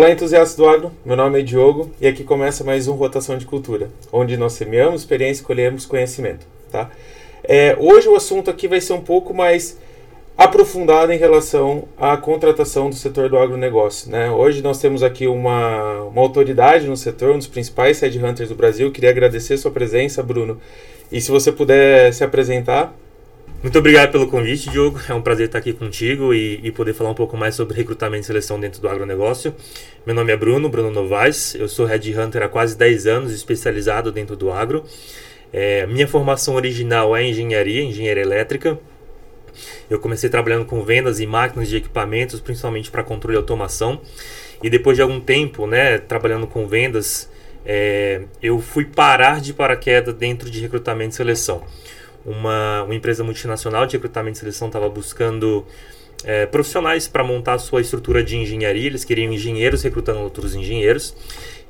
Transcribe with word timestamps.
Olá, 0.00 0.10
entusiastas 0.10 0.56
do 0.56 0.66
agro. 0.66 0.90
Meu 1.04 1.14
nome 1.14 1.40
é 1.40 1.42
Diogo 1.42 1.90
e 2.00 2.06
aqui 2.06 2.24
começa 2.24 2.64
mais 2.64 2.88
um 2.88 2.94
Rotação 2.94 3.36
de 3.36 3.44
Cultura, 3.44 3.90
onde 4.10 4.34
nós 4.34 4.54
semeamos 4.54 5.02
experiência 5.02 5.42
e 5.42 5.44
colhemos 5.44 5.84
conhecimento. 5.84 6.46
Tá? 6.72 6.90
É, 7.44 7.76
hoje 7.78 8.08
o 8.08 8.16
assunto 8.16 8.48
aqui 8.48 8.66
vai 8.66 8.80
ser 8.80 8.94
um 8.94 9.02
pouco 9.02 9.34
mais 9.34 9.76
aprofundado 10.38 11.12
em 11.12 11.18
relação 11.18 11.84
à 11.98 12.16
contratação 12.16 12.88
do 12.88 12.96
setor 12.96 13.28
do 13.28 13.36
agronegócio. 13.36 14.10
Né? 14.10 14.30
Hoje 14.30 14.62
nós 14.62 14.78
temos 14.78 15.02
aqui 15.02 15.26
uma, 15.26 16.04
uma 16.04 16.22
autoridade 16.22 16.86
no 16.86 16.96
setor, 16.96 17.34
um 17.34 17.38
dos 17.38 17.46
principais 17.46 18.00
headhunters 18.00 18.48
do 18.48 18.54
Brasil. 18.54 18.90
Queria 18.90 19.10
agradecer 19.10 19.58
sua 19.58 19.70
presença, 19.70 20.22
Bruno. 20.22 20.58
E 21.12 21.20
se 21.20 21.30
você 21.30 21.52
puder 21.52 22.14
se 22.14 22.24
apresentar. 22.24 22.90
Muito 23.62 23.78
obrigado 23.78 24.10
pelo 24.10 24.26
convite, 24.26 24.70
Diogo. 24.70 24.98
É 25.06 25.12
um 25.12 25.20
prazer 25.20 25.44
estar 25.44 25.58
aqui 25.58 25.74
contigo 25.74 26.32
e, 26.32 26.60
e, 26.62 26.72
poder 26.72 26.94
falar 26.94 27.10
um 27.10 27.14
pouco 27.14 27.36
mais 27.36 27.54
sobre 27.54 27.76
recrutamento 27.76 28.22
e 28.22 28.26
seleção 28.26 28.58
dentro 28.58 28.80
do 28.80 28.88
agronegócio. 28.88 29.54
Meu 30.06 30.14
nome 30.14 30.32
é 30.32 30.36
Bruno, 30.36 30.70
Bruno 30.70 30.90
Novaes. 30.90 31.54
Eu 31.54 31.68
sou 31.68 31.84
headhunter 31.84 32.42
há 32.42 32.48
quase 32.48 32.74
10 32.74 33.06
anos, 33.06 33.32
especializado 33.34 34.10
dentro 34.10 34.34
do 34.34 34.50
agro. 34.50 34.82
É, 35.52 35.86
minha 35.86 36.08
formação 36.08 36.54
original 36.54 37.14
é 37.14 37.22
engenharia, 37.22 37.82
engenharia 37.82 38.22
elétrica. 38.22 38.78
Eu 39.90 40.00
comecei 40.00 40.30
trabalhando 40.30 40.64
com 40.64 40.82
vendas 40.82 41.20
e 41.20 41.26
máquinas 41.26 41.68
de 41.68 41.76
equipamentos, 41.76 42.40
principalmente 42.40 42.90
para 42.90 43.02
controle 43.02 43.36
e 43.36 43.38
automação. 43.38 44.00
E 44.62 44.70
depois 44.70 44.96
de 44.96 45.02
algum 45.02 45.20
tempo, 45.20 45.66
né, 45.66 45.98
trabalhando 45.98 46.46
com 46.46 46.66
vendas, 46.66 47.28
é, 47.66 48.22
eu 48.42 48.58
fui 48.58 48.86
parar 48.86 49.38
de 49.38 49.52
paraquedas 49.52 50.14
dentro 50.14 50.48
de 50.48 50.60
recrutamento 50.60 51.12
e 51.12 51.16
seleção. 51.16 51.62
Uma, 52.24 52.82
uma 52.82 52.94
empresa 52.94 53.24
multinacional 53.24 53.86
de 53.86 53.96
recrutamento 53.96 54.36
e 54.36 54.40
seleção 54.40 54.68
estava 54.68 54.88
buscando 54.88 55.64
é, 56.24 56.46
profissionais 56.46 57.08
para 57.08 57.24
montar 57.24 57.58
sua 57.58 57.80
estrutura 57.80 58.22
de 58.22 58.36
engenharia, 58.36 58.86
eles 58.86 59.04
queriam 59.04 59.32
engenheiros 59.32 59.82
recrutando 59.82 60.20
outros 60.20 60.54
engenheiros. 60.54 61.14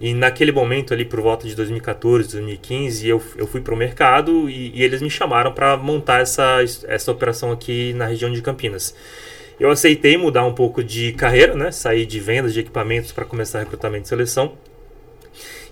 E 0.01 0.15
naquele 0.15 0.51
momento, 0.51 0.95
ali 0.95 1.05
por 1.05 1.21
volta 1.21 1.47
de 1.47 1.55
2014, 1.55 2.31
2015, 2.31 3.07
eu, 3.07 3.23
eu 3.37 3.47
fui 3.47 3.61
para 3.61 3.75
o 3.75 3.77
mercado 3.77 4.49
e, 4.49 4.73
e, 4.75 4.83
eles 4.83 5.03
me 5.03 5.11
chamaram 5.11 5.53
para 5.53 5.77
montar 5.77 6.21
essa, 6.21 6.59
essa 6.89 7.13
operação 7.13 7.53
aqui 7.53 7.93
na 7.93 8.07
região 8.07 8.33
de 8.33 8.41
Campinas. 8.41 8.95
Eu 9.59 9.69
aceitei 9.71 10.17
mudar 10.17 10.47
um 10.47 10.55
pouco 10.55 10.83
de 10.83 11.13
carreira, 11.13 11.55
né? 11.55 11.71
sair 11.71 12.07
de 12.07 12.19
vendas 12.19 12.55
de 12.55 12.61
equipamentos 12.61 13.13
para 13.13 13.27
começar 13.27 13.59
recrutamento 13.59 14.07
e 14.07 14.09
seleção. 14.09 14.55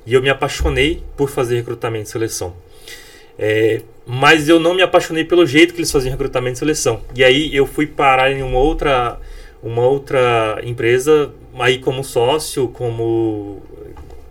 E 0.05 0.13
eu 0.13 0.21
me 0.21 0.29
apaixonei 0.29 1.03
por 1.17 1.31
fazer 1.31 1.57
recrutamento 1.57 2.09
e 2.09 2.13
seleção. 2.13 2.55
É, 3.39 3.83
mas 4.07 4.49
eu 4.49 4.59
não 4.59 4.75
me 4.75 4.83
apaixonei 4.83 5.25
pelo 5.25 5.47
jeito 5.47 5.75
que 5.75 5.81
eles 5.81 5.93
faziam 5.93 6.11
recrutamento 6.11 6.57
e 6.57 6.59
seleção. 6.59 7.03
E 7.15 7.23
aí 7.23 7.55
eu 7.55 7.67
fui 7.67 7.87
parar 7.87 8.33
em 8.33 8.43
uma 8.43 8.59
outra, 8.59 9.19
uma 9.63 9.87
outra 9.87 10.61
empresa, 10.65 11.31
aí 11.59 11.79
como 11.79 12.03
sócio, 12.03 12.69
como 12.69 13.63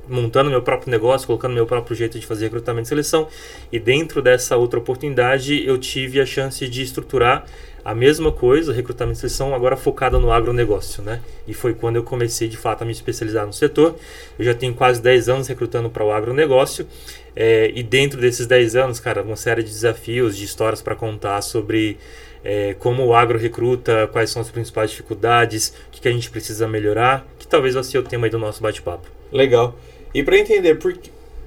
montando 0.09 0.49
meu 0.49 0.61
próprio 0.61 0.89
negócio, 0.89 1.27
colocando 1.27 1.53
meu 1.53 1.66
próprio 1.66 1.95
jeito 1.95 2.17
de 2.17 2.25
fazer 2.25 2.45
recrutamento 2.45 2.88
e 2.88 2.89
seleção. 2.89 3.27
E 3.72 3.80
dentro 3.80 4.22
dessa 4.22 4.58
outra 4.58 4.80
oportunidade, 4.80 5.66
eu 5.66 5.77
tive 5.77 6.19
a 6.19 6.25
chance 6.25 6.67
de 6.67 6.81
estruturar 6.81 7.45
a 7.88 7.95
mesma 7.95 8.33
coisa, 8.33 8.73
recrutamento 8.73 9.17
e 9.17 9.21
seleção, 9.21 9.55
agora 9.55 9.77
focada 9.77 10.19
no 10.19 10.30
agronegócio, 10.30 11.02
né? 11.02 11.21
E 11.47 11.53
foi 11.53 11.73
quando 11.73 11.95
eu 11.95 12.03
comecei 12.03 12.49
de 12.49 12.57
fato 12.57 12.81
a 12.81 12.85
me 12.85 12.91
especializar 12.91 13.45
no 13.45 13.53
setor. 13.53 13.95
Eu 14.38 14.43
já 14.43 14.53
tenho 14.53 14.73
quase 14.73 15.02
10 15.02 15.30
anos 15.30 15.47
recrutando 15.47 15.89
para 15.89 16.03
o 16.03 16.11
agronegócio. 16.11 16.85
É, 17.33 17.71
e 17.73 17.81
dentro 17.81 18.19
desses 18.19 18.45
10 18.45 18.75
anos, 18.75 18.99
cara, 18.99 19.23
uma 19.23 19.38
série 19.38 19.63
de 19.63 19.69
desafios, 19.69 20.35
de 20.35 20.43
histórias 20.43 20.81
para 20.81 20.95
contar 20.95 21.41
sobre 21.41 21.97
é, 22.43 22.75
como 22.77 23.05
o 23.05 23.15
agro 23.15 23.39
recruta, 23.39 24.05
quais 24.11 24.31
são 24.31 24.41
as 24.41 24.52
principais 24.52 24.91
dificuldades, 24.91 25.73
o 25.87 25.92
que, 25.92 26.02
que 26.02 26.09
a 26.09 26.11
gente 26.11 26.30
precisa 26.30 26.67
melhorar, 26.67 27.25
que 27.39 27.48
talvez 27.48 27.73
vai 27.73 27.86
ser 27.86 27.99
o 27.99 28.04
tema 28.04 28.27
do 28.27 28.37
nosso 28.37 28.61
bate-papo. 28.61 29.08
Legal. 29.31 29.80
E 30.14 30.21
para 30.21 30.37
entender 30.37 30.75
por 30.75 30.93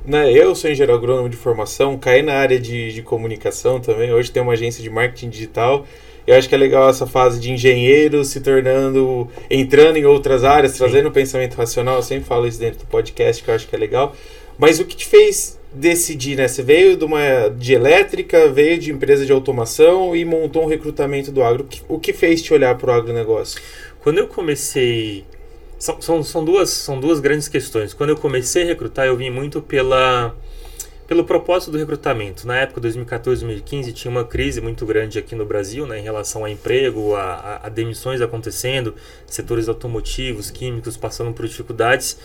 né, 0.07 0.33
eu 0.33 0.55
sou 0.55 0.71
engenheiro 0.71 0.95
agrônomo 0.95 1.28
de 1.28 1.37
formação, 1.37 1.99
caí 1.99 2.22
na 2.22 2.33
área 2.33 2.59
de, 2.59 2.95
de 2.95 3.03
comunicação 3.03 3.78
também. 3.78 4.11
Hoje 4.11 4.31
tem 4.33 4.43
uma 4.43 4.55
agência 4.55 4.83
de 4.83 4.89
marketing 4.89 5.28
digital. 5.28 5.87
Eu 6.27 6.37
acho 6.37 6.49
que 6.49 6.55
é 6.55 6.59
legal 6.59 6.89
essa 6.89 7.07
fase 7.07 7.41
de 7.41 7.51
engenheiro 7.51 8.25
se 8.25 8.41
tornando, 8.41 9.29
entrando 9.51 9.97
em 9.97 10.05
outras 10.05 10.45
áreas, 10.45 10.73
Sim. 10.73 10.79
trazendo 10.79 11.09
o 11.09 11.13
pensamento 11.13 11.55
racional. 11.55 11.97
Eu 11.97 12.03
sempre 12.03 12.25
falo 12.25 12.47
isso 12.47 12.59
dentro 12.59 12.81
do 12.81 12.87
podcast, 12.87 13.43
que 13.43 13.51
eu 13.51 13.55
acho 13.55 13.69
que 13.69 13.75
é 13.75 13.79
legal. 13.79 14.15
Mas 14.59 14.79
o 14.79 14.85
que 14.85 14.97
te 14.97 15.07
fez 15.07 15.59
decidir, 15.73 16.37
né? 16.37 16.49
Você 16.49 16.63
veio 16.63 16.97
de 16.97 17.05
uma 17.05 17.49
de 17.49 17.73
elétrica, 17.73 18.49
veio 18.49 18.79
de 18.79 18.91
empresa 18.91 19.25
de 19.25 19.33
automação 19.33 20.15
e 20.15 20.25
montou 20.25 20.65
um 20.65 20.67
recrutamento 20.67 21.31
do 21.31 21.43
agro. 21.43 21.67
O 21.89 21.99
que 21.99 22.13
fez 22.13 22.43
te 22.43 22.53
olhar 22.53 22.77
para 22.77 22.91
o 22.91 22.95
agronegócio? 22.95 23.61
Quando 24.03 24.19
eu 24.19 24.27
comecei 24.27 25.25
são, 25.81 26.01
são, 26.01 26.23
são, 26.23 26.45
duas, 26.45 26.69
são 26.69 27.01
duas 27.01 27.21
grandes 27.21 27.49
questões. 27.49 27.95
Quando 27.95 28.11
eu 28.11 28.17
comecei 28.17 28.65
a 28.65 28.67
recrutar, 28.67 29.07
eu 29.07 29.17
vim 29.17 29.31
muito 29.31 29.63
pela, 29.63 30.37
pelo 31.10 31.25
propósito 31.25 31.72
do 31.72 31.78
recrutamento. 31.78 32.47
Na 32.47 32.59
época, 32.59 32.81
2014, 32.82 33.41
2015, 33.41 33.93
tinha 33.93 34.09
uma 34.09 34.25
crise 34.25 34.60
muito 34.60 34.87
grande 34.87 35.19
aqui 35.19 35.34
no 35.34 35.44
Brasil 35.44 35.84
né, 35.84 35.98
em 35.98 36.03
relação 36.04 36.44
a 36.44 36.50
emprego, 36.53 37.16
a, 37.16 37.22
a, 37.22 37.66
a 37.66 37.69
demissões 37.69 38.21
acontecendo, 38.21 38.94
setores 39.26 39.69
automotivos, 39.69 40.53
químicos 40.53 40.97
passando 40.97 41.32
por 41.32 41.48
dificuldades. 41.48 42.16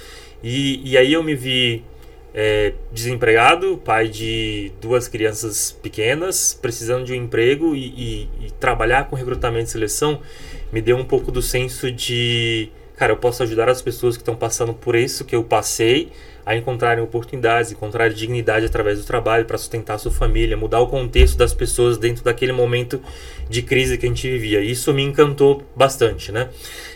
E, 0.44 0.88
e 0.88 0.96
aí 1.00 1.14
eu 1.14 1.24
me 1.24 1.34
vi 1.34 1.84
é, 2.32 2.74
desempregado, 2.92 3.82
pai 3.84 4.08
de 4.08 4.72
duas 4.80 5.08
crianças 5.08 5.72
pequenas, 5.72 6.54
precisando 6.54 7.06
de 7.06 7.14
um 7.14 7.16
emprego 7.16 7.76
e, 7.76 7.88
e, 7.88 8.30
e 8.46 8.52
trabalhar 8.60 9.10
com 9.10 9.16
recrutamento 9.16 9.68
e 9.68 9.72
seleção 9.72 10.22
me 10.72 10.80
deu 10.80 10.96
um 10.96 11.06
pouco 11.06 11.32
do 11.32 11.42
senso 11.42 11.92
de 11.92 12.70
cara, 12.96 13.14
eu 13.14 13.18
posso 13.18 13.44
ajudar 13.44 13.70
as 13.70 13.82
pessoas 13.82 14.16
que 14.16 14.22
estão 14.22 14.36
passando 14.36 14.74
por 14.74 14.96
isso 14.96 15.26
que 15.26 15.36
eu 15.36 15.44
passei 15.44 16.12
a 16.46 16.56
encontrarem 16.56 17.04
oportunidades, 17.04 17.72
encontrar 17.72 18.10
dignidade 18.10 18.66
através 18.66 19.00
do 19.00 19.06
trabalho 19.06 19.46
para 19.46 19.58
sustentar 19.58 19.96
a 19.96 19.98
sua 19.98 20.12
família, 20.12 20.56
mudar 20.56 20.80
o 20.80 20.88
contexto 20.88 21.38
das 21.38 21.54
pessoas 21.54 21.98
dentro 21.98 22.24
daquele 22.24 22.52
momento 22.52 23.02
de 23.50 23.64
crise 23.64 23.98
que 23.98 24.06
a 24.06 24.10
gente 24.10 24.30
vivia. 24.30 24.62
Isso 24.62 24.94
me 24.94 25.02
encantou 25.02 25.64
bastante, 25.76 26.32
né? 26.32 26.50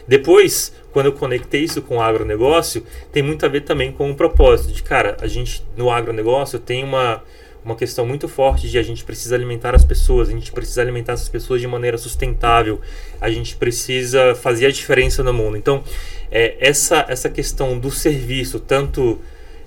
Depois, 0.07 0.71
quando 0.91 1.07
eu 1.07 1.13
conectei 1.13 1.63
isso 1.63 1.81
com 1.81 1.97
o 1.97 2.01
agronegócio, 2.01 2.85
tem 3.11 3.23
muito 3.23 3.43
a 3.43 3.49
ver 3.49 3.61
também 3.61 3.91
com 3.91 4.11
o 4.11 4.15
propósito 4.15 4.71
de, 4.71 4.83
cara, 4.83 5.17
a 5.19 5.27
gente 5.27 5.65
no 5.75 5.89
agronegócio 5.89 6.59
tem 6.59 6.83
uma 6.83 7.23
uma 7.63 7.75
questão 7.75 8.05
muito 8.05 8.27
forte 8.27 8.69
de 8.69 8.77
a 8.77 8.83
gente 8.83 9.03
precisa 9.03 9.35
alimentar 9.35 9.75
as 9.75 9.83
pessoas, 9.83 10.29
a 10.29 10.31
gente 10.31 10.51
precisa 10.51 10.81
alimentar 10.81 11.13
essas 11.13 11.29
pessoas 11.29 11.61
de 11.61 11.67
maneira 11.67 11.97
sustentável, 11.97 12.79
a 13.19 13.29
gente 13.29 13.55
precisa 13.55 14.33
fazer 14.35 14.65
a 14.65 14.71
diferença 14.71 15.23
no 15.23 15.33
mundo. 15.33 15.57
Então, 15.57 15.83
é, 16.31 16.55
essa, 16.59 17.05
essa 17.07 17.29
questão 17.29 17.77
do 17.77 17.91
serviço, 17.91 18.59
tanto 18.59 19.19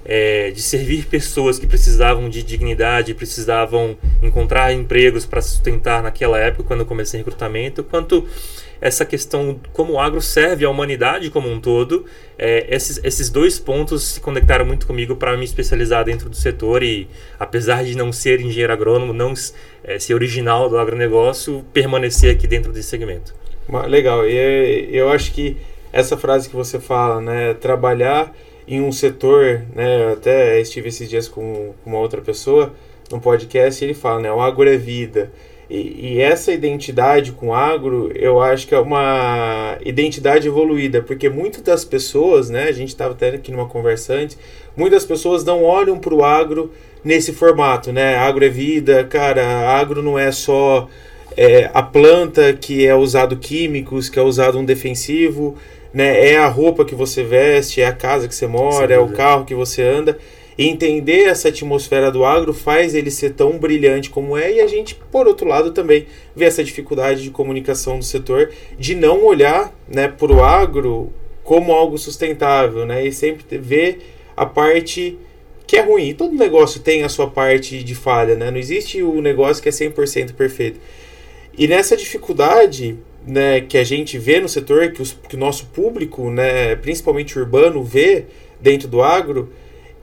é, 0.04 0.50
de 0.50 0.60
servir 0.60 1.06
pessoas 1.06 1.58
que 1.58 1.66
precisavam 1.66 2.28
de 2.28 2.42
dignidade, 2.42 3.14
precisavam 3.14 3.96
encontrar 4.22 4.72
empregos 4.72 5.24
para 5.24 5.40
sustentar 5.40 6.02
naquela 6.02 6.38
época, 6.38 6.64
quando 6.64 6.80
eu 6.80 6.86
comecei 6.86 7.18
recrutamento, 7.18 7.84
quanto 7.84 8.26
essa 8.80 9.04
questão 9.04 9.60
como 9.72 9.92
o 9.92 10.00
agro 10.00 10.20
serve 10.20 10.64
à 10.64 10.70
humanidade 10.70 11.30
como 11.30 11.48
um 11.48 11.60
todo. 11.60 12.04
É, 12.36 12.66
esses, 12.74 13.00
esses 13.04 13.30
dois 13.30 13.60
pontos 13.60 14.02
se 14.02 14.20
conectaram 14.20 14.64
muito 14.64 14.88
comigo 14.88 15.14
para 15.14 15.36
me 15.36 15.44
especializar 15.44 16.04
dentro 16.04 16.28
do 16.28 16.34
setor 16.34 16.82
e, 16.82 17.08
apesar 17.38 17.84
de 17.84 17.96
não 17.96 18.12
ser 18.12 18.40
engenheiro 18.40 18.72
agrônomo, 18.72 19.12
não 19.12 19.34
é, 19.84 20.00
ser 20.00 20.14
original 20.14 20.68
do 20.68 20.76
agronegócio, 20.76 21.64
permanecer 21.72 22.34
aqui 22.34 22.48
dentro 22.48 22.72
desse 22.72 22.88
segmento. 22.88 23.32
Legal, 23.88 24.26
e 24.26 24.88
eu 24.92 25.08
acho 25.08 25.32
que 25.32 25.56
essa 25.92 26.16
frase 26.16 26.48
que 26.48 26.56
você 26.56 26.80
fala, 26.80 27.20
né, 27.20 27.54
trabalhar 27.54 28.34
em 28.66 28.80
um 28.80 28.92
setor, 28.92 29.62
né, 29.74 30.04
eu 30.04 30.12
até 30.12 30.60
estive 30.60 30.88
esses 30.88 31.08
dias 31.08 31.28
com 31.28 31.72
uma 31.84 31.98
outra 31.98 32.20
pessoa 32.20 32.72
no 33.10 33.20
podcast 33.20 33.82
e 33.82 33.88
ele 33.88 33.94
fala, 33.94 34.20
né, 34.20 34.32
o 34.32 34.40
agro 34.40 34.68
é 34.68 34.76
vida. 34.76 35.32
E, 35.68 36.16
e, 36.16 36.20
essa 36.20 36.52
identidade 36.52 37.32
com 37.32 37.54
agro, 37.54 38.12
eu 38.14 38.40
acho 38.40 38.66
que 38.66 38.74
é 38.74 38.78
uma 38.78 39.78
identidade 39.84 40.46
evoluída, 40.46 41.00
porque 41.00 41.30
muitas 41.30 41.62
das 41.62 41.84
pessoas, 41.84 42.50
né, 42.50 42.64
a 42.64 42.72
gente 42.72 42.90
estava 42.90 43.12
até 43.12 43.30
aqui 43.30 43.50
numa 43.50 43.66
conversa 43.66 44.12
antes, 44.12 44.36
muitas 44.76 45.06
pessoas 45.06 45.44
não 45.44 45.64
olham 45.64 45.98
para 45.98 46.14
o 46.14 46.22
agro 46.22 46.70
nesse 47.02 47.32
formato, 47.32 47.92
né? 47.92 48.16
Agro 48.16 48.44
é 48.44 48.48
vida, 48.48 49.04
cara, 49.04 49.70
agro 49.78 50.02
não 50.02 50.18
é 50.18 50.30
só 50.30 50.88
é, 51.36 51.70
a 51.72 51.82
planta 51.82 52.52
que 52.52 52.86
é 52.86 52.94
usado 52.94 53.36
químicos, 53.36 54.08
que 54.08 54.18
é 54.18 54.22
usado 54.22 54.58
um 54.58 54.64
defensivo, 54.64 55.56
né? 55.92 56.30
É 56.30 56.36
a 56.36 56.48
roupa 56.48 56.84
que 56.84 56.94
você 56.94 57.22
veste, 57.22 57.80
é 57.80 57.86
a 57.86 57.92
casa 57.92 58.28
que 58.28 58.34
você 58.34 58.46
mora, 58.46 58.94
é 58.94 58.98
o 58.98 59.12
carro 59.12 59.44
que 59.44 59.54
você 59.54 59.82
anda. 59.82 60.18
E 60.56 60.68
entender 60.68 61.24
essa 61.24 61.48
atmosfera 61.48 62.10
do 62.10 62.24
agro 62.24 62.52
faz 62.52 62.94
ele 62.94 63.10
ser 63.10 63.30
tão 63.30 63.58
brilhante 63.58 64.10
como 64.10 64.36
é, 64.36 64.52
e 64.52 64.60
a 64.60 64.66
gente, 64.66 64.94
por 65.10 65.26
outro 65.26 65.48
lado, 65.48 65.72
também 65.72 66.06
vê 66.36 66.44
essa 66.44 66.62
dificuldade 66.62 67.22
de 67.22 67.30
comunicação 67.30 67.98
do 67.98 68.04
setor, 68.04 68.50
de 68.78 68.94
não 68.94 69.24
olhar 69.24 69.74
né, 69.88 70.08
para 70.08 70.32
o 70.32 70.44
agro 70.44 71.10
como 71.42 71.72
algo 71.72 71.96
sustentável, 71.96 72.84
né, 72.84 73.04
e 73.04 73.12
sempre 73.12 73.58
ver 73.58 74.00
a 74.36 74.44
parte 74.44 75.18
que 75.66 75.76
é 75.76 75.80
ruim. 75.80 76.12
Todo 76.12 76.34
negócio 76.34 76.80
tem 76.80 77.02
a 77.02 77.08
sua 77.08 77.28
parte 77.28 77.82
de 77.82 77.94
falha, 77.94 78.36
né? 78.36 78.50
não 78.50 78.58
existe 78.58 79.02
o 79.02 79.22
negócio 79.22 79.62
que 79.62 79.70
é 79.70 79.72
100% 79.72 80.34
perfeito. 80.34 80.78
E 81.56 81.66
nessa 81.66 81.96
dificuldade, 81.96 82.98
né, 83.26 83.60
que 83.60 83.78
a 83.78 83.84
gente 83.84 84.18
vê 84.18 84.40
no 84.40 84.48
setor, 84.48 84.92
que, 84.92 85.02
os, 85.02 85.16
que 85.28 85.36
o 85.36 85.38
nosso 85.38 85.66
público, 85.66 86.30
né, 86.30 86.76
principalmente 86.76 87.38
urbano, 87.38 87.82
vê 87.82 88.24
dentro 88.60 88.88
do 88.88 89.02
agro, 89.02 89.52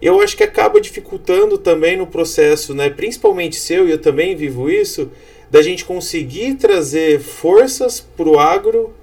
eu 0.01 0.21
acho 0.21 0.37
que 0.37 0.43
acaba 0.43 0.79
dificultando 0.79 1.57
também 1.57 1.97
no 1.97 2.07
processo, 2.07 2.73
né, 2.73 2.89
principalmente 2.89 3.57
seu, 3.57 3.87
e 3.87 3.91
eu 3.91 3.97
também 3.97 4.35
vivo 4.35 4.69
isso, 4.69 5.11
da 5.51 5.61
gente 5.61 5.83
conseguir 5.83 6.55
trazer 6.55 7.19
forças 7.19 7.99
para 7.99 8.29
o 8.29 8.39
agro 8.39 8.93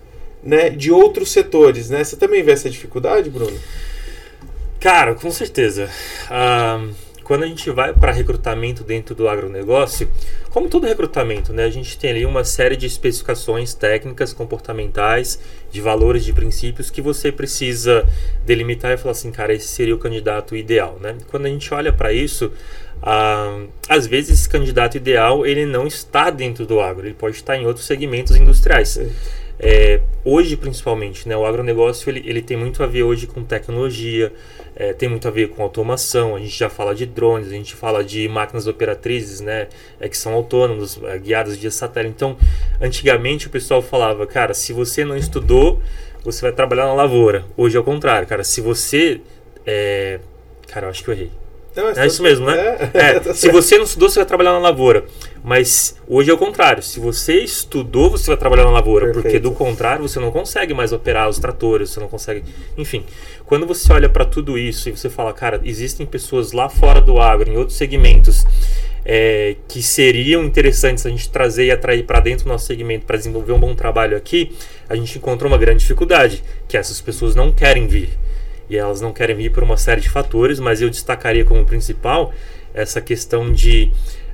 né, 0.42 0.70
de 0.70 0.90
outros 0.90 1.30
setores. 1.30 1.90
Né? 1.90 2.02
Você 2.02 2.16
também 2.16 2.42
vê 2.42 2.52
essa 2.52 2.70
dificuldade, 2.70 3.28
Bruno? 3.28 3.58
Cara, 4.78 5.14
com 5.14 5.30
certeza. 5.30 5.90
Uh, 6.30 6.94
quando 7.26 7.42
a 7.42 7.46
gente 7.48 7.68
vai 7.70 7.92
para 7.92 8.12
recrutamento 8.12 8.84
dentro 8.84 9.12
do 9.12 9.28
agronegócio, 9.28 10.08
como 10.48 10.68
todo 10.68 10.86
recrutamento, 10.86 11.52
né, 11.52 11.64
a 11.64 11.70
gente 11.70 11.98
tem 11.98 12.10
ali 12.10 12.24
uma 12.24 12.44
série 12.44 12.76
de 12.76 12.86
especificações 12.86 13.74
técnicas, 13.74 14.32
comportamentais, 14.32 15.36
de 15.68 15.80
valores, 15.80 16.24
de 16.24 16.32
princípios 16.32 16.88
que 16.88 17.02
você 17.02 17.32
precisa 17.32 18.08
delimitar 18.44 18.92
e 18.92 18.96
falar 18.96 19.10
assim, 19.10 19.32
cara, 19.32 19.52
esse 19.52 19.66
seria 19.66 19.94
o 19.94 19.98
candidato 19.98 20.54
ideal. 20.54 20.98
Né? 21.00 21.16
Quando 21.26 21.46
a 21.46 21.48
gente 21.48 21.74
olha 21.74 21.92
para 21.92 22.12
isso, 22.12 22.52
ah, 23.02 23.64
às 23.88 24.06
vezes 24.06 24.38
esse 24.38 24.48
candidato 24.48 24.96
ideal 24.96 25.44
ele 25.44 25.66
não 25.66 25.84
está 25.84 26.30
dentro 26.30 26.64
do 26.64 26.80
agro, 26.80 27.08
ele 27.08 27.14
pode 27.14 27.34
estar 27.34 27.56
em 27.56 27.66
outros 27.66 27.86
segmentos 27.86 28.36
industriais. 28.36 28.96
É, 28.98 29.10
hoje, 30.24 30.56
principalmente, 30.56 31.28
né, 31.28 31.36
o 31.36 31.46
agronegócio 31.46 32.10
ele, 32.10 32.22
ele 32.26 32.42
tem 32.42 32.56
muito 32.56 32.82
a 32.82 32.86
ver 32.86 33.04
hoje 33.04 33.26
com 33.26 33.42
tecnologia, 33.42 34.32
é, 34.74 34.92
tem 34.92 35.08
muito 35.08 35.26
a 35.26 35.30
ver 35.30 35.48
com 35.48 35.62
automação. 35.62 36.36
A 36.36 36.38
gente 36.38 36.58
já 36.58 36.68
fala 36.68 36.94
de 36.94 37.06
drones, 37.06 37.48
a 37.48 37.52
gente 37.52 37.74
fala 37.74 38.04
de 38.04 38.28
máquinas 38.28 38.66
operatrizes, 38.66 39.40
né, 39.40 39.68
é, 39.98 40.08
que 40.08 40.16
são 40.16 40.34
autônomos, 40.34 41.00
é, 41.04 41.18
guiadas 41.18 41.56
via 41.56 41.70
satélite. 41.70 42.14
Então, 42.14 42.36
antigamente 42.80 43.46
o 43.46 43.50
pessoal 43.50 43.80
falava, 43.80 44.26
cara, 44.26 44.52
se 44.52 44.72
você 44.72 45.04
não 45.04 45.16
estudou, 45.16 45.80
você 46.26 46.42
vai 46.42 46.52
trabalhar 46.52 46.86
na 46.86 46.94
lavoura. 46.94 47.44
Hoje 47.56 47.76
é 47.76 47.80
o 47.80 47.84
contrário, 47.84 48.26
cara. 48.26 48.42
Se 48.42 48.60
você. 48.60 49.20
É... 49.64 50.18
Cara, 50.66 50.86
eu 50.86 50.90
acho 50.90 51.04
que 51.04 51.10
eu 51.10 51.14
errei. 51.14 51.45
Não, 51.76 51.90
é 51.90 52.06
isso 52.06 52.22
mesmo, 52.22 52.46
né? 52.46 52.90
É, 52.94 53.16
é, 53.16 53.20
se 53.34 53.50
você 53.50 53.76
não 53.76 53.84
estudou, 53.84 54.08
você 54.08 54.18
vai 54.18 54.26
trabalhar 54.26 54.52
na 54.52 54.58
lavoura. 54.58 55.04
Mas 55.44 55.94
hoje 56.08 56.30
é 56.30 56.34
o 56.34 56.38
contrário. 56.38 56.82
Se 56.82 56.98
você 56.98 57.34
estudou, 57.40 58.10
você 58.10 58.28
vai 58.28 58.36
trabalhar 58.38 58.64
na 58.64 58.70
lavoura. 58.70 59.06
Perfeito. 59.06 59.22
Porque 59.22 59.38
do 59.38 59.52
contrário, 59.52 60.08
você 60.08 60.18
não 60.18 60.30
consegue 60.30 60.72
mais 60.72 60.90
operar 60.92 61.28
os 61.28 61.38
tratores, 61.38 61.90
você 61.90 62.00
não 62.00 62.08
consegue. 62.08 62.44
Enfim, 62.78 63.04
quando 63.44 63.66
você 63.66 63.92
olha 63.92 64.08
para 64.08 64.24
tudo 64.24 64.56
isso 64.56 64.88
e 64.88 64.96
você 64.96 65.10
fala, 65.10 65.34
cara, 65.34 65.60
existem 65.64 66.06
pessoas 66.06 66.52
lá 66.52 66.70
fora 66.70 67.00
do 67.00 67.20
agro, 67.20 67.50
em 67.50 67.58
outros 67.58 67.76
segmentos, 67.76 68.46
é, 69.04 69.56
que 69.68 69.82
seriam 69.82 70.42
interessantes 70.44 71.04
a 71.04 71.10
gente 71.10 71.28
trazer 71.28 71.66
e 71.66 71.70
atrair 71.70 72.04
para 72.04 72.20
dentro 72.20 72.46
do 72.46 72.48
nosso 72.48 72.66
segmento 72.66 73.04
para 73.04 73.18
desenvolver 73.18 73.52
um 73.52 73.60
bom 73.60 73.74
trabalho 73.74 74.16
aqui, 74.16 74.56
a 74.88 74.96
gente 74.96 75.18
encontra 75.18 75.46
uma 75.46 75.58
grande 75.58 75.80
dificuldade, 75.80 76.42
que 76.66 76.76
essas 76.76 77.00
pessoas 77.00 77.34
não 77.36 77.52
querem 77.52 77.86
vir 77.86 78.08
e 78.68 78.76
elas 78.76 79.00
não 79.00 79.12
querem 79.12 79.36
vir 79.36 79.52
por 79.52 79.62
uma 79.62 79.76
série 79.76 80.00
de 80.00 80.08
fatores, 80.08 80.58
mas 80.58 80.80
eu 80.80 80.90
destacaria 80.90 81.44
como 81.44 81.64
principal 81.64 82.32
essa 82.74 83.00
questão 83.00 83.52
de 83.52 83.90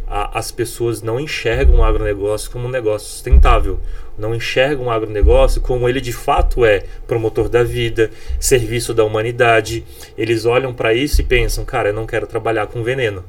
a, 0.06 0.38
as 0.38 0.50
pessoas 0.50 1.00
não 1.00 1.18
enxergam 1.18 1.76
o 1.76 1.84
agronegócio 1.84 2.50
como 2.50 2.66
um 2.66 2.70
negócio 2.70 3.08
sustentável, 3.08 3.80
não 4.18 4.34
enxergam 4.34 4.86
o 4.86 4.90
agronegócio 4.90 5.60
como 5.60 5.88
ele 5.88 6.00
de 6.00 6.12
fato 6.12 6.64
é 6.64 6.84
promotor 7.06 7.48
da 7.48 7.62
vida, 7.62 8.10
serviço 8.38 8.92
da 8.92 9.04
humanidade. 9.04 9.84
Eles 10.16 10.44
olham 10.44 10.74
para 10.74 10.92
isso 10.92 11.20
e 11.20 11.24
pensam, 11.24 11.64
cara, 11.64 11.88
eu 11.88 11.94
não 11.94 12.06
quero 12.06 12.26
trabalhar 12.26 12.66
com 12.66 12.82
veneno. 12.82 13.24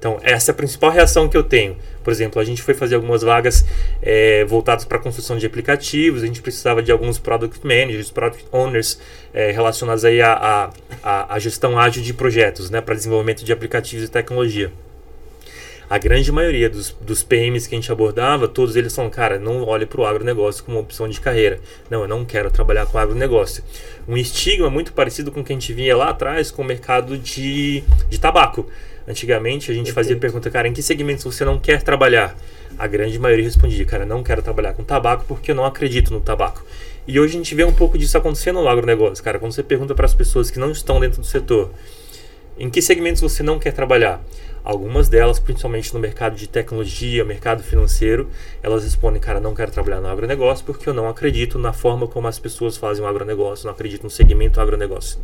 Então, 0.00 0.18
essa 0.22 0.50
é 0.50 0.52
a 0.52 0.54
principal 0.54 0.90
reação 0.90 1.28
que 1.28 1.36
eu 1.36 1.42
tenho. 1.42 1.76
Por 2.02 2.10
exemplo, 2.10 2.40
a 2.40 2.44
gente 2.44 2.62
foi 2.62 2.72
fazer 2.72 2.94
algumas 2.94 3.20
vagas 3.20 3.66
é, 4.00 4.46
voltadas 4.46 4.86
para 4.86 4.96
a 4.96 5.00
construção 5.00 5.36
de 5.36 5.44
aplicativos, 5.44 6.22
a 6.22 6.26
gente 6.26 6.40
precisava 6.40 6.82
de 6.82 6.90
alguns 6.90 7.18
product 7.18 7.60
managers, 7.62 8.10
product 8.10 8.46
owners 8.50 8.98
é, 9.34 9.50
relacionados 9.50 10.02
aí 10.02 10.22
à 10.22 10.70
a, 11.02 11.38
gestão 11.38 11.78
ágil 11.78 12.02
de 12.02 12.14
projetos, 12.14 12.70
né, 12.70 12.80
para 12.80 12.94
desenvolvimento 12.94 13.44
de 13.44 13.52
aplicativos 13.52 14.06
e 14.06 14.08
tecnologia. 14.08 14.72
A 15.90 15.98
grande 15.98 16.30
maioria 16.30 16.70
dos, 16.70 16.94
dos 17.00 17.24
PMs 17.24 17.68
que 17.68 17.74
a 17.74 17.78
gente 17.78 17.90
abordava, 17.90 18.46
todos 18.46 18.76
eles 18.76 18.92
são, 18.92 19.10
cara, 19.10 19.40
não 19.40 19.64
olhe 19.64 19.84
para 19.84 20.00
o 20.00 20.06
agronegócio 20.06 20.62
como 20.62 20.78
opção 20.78 21.08
de 21.08 21.20
carreira. 21.20 21.58
Não, 21.90 22.02
eu 22.02 22.06
não 22.06 22.24
quero 22.24 22.48
trabalhar 22.48 22.86
com 22.86 22.96
agronegócio. 22.96 23.64
Um 24.06 24.16
estigma 24.16 24.70
muito 24.70 24.92
parecido 24.92 25.32
com 25.32 25.40
o 25.40 25.44
que 25.44 25.52
a 25.52 25.56
gente 25.56 25.72
via 25.72 25.96
lá 25.96 26.10
atrás 26.10 26.52
com 26.52 26.62
o 26.62 26.64
mercado 26.64 27.18
de, 27.18 27.82
de 28.08 28.20
tabaco. 28.20 28.68
Antigamente 29.08 29.72
a 29.72 29.74
gente 29.74 29.90
fazia 29.90 30.14
pergunta, 30.14 30.48
cara, 30.48 30.68
em 30.68 30.72
que 30.72 30.80
segmentos 30.80 31.24
você 31.24 31.44
não 31.44 31.58
quer 31.58 31.82
trabalhar? 31.82 32.36
A 32.78 32.86
grande 32.86 33.18
maioria 33.18 33.44
respondia, 33.44 33.84
cara, 33.84 34.06
não 34.06 34.22
quero 34.22 34.42
trabalhar 34.42 34.74
com 34.74 34.84
tabaco 34.84 35.24
porque 35.26 35.50
eu 35.50 35.56
não 35.56 35.64
acredito 35.64 36.12
no 36.12 36.20
tabaco. 36.20 36.64
E 37.04 37.18
hoje 37.18 37.34
a 37.34 37.38
gente 37.38 37.52
vê 37.52 37.64
um 37.64 37.72
pouco 37.72 37.98
disso 37.98 38.16
acontecendo 38.16 38.62
no 38.62 38.68
agronegócio, 38.68 39.24
cara. 39.24 39.40
Quando 39.40 39.50
você 39.50 39.64
pergunta 39.64 39.92
para 39.92 40.06
as 40.06 40.14
pessoas 40.14 40.52
que 40.52 40.58
não 40.60 40.70
estão 40.70 41.00
dentro 41.00 41.20
do 41.20 41.26
setor, 41.26 41.72
em 42.56 42.70
que 42.70 42.80
segmentos 42.80 43.20
você 43.20 43.42
não 43.42 43.58
quer 43.58 43.72
trabalhar? 43.72 44.22
Algumas 44.62 45.08
delas, 45.08 45.38
principalmente 45.38 45.92
no 45.94 46.00
mercado 46.00 46.36
de 46.36 46.46
tecnologia, 46.46 47.24
mercado 47.24 47.62
financeiro, 47.62 48.28
elas 48.62 48.84
respondem, 48.84 49.20
cara, 49.20 49.40
não 49.40 49.54
quero 49.54 49.70
trabalhar 49.70 50.00
no 50.00 50.08
agronegócio 50.08 50.64
porque 50.64 50.88
eu 50.88 50.92
não 50.92 51.08
acredito 51.08 51.58
na 51.58 51.72
forma 51.72 52.06
como 52.06 52.28
as 52.28 52.38
pessoas 52.38 52.76
fazem 52.76 53.02
o 53.02 53.06
agronegócio, 53.06 53.66
não 53.66 53.72
acredito 53.72 54.02
no 54.02 54.10
segmento 54.10 54.60
agronegócio. 54.60 55.18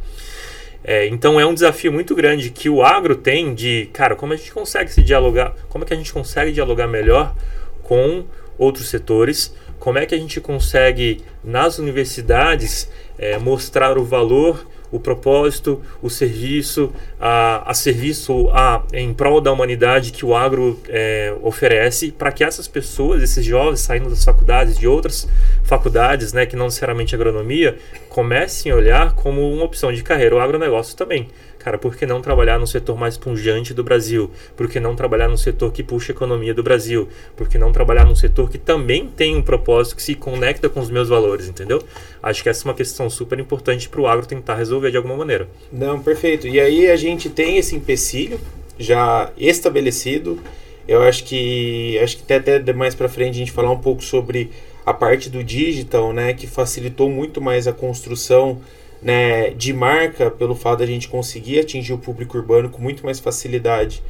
É, 0.82 1.06
então 1.08 1.38
é 1.38 1.44
um 1.44 1.52
desafio 1.52 1.92
muito 1.92 2.14
grande 2.14 2.50
que 2.50 2.68
o 2.68 2.82
agro 2.82 3.16
tem 3.16 3.54
de, 3.54 3.90
cara, 3.92 4.14
como 4.14 4.32
a 4.32 4.36
gente 4.36 4.52
consegue 4.52 4.92
se 4.92 5.02
dialogar, 5.02 5.54
como 5.68 5.84
é 5.84 5.86
que 5.86 5.92
a 5.92 5.96
gente 5.96 6.12
consegue 6.12 6.52
dialogar 6.52 6.86
melhor 6.86 7.34
com 7.82 8.24
outros 8.56 8.88
setores, 8.88 9.54
como 9.78 9.98
é 9.98 10.06
que 10.06 10.14
a 10.14 10.18
gente 10.18 10.40
consegue 10.40 11.22
nas 11.44 11.78
universidades 11.78 12.90
é, 13.18 13.38
mostrar 13.38 13.98
o 13.98 14.04
valor 14.04 14.66
o 14.90 15.00
propósito, 15.00 15.82
o 16.02 16.08
serviço, 16.08 16.92
a, 17.20 17.70
a 17.70 17.74
serviço 17.74 18.48
a, 18.50 18.82
em 18.92 19.12
prol 19.12 19.40
da 19.40 19.52
humanidade 19.52 20.12
que 20.12 20.24
o 20.24 20.34
agro 20.34 20.80
é, 20.88 21.34
oferece, 21.42 22.10
para 22.10 22.32
que 22.32 22.44
essas 22.44 22.68
pessoas, 22.68 23.22
esses 23.22 23.44
jovens 23.44 23.80
saindo 23.80 24.08
das 24.08 24.24
faculdades, 24.24 24.78
de 24.78 24.86
outras 24.86 25.28
faculdades, 25.64 26.32
né, 26.32 26.46
que 26.46 26.56
não 26.56 26.66
necessariamente 26.66 27.14
agronomia, 27.14 27.76
comecem 28.08 28.72
a 28.72 28.76
olhar 28.76 29.12
como 29.14 29.52
uma 29.52 29.64
opção 29.64 29.92
de 29.92 30.02
carreira 30.02 30.36
o 30.36 30.40
agronegócio 30.40 30.96
também. 30.96 31.28
Cara, 31.66 31.78
por 31.78 31.96
que 31.96 32.06
não 32.06 32.22
trabalhar 32.22 32.60
no 32.60 32.66
setor 32.68 32.96
mais 32.96 33.16
pungente 33.16 33.74
do 33.74 33.82
Brasil? 33.82 34.30
Por 34.56 34.70
que 34.70 34.78
não 34.78 34.94
trabalhar 34.94 35.26
no 35.26 35.36
setor 35.36 35.72
que 35.72 35.82
puxa 35.82 36.12
a 36.12 36.14
economia 36.14 36.54
do 36.54 36.62
Brasil? 36.62 37.08
Por 37.34 37.48
que 37.48 37.58
não 37.58 37.72
trabalhar 37.72 38.04
num 38.04 38.14
setor 38.14 38.48
que 38.48 38.56
também 38.56 39.08
tem 39.08 39.34
um 39.34 39.42
propósito 39.42 39.96
que 39.96 40.02
se 40.04 40.14
conecta 40.14 40.68
com 40.68 40.78
os 40.78 40.88
meus 40.88 41.08
valores, 41.08 41.48
entendeu? 41.48 41.82
Acho 42.22 42.40
que 42.40 42.48
essa 42.48 42.62
é 42.62 42.66
uma 42.68 42.74
questão 42.74 43.10
super 43.10 43.40
importante 43.40 43.88
para 43.88 44.00
o 44.00 44.06
agro 44.06 44.24
tentar 44.24 44.54
resolver 44.54 44.92
de 44.92 44.96
alguma 44.96 45.16
maneira. 45.16 45.48
Não, 45.72 46.00
perfeito. 46.00 46.46
E 46.46 46.60
aí 46.60 46.88
a 46.88 46.94
gente 46.94 47.28
tem 47.28 47.56
esse 47.56 47.74
empecilho 47.74 48.38
já 48.78 49.32
estabelecido. 49.36 50.38
Eu 50.86 51.02
acho 51.02 51.24
que 51.24 51.98
acho 51.98 52.18
que 52.18 52.32
até, 52.32 52.58
até 52.58 52.72
mais 52.72 52.94
para 52.94 53.08
frente 53.08 53.34
a 53.34 53.38
gente 53.38 53.50
falar 53.50 53.72
um 53.72 53.80
pouco 53.80 54.04
sobre 54.04 54.52
a 54.86 54.94
parte 54.94 55.28
do 55.28 55.42
digital, 55.42 56.12
né, 56.12 56.32
que 56.32 56.46
facilitou 56.46 57.10
muito 57.10 57.40
mais 57.40 57.66
a 57.66 57.72
construção 57.72 58.60
né, 59.06 59.50
de 59.50 59.72
marca 59.72 60.32
pelo 60.32 60.56
fato 60.56 60.80
da 60.80 60.86
gente 60.86 61.08
conseguir 61.08 61.60
atingir 61.60 61.92
o 61.92 61.98
público 61.98 62.36
urbano 62.36 62.68
com 62.68 62.82
muito 62.82 63.04
mais 63.04 63.20
facilidade 63.20 64.02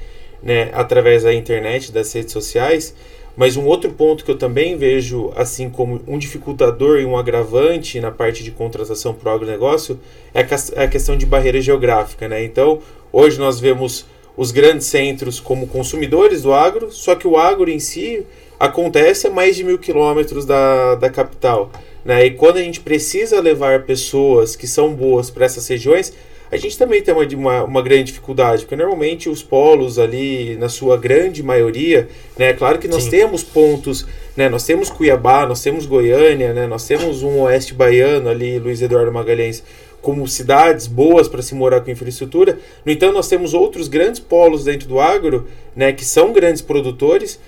né, 0.42 0.70
através 0.72 1.22
da 1.22 1.34
internet, 1.34 1.92
das 1.92 2.10
redes 2.14 2.32
sociais. 2.32 2.94
Mas 3.36 3.58
um 3.58 3.66
outro 3.66 3.92
ponto 3.92 4.24
que 4.24 4.30
eu 4.30 4.38
também 4.38 4.78
vejo 4.78 5.30
assim 5.36 5.68
como 5.68 6.00
um 6.08 6.16
dificultador 6.16 6.98
e 6.98 7.04
um 7.04 7.14
agravante 7.14 8.00
na 8.00 8.10
parte 8.10 8.42
de 8.42 8.50
contratação 8.50 9.12
para 9.12 9.30
o 9.30 9.34
agronegócio 9.34 10.00
é 10.32 10.40
a 10.40 10.82
é 10.82 10.88
questão 10.88 11.14
de 11.14 11.26
barreira 11.26 11.60
geográfica. 11.60 12.26
Né? 12.26 12.42
Então, 12.42 12.80
hoje 13.12 13.38
nós 13.38 13.60
vemos 13.60 14.06
os 14.34 14.50
grandes 14.50 14.86
centros 14.86 15.38
como 15.38 15.66
consumidores 15.66 16.40
do 16.40 16.54
agro, 16.54 16.90
só 16.90 17.14
que 17.14 17.28
o 17.28 17.36
agro 17.36 17.68
em 17.68 17.78
si 17.78 18.24
acontece 18.58 19.26
a 19.26 19.30
mais 19.30 19.56
de 19.56 19.62
mil 19.62 19.78
quilômetros 19.78 20.46
da, 20.46 20.94
da 20.94 21.10
capital. 21.10 21.70
Né? 22.06 22.26
E 22.26 22.30
quando 22.30 22.58
a 22.58 22.62
gente 22.62 22.80
precisa 22.80 23.40
levar 23.40 23.82
pessoas 23.82 24.54
que 24.54 24.68
são 24.68 24.94
boas 24.94 25.28
para 25.28 25.44
essas 25.44 25.66
regiões, 25.66 26.12
a 26.48 26.56
gente 26.56 26.78
também 26.78 27.02
tem 27.02 27.12
uma, 27.12 27.24
uma, 27.26 27.64
uma, 27.64 27.82
grande 27.82 28.04
dificuldade, 28.04 28.62
porque 28.62 28.76
normalmente 28.76 29.28
os 29.28 29.42
polos 29.42 29.98
ali, 29.98 30.56
na 30.56 30.68
sua 30.68 30.96
grande 30.96 31.42
maioria, 31.42 32.08
né, 32.38 32.52
claro 32.52 32.78
que 32.78 32.86
nós 32.86 33.02
Sim. 33.02 33.10
temos 33.10 33.42
pontos, 33.42 34.06
né, 34.36 34.48
nós 34.48 34.64
temos 34.64 34.88
Cuiabá, 34.88 35.44
nós 35.44 35.60
temos 35.60 35.84
Goiânia, 35.84 36.52
né, 36.52 36.68
nós 36.68 36.86
temos 36.86 37.24
um 37.24 37.40
oeste 37.40 37.74
baiano 37.74 38.28
ali, 38.28 38.60
Luiz 38.60 38.80
Eduardo 38.80 39.10
Magalhães, 39.10 39.64
como 40.00 40.28
cidades 40.28 40.86
boas 40.86 41.26
para 41.26 41.42
se 41.42 41.56
morar 41.56 41.80
com 41.80 41.90
infraestrutura. 41.90 42.60
No 42.84 42.92
entanto, 42.92 43.14
nós 43.14 43.26
temos 43.26 43.52
outros 43.52 43.88
grandes 43.88 44.20
polos 44.20 44.62
dentro 44.62 44.86
do 44.86 45.00
agro, 45.00 45.48
né, 45.74 45.92
que 45.92 46.04
são 46.04 46.32
grandes 46.32 46.62
produtores, 46.62 47.40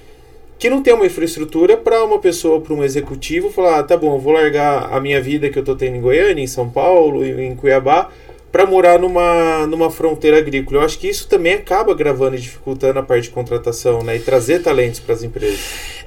que 0.59 0.69
não 0.69 0.83
tem 0.83 0.93
uma 0.93 1.07
infraestrutura 1.07 1.77
para 1.77 2.03
uma 2.05 2.19
pessoa, 2.19 2.61
para 2.61 2.75
um 2.75 2.83
executivo, 2.83 3.51
falar: 3.51 3.79
ah, 3.79 3.83
tá 3.83 3.97
bom, 3.97 4.19
vou 4.19 4.33
largar 4.33 4.93
a 4.93 5.01
minha 5.01 5.21
vida 5.21 5.49
que 5.49 5.59
eu 5.59 5.63
estou 5.63 5.77
tendo 5.77 5.97
em 5.97 6.01
Goiânia, 6.01 6.43
em 6.43 6.47
São 6.47 6.69
Paulo, 6.69 7.25
em 7.25 7.55
Cuiabá, 7.55 8.11
para 8.51 8.67
morar 8.67 8.99
numa, 8.99 9.67
numa 9.67 9.91
fronteira 9.91 10.39
agrícola. 10.39 10.81
Eu 10.81 10.85
acho 10.85 10.99
que 10.99 11.09
isso 11.09 11.29
também 11.29 11.55
acaba 11.55 11.95
gravando 11.95 12.37
e 12.37 12.41
dificultando 12.41 12.99
a 12.99 13.03
parte 13.03 13.25
de 13.25 13.31
contratação 13.31 14.03
né, 14.03 14.17
e 14.17 14.21
trazer 14.21 14.63
talentos 14.63 15.01
para 15.01 15.15
as 15.15 15.23
empresas. 15.23 15.61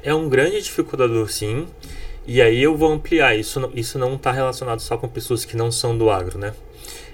É 0.03 0.13
um 0.13 0.27
grande 0.27 0.61
dificultador, 0.61 1.31
sim. 1.31 1.65
E 2.27 2.41
aí 2.41 2.61
eu 2.61 2.75
vou 2.75 2.91
ampliar, 2.91 3.35
isso, 3.35 3.71
isso 3.73 3.97
não 3.97 4.15
está 4.15 4.31
relacionado 4.31 4.79
só 4.79 4.97
com 4.97 5.07
pessoas 5.07 5.45
que 5.45 5.57
não 5.57 5.71
são 5.71 5.97
do 5.97 6.09
agro, 6.09 6.37
né? 6.37 6.53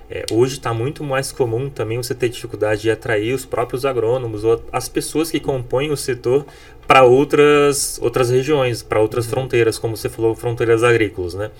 É, 0.09 0.25
hoje 0.31 0.53
está 0.53 0.73
muito 0.73 1.03
mais 1.03 1.33
comum 1.33 1.69
também 1.69 1.97
você 1.97 2.15
ter 2.15 2.29
dificuldade 2.29 2.83
de 2.83 2.91
atrair 2.91 3.33
os 3.33 3.45
próprios 3.45 3.85
agrônomos 3.85 4.43
ou 4.45 4.63
as 4.71 4.87
pessoas 4.87 5.29
que 5.29 5.39
compõem 5.39 5.91
o 5.91 5.97
setor 5.97 6.45
para 6.87 7.03
outras, 7.03 7.99
outras 8.01 8.29
regiões, 8.29 8.81
para 8.81 9.01
outras 9.01 9.25
uhum. 9.25 9.31
fronteiras, 9.31 9.77
como 9.77 9.97
você 9.97 10.07
falou, 10.07 10.33
fronteiras 10.33 10.81
agrícolas, 10.83 11.33
né? 11.33 11.51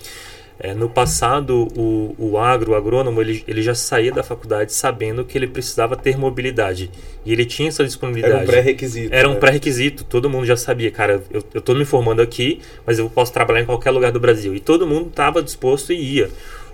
É, 0.60 0.74
no 0.74 0.88
passado, 0.88 1.68
o, 1.76 2.16
o 2.18 2.36
agro, 2.36 2.72
o 2.72 2.74
agrônomo, 2.74 3.20
ele, 3.20 3.44
ele 3.46 3.62
já 3.62 3.76
saía 3.76 4.10
da 4.10 4.24
faculdade 4.24 4.72
sabendo 4.72 5.24
que 5.24 5.38
ele 5.38 5.46
precisava 5.46 5.94
ter 5.94 6.18
mobilidade. 6.18 6.90
E 7.24 7.32
ele 7.32 7.44
tinha 7.44 7.68
essa 7.68 7.84
disponibilidade. 7.84 8.34
Era 8.34 8.42
um 8.42 8.46
pré-requisito. 8.46 9.14
Era 9.14 9.28
né? 9.28 9.34
um 9.36 9.38
pré-requisito. 9.38 10.02
Todo 10.02 10.28
mundo 10.28 10.44
já 10.46 10.56
sabia, 10.56 10.90
cara, 10.90 11.22
eu 11.30 11.44
estou 11.54 11.76
me 11.76 11.84
formando 11.84 12.20
aqui, 12.20 12.60
mas 12.84 12.98
eu 12.98 13.08
posso 13.08 13.32
trabalhar 13.32 13.60
em 13.60 13.66
qualquer 13.66 13.92
lugar 13.92 14.10
do 14.10 14.18
Brasil. 14.18 14.52
E 14.52 14.58
todo 14.58 14.84
mundo 14.84 15.10
estava 15.10 15.40
disposto 15.40 15.92
e 15.92 16.16
ia. 16.16 16.30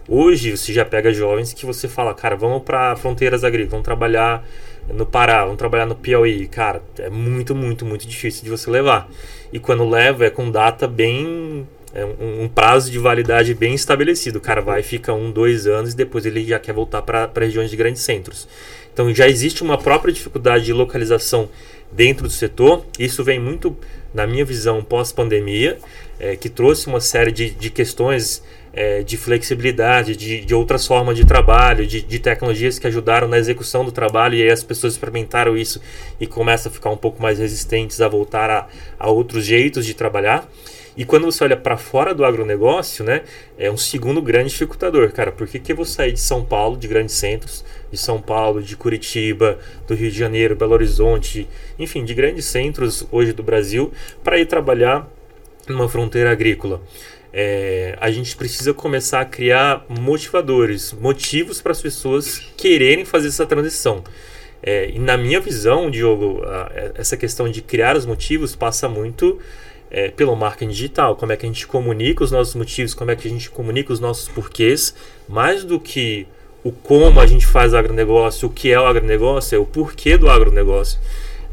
Hoje, 0.07 0.57
você 0.57 0.73
já 0.73 0.85
pega 0.85 1.13
jovens 1.13 1.53
que 1.53 1.65
você 1.65 1.89
fala, 1.89 2.13
cara, 2.13 2.37
vamos 2.37 2.63
para 2.63 2.95
fronteiras 2.97 3.43
agrícolas, 3.43 3.71
vamos 3.71 3.85
trabalhar 3.85 4.47
no 4.93 5.07
Pará, 5.07 5.45
vamos 5.45 5.57
trabalhar 5.57 5.87
no 5.87 5.95
Piauí. 5.95 6.47
Cara, 6.47 6.83
é 6.99 7.09
muito, 7.09 7.55
muito, 7.55 7.87
muito 7.87 8.07
difícil 8.07 8.45
de 8.45 8.51
você 8.51 8.71
levar. 8.71 9.09
E 9.53 9.59
quando 9.59 9.89
leva, 9.89 10.27
é 10.27 10.31
com 10.31 10.51
data 10.51 10.87
bem 10.87 11.67
é 11.95 12.05
um, 12.05 12.43
um, 12.43 12.49
prazo 12.49 12.91
de 12.91 12.99
validade 12.99 13.55
bem 13.55 13.73
estabelecido. 13.73 14.39
O 14.39 14.41
cara 14.41 14.61
vai, 14.61 14.83
fica 14.83 15.15
um, 15.15 15.31
dois 15.31 15.67
anos 15.67 15.93
e 15.93 15.97
depois 15.97 16.27
ele 16.27 16.45
já 16.45 16.59
quer 16.59 16.73
voltar 16.73 17.03
para 17.03 17.31
regiões 17.39 17.71
de 17.71 17.77
grandes 17.77 18.03
centros. 18.03 18.49
Então 18.93 19.15
já 19.15 19.29
existe 19.29 19.63
uma 19.63 19.79
própria 19.79 20.13
dificuldade 20.13 20.65
de 20.65 20.73
localização 20.73 21.49
dentro 21.93 22.25
do 22.25 22.33
setor. 22.33 22.85
Isso 22.99 23.23
vem 23.23 23.39
muito, 23.39 23.77
na 24.13 24.27
minha 24.27 24.45
visão, 24.45 24.83
pós-pandemia, 24.83 25.79
é, 26.19 26.35
que 26.35 26.49
trouxe 26.49 26.89
uma 26.89 27.01
série 27.01 27.31
de, 27.31 27.51
de 27.51 27.71
questões 27.71 28.43
é, 28.75 29.03
de 29.03 29.17
flexibilidade, 29.17 30.17
de, 30.17 30.45
de 30.45 30.55
outras 30.55 30.87
formas 30.87 31.17
de 31.17 31.25
trabalho, 31.25 31.87
de, 31.87 32.03
de, 32.03 32.19
tecnologias 32.19 32.79
que 32.79 32.87
ajudaram 32.87 33.29
na 33.29 33.39
execução 33.39 33.85
do 33.85 33.93
trabalho, 33.93 34.35
e 34.35 34.43
aí 34.43 34.51
as 34.51 34.65
pessoas 34.65 34.95
experimentaram 34.95 35.57
isso 35.57 35.81
e 36.21 36.27
começam 36.27 36.71
a 36.71 36.75
ficar 36.75 36.91
um 36.91 36.97
pouco 36.97 37.23
mais 37.23 37.39
resistentes 37.39 38.01
a 38.01 38.09
voltar 38.09 38.51
a, 38.51 38.67
a 38.99 39.11
outros 39.11 39.45
jeitos 39.45 39.87
de 39.87 39.95
trabalhar. 39.95 40.49
E 40.97 41.05
quando 41.05 41.25
você 41.25 41.43
olha 41.43 41.57
para 41.57 41.77
fora 41.77 42.15
do 42.15 42.25
agronegócio, 42.25 43.05
né, 43.05 43.23
é 43.59 43.69
um 43.69 43.77
segundo 43.77 44.23
grande 44.23 44.51
dificultador, 44.51 45.11
cara. 45.11 45.33
Por 45.33 45.47
que, 45.49 45.59
que 45.59 45.73
eu 45.73 45.77
vou 45.77 45.85
sair 45.85 46.13
de 46.13 46.21
São 46.21 46.45
Paulo, 46.45 46.77
de 46.77 46.87
grandes 46.87 47.17
centros, 47.17 47.65
de 47.91 47.99
São 47.99 48.21
Paulo, 48.21 48.63
de 48.63 48.77
Curitiba, 48.77 49.59
do 49.89 49.95
Rio 49.95 50.11
de 50.11 50.17
Janeiro, 50.17 50.55
Belo 50.55 50.73
Horizonte, 50.73 51.49
enfim, 51.79 52.05
de 52.05 52.15
grandes 52.15 52.45
centros 52.45 53.07
hoje 53.11 53.33
do 53.33 53.43
Brasil, 53.43 53.93
para 54.23 54.39
ir 54.39 54.47
trabalhar 54.47 55.09
numa 55.67 55.89
fronteira 55.89 56.31
agrícola? 56.31 56.81
É, 57.37 57.99
a 58.01 58.13
gente 58.13 58.37
precisa 58.37 58.73
começar 58.73 59.21
a 59.21 59.25
criar 59.25 59.85
motivadores, 59.89 60.93
motivos 60.93 61.61
para 61.61 61.73
as 61.73 61.83
pessoas 61.83 62.39
quererem 62.57 63.05
fazer 63.05 63.27
essa 63.27 63.45
transição. 63.45 64.05
É, 64.63 64.89
e 64.89 65.01
na 65.01 65.17
minha 65.17 65.41
visão, 65.41 65.91
Diogo, 65.91 66.45
a, 66.45 66.93
essa 66.95 67.17
questão 67.17 67.49
de 67.49 67.61
criar 67.61 67.97
os 67.97 68.07
motivos 68.07 68.55
passa 68.55 68.89
muito 68.89 69.41
é, 69.91 70.11
pelo 70.11 70.37
marketing 70.37 70.71
digital, 70.71 71.17
como 71.17 71.33
é 71.33 71.37
que 71.37 71.45
a 71.45 71.49
gente 71.49 71.67
comunica 71.67 72.23
os 72.23 72.31
nossos 72.31 72.55
motivos, 72.55 72.95
como 72.95 73.11
é 73.11 73.17
que 73.17 73.27
a 73.27 73.31
gente 73.31 73.51
comunica 73.51 73.93
os 73.93 73.99
nossos 73.99 74.29
porquês, 74.29 74.95
mais 75.29 75.65
do 75.65 75.81
que 75.81 76.29
o 76.63 76.71
como 76.71 77.21
a 77.21 77.27
gente 77.27 77.47
faz 77.47 77.73
o 77.73 77.77
agronegócio, 77.77 78.49
o 78.49 78.51
que 78.51 78.73
é 78.73 78.81
o 78.81 78.87
agronegócio, 78.87 79.57
é 79.57 79.59
o 79.59 79.67
porquê 79.67 80.17
do 80.17 80.31
agronegócio. 80.31 81.01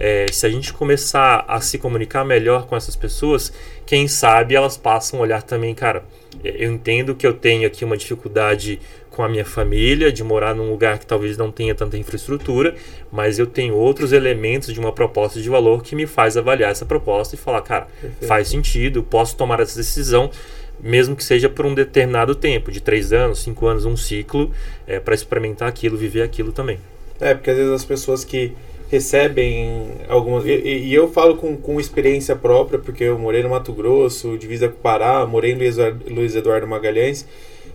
É, 0.03 0.25
se 0.31 0.48
a 0.48 0.50
gente 0.50 0.74
começar 0.74 1.46
a 1.48 1.62
se 1.62 1.77
comunicar 1.77 2.25
melhor 2.25 2.65
com 2.65 2.75
essas 2.75 2.96
pessoas, 2.96 3.53
quem 3.86 4.08
sabe 4.08 4.55
elas 4.55 4.75
passam 4.75 5.20
a 5.20 5.22
olhar 5.22 5.43
também, 5.43 5.75
cara, 5.75 6.03
eu 6.43 6.74
entendo 6.74 7.13
que 7.13 7.27
eu 7.27 7.34
tenho 7.34 7.67
aqui 7.67 7.86
uma 7.86 7.96
dificuldade 7.96 8.79
com 9.12 9.22
a 9.22 9.29
minha 9.29 9.46
família, 9.46 10.12
de 10.12 10.24
morar 10.24 10.55
num 10.55 10.72
lugar 10.72 10.98
que 10.98 11.05
talvez 11.05 11.38
não 11.38 11.51
tenha 11.51 11.75
tanta 11.75 12.00
infraestrutura, 12.00 12.74
mas 13.12 13.38
eu 13.38 13.46
tenho 13.46 13.75
outros 13.75 14.12
elementos 14.12 14.74
de 14.74 14.79
uma 14.79 14.91
proposta 14.91 15.39
de 15.39 15.48
valor 15.48 15.84
que 15.84 15.96
me 15.96 16.08
faz 16.08 16.36
avaliar 16.36 16.72
essa 16.72 16.84
proposta 16.86 17.36
e 17.36 17.38
falar, 17.38 17.62
cara, 17.62 17.88
Perfeito. 18.01 18.25
faz 18.25 18.48
sentido, 18.48 19.03
posso 19.03 19.38
tomar 19.38 19.60
essa 19.60 19.77
decisão, 19.77 20.31
mesmo 20.79 21.15
que 21.15 21.24
seja 21.24 21.48
por 21.48 21.63
um 21.63 21.75
determinado 21.75 22.34
tempo, 22.34 22.72
de 22.72 22.81
três 22.81 23.13
anos, 23.13 23.43
cinco 23.43 23.67
anos, 23.67 23.86
um 23.86 23.96
ciclo, 23.96 24.51
é, 24.88 25.00
para 25.00 25.13
experimentar 25.13 25.70
aquilo, 25.70 25.96
viver 25.96 26.24
aquilo 26.24 26.51
também. 26.51 26.79
É, 27.20 27.36
porque 27.36 27.51
às 27.51 27.58
vezes 27.58 27.72
as 27.72 27.86
pessoas 27.86 28.25
que 28.25 28.51
recebem 28.91 29.88
algumas. 30.07 30.45
E, 30.45 30.51
e, 30.51 30.93
eu 30.93 31.07
falo 31.07 31.38
com, 31.38 31.57
com 31.57 31.79
experiência 31.79 32.36
própria, 32.36 32.77
porque 32.77 33.05
eu 33.05 33.17
morei 33.17 33.41
no 33.41 33.50
Mato 33.50 33.71
Grosso, 33.74 34.38
divisa 34.38 34.67
com 34.67 34.75
o 34.75 34.81
Pará, 34.81 35.25
morei 35.25 35.53
em 35.53 35.55
Luiz, 35.55 35.77
Luiz 36.07 36.36
Eduardo 36.36 36.67
Magalhães 36.67 37.25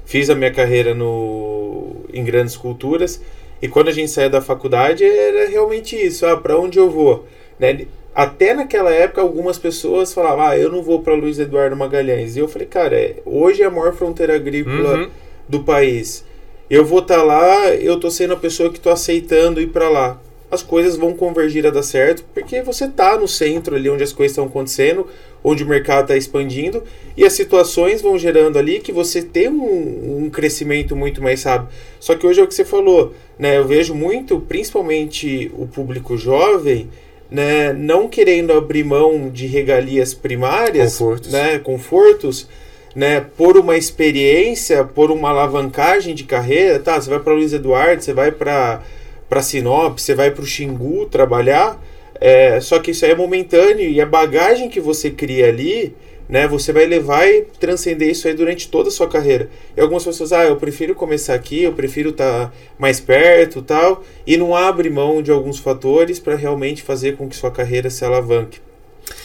fiz 0.06 0.30
a 0.30 0.35
minha 0.35 0.52
carreira 0.52 0.94
no, 0.94 1.96
em 2.12 2.25
grandes 2.25 2.56
culturas 2.56 3.20
e 3.61 3.68
quando 3.68 3.88
a 3.88 3.92
gente 3.92 4.11
saía 4.11 4.30
da 4.30 4.40
faculdade 4.40 5.04
era 5.04 5.49
realmente 5.49 5.96
isso, 5.96 6.25
ah, 6.25 6.37
para 6.37 6.58
onde 6.58 6.78
eu 6.78 6.88
vou? 6.88 7.26
Né? 7.58 7.87
Até 8.14 8.54
naquela 8.54 8.90
época 8.90 9.20
algumas 9.20 9.58
pessoas 9.58 10.14
falavam, 10.14 10.46
ah, 10.46 10.56
eu 10.56 10.70
não 10.70 10.82
vou 10.82 11.02
para 11.02 11.14
Luiz 11.14 11.38
Eduardo 11.38 11.76
Magalhães. 11.76 12.37
E 12.37 12.38
eu 12.38 12.49
falei, 12.49 12.66
cara, 12.66 12.96
é, 12.96 13.16
hoje 13.26 13.62
é 13.62 13.66
a 13.66 13.70
maior 13.70 13.92
fronteira 13.92 14.35
agrícola 14.35 15.00
uhum. 15.00 15.08
do 15.46 15.64
país. 15.64 16.25
Eu 16.70 16.85
vou 16.85 17.00
estar 17.00 17.18
tá 17.18 17.23
lá, 17.23 17.75
eu 17.75 18.00
tô 18.00 18.11
sendo 18.11 18.32
a 18.32 18.38
pessoa 18.38 18.73
que 18.73 18.80
tô 18.80 18.90
aceitando 18.90 19.61
ir 19.61 19.68
para 19.68 19.88
lá 19.88 20.20
as 20.50 20.62
coisas 20.62 20.96
vão 20.96 21.12
convergir 21.12 21.66
a 21.66 21.70
dar 21.70 21.82
certo, 21.82 22.24
porque 22.32 22.62
você 22.62 22.84
está 22.84 23.18
no 23.18 23.26
centro 23.26 23.74
ali 23.74 23.90
onde 23.90 24.04
as 24.04 24.12
coisas 24.12 24.32
estão 24.32 24.46
acontecendo, 24.46 25.06
onde 25.42 25.64
o 25.64 25.68
mercado 25.68 26.02
está 26.02 26.16
expandindo, 26.16 26.82
e 27.16 27.24
as 27.24 27.32
situações 27.32 28.00
vão 28.00 28.18
gerando 28.18 28.58
ali 28.58 28.80
que 28.80 28.92
você 28.92 29.22
tem 29.22 29.48
um, 29.48 30.24
um, 30.24 30.30
crescimento 30.30 30.94
muito 30.94 31.22
mais 31.22 31.42
rápido. 31.42 31.72
Só 31.98 32.14
que 32.14 32.26
hoje 32.26 32.40
é 32.40 32.44
o 32.44 32.46
que 32.46 32.54
você 32.54 32.64
falou, 32.64 33.14
né? 33.38 33.58
Eu 33.58 33.66
vejo 33.66 33.94
muito, 33.94 34.40
principalmente 34.40 35.50
o 35.56 35.66
público 35.66 36.16
jovem, 36.16 36.88
né, 37.30 37.72
não 37.72 38.08
querendo 38.08 38.52
abrir 38.52 38.84
mão 38.84 39.28
de 39.28 39.46
regalias 39.46 40.14
primárias, 40.14 40.98
confortos, 40.98 41.32
né, 41.32 41.58
confortos 41.58 42.48
né, 42.94 43.20
por 43.36 43.58
uma 43.58 43.76
experiência, 43.76 44.84
por 44.84 45.10
uma 45.10 45.30
alavancagem 45.30 46.14
de 46.14 46.24
carreira, 46.24 46.78
tá? 46.78 47.00
Você 47.00 47.10
vai 47.10 47.20
para 47.20 47.34
Luiz 47.34 47.52
Eduardo, 47.52 48.02
você 48.02 48.14
vai 48.14 48.30
para 48.30 48.82
para 49.28 49.42
Sinop, 49.42 49.99
você 49.99 50.14
vai 50.14 50.30
para 50.30 50.42
o 50.42 50.47
Xingu 50.47 51.06
trabalhar, 51.06 51.80
é, 52.21 52.61
só 52.61 52.78
que 52.78 52.92
isso 52.92 53.04
aí 53.04 53.11
é 53.11 53.14
momentâneo 53.14 53.88
e 53.88 54.00
a 54.00 54.06
bagagem 54.06 54.68
que 54.68 54.80
você 54.80 55.11
cria 55.11 55.49
ali, 55.49 55.95
né, 56.28 56.49
você 56.49 56.73
vai 56.73 56.87
levar 56.87 57.26
e 57.28 57.42
transcender 57.61 58.09
isso 58.09 58.26
aí 58.26 58.35
durante 58.35 58.68
toda 58.68 58.88
a 58.88 58.92
sua 58.92 59.09
carreira. 59.09 59.49
E 59.76 59.80
algumas 59.80 60.04
pessoas, 60.04 60.33
ah, 60.33 60.45
eu 60.45 60.56
prefiro 60.56 60.95
começar 60.95 61.35
aqui, 61.35 61.62
eu 61.62 61.73
prefiro 61.73 62.11
estar 62.11 62.47
tá 62.47 62.52
mais 62.78 63.00
perto, 63.00 63.62
tal, 63.62 64.02
e 64.26 64.37
não 64.37 64.54
abre 64.54 64.90
mão 64.90 65.23
de 65.23 65.30
alguns 65.30 65.59
fatores 65.59 66.18
para 66.18 66.35
realmente 66.35 66.83
fazer 66.83 67.16
com 67.16 67.28
que 67.28 67.37
sua 67.37 67.50
carreira 67.50 67.90
se 67.90 68.04
alavanque, 68.04 68.61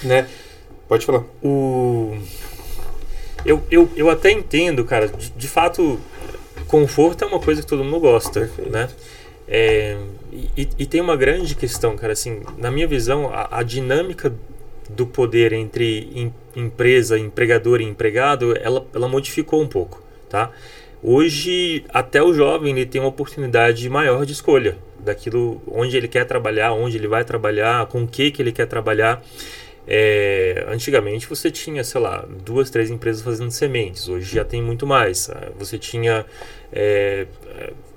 né? 0.03 0.27
Pode 0.87 1.05
falar. 1.05 1.23
O 1.41 2.17
eu, 3.45 3.61
eu, 3.71 3.89
eu 3.95 4.09
até 4.09 4.31
entendo, 4.31 4.83
cara, 4.85 5.07
de, 5.07 5.31
de 5.31 5.47
fato, 5.47 5.99
conforto 6.67 7.23
é 7.23 7.27
uma 7.27 7.39
coisa 7.39 7.61
que 7.61 7.67
todo 7.67 7.83
mundo 7.83 7.99
gosta, 7.99 8.41
Perfeito. 8.41 8.71
né? 8.71 8.89
É, 9.53 9.97
e, 10.55 10.69
e, 10.79 10.85
tem 10.85 11.01
uma 11.01 11.17
grande 11.17 11.55
questão, 11.55 11.97
cara, 11.97 12.13
assim, 12.13 12.41
na 12.57 12.71
minha 12.71 12.87
visão, 12.87 13.29
a, 13.33 13.59
a 13.59 13.63
dinâmica 13.63 14.33
do 14.89 15.05
poder 15.05 15.51
entre 15.51 16.09
em, 16.15 16.33
empresa, 16.55 17.19
empregador 17.19 17.81
e 17.81 17.83
empregado, 17.83 18.57
ela, 18.57 18.87
ela 18.95 19.09
modificou 19.09 19.61
um 19.61 19.67
pouco, 19.67 20.01
tá? 20.29 20.51
Hoje, 21.03 21.83
até 21.89 22.23
o 22.23 22.33
jovem 22.33 22.71
ele 22.71 22.85
tem 22.85 23.01
uma 23.01 23.09
oportunidade 23.09 23.89
maior 23.89 24.25
de 24.25 24.31
escolha 24.31 24.77
daquilo 24.99 25.61
onde 25.67 25.97
ele 25.97 26.07
quer 26.07 26.25
trabalhar, 26.25 26.71
onde 26.71 26.95
ele 26.95 27.07
vai 27.07 27.25
trabalhar, 27.25 27.87
com 27.87 28.03
o 28.03 28.07
que, 28.07 28.31
que 28.31 28.41
ele 28.41 28.53
quer 28.53 28.67
trabalhar. 28.67 29.21
É, 29.85 30.63
antigamente 30.69 31.27
você 31.27 31.51
tinha, 31.51 31.83
sei 31.83 31.99
lá, 31.99 32.25
duas, 32.45 32.69
três 32.69 32.89
empresas 32.89 33.21
fazendo 33.21 33.51
sementes, 33.51 34.07
hoje 34.07 34.33
já 34.33 34.45
tem 34.45 34.61
muito 34.61 34.87
mais. 34.87 35.29
Você 35.57 35.77
tinha 35.77 36.25
é, 36.71 37.25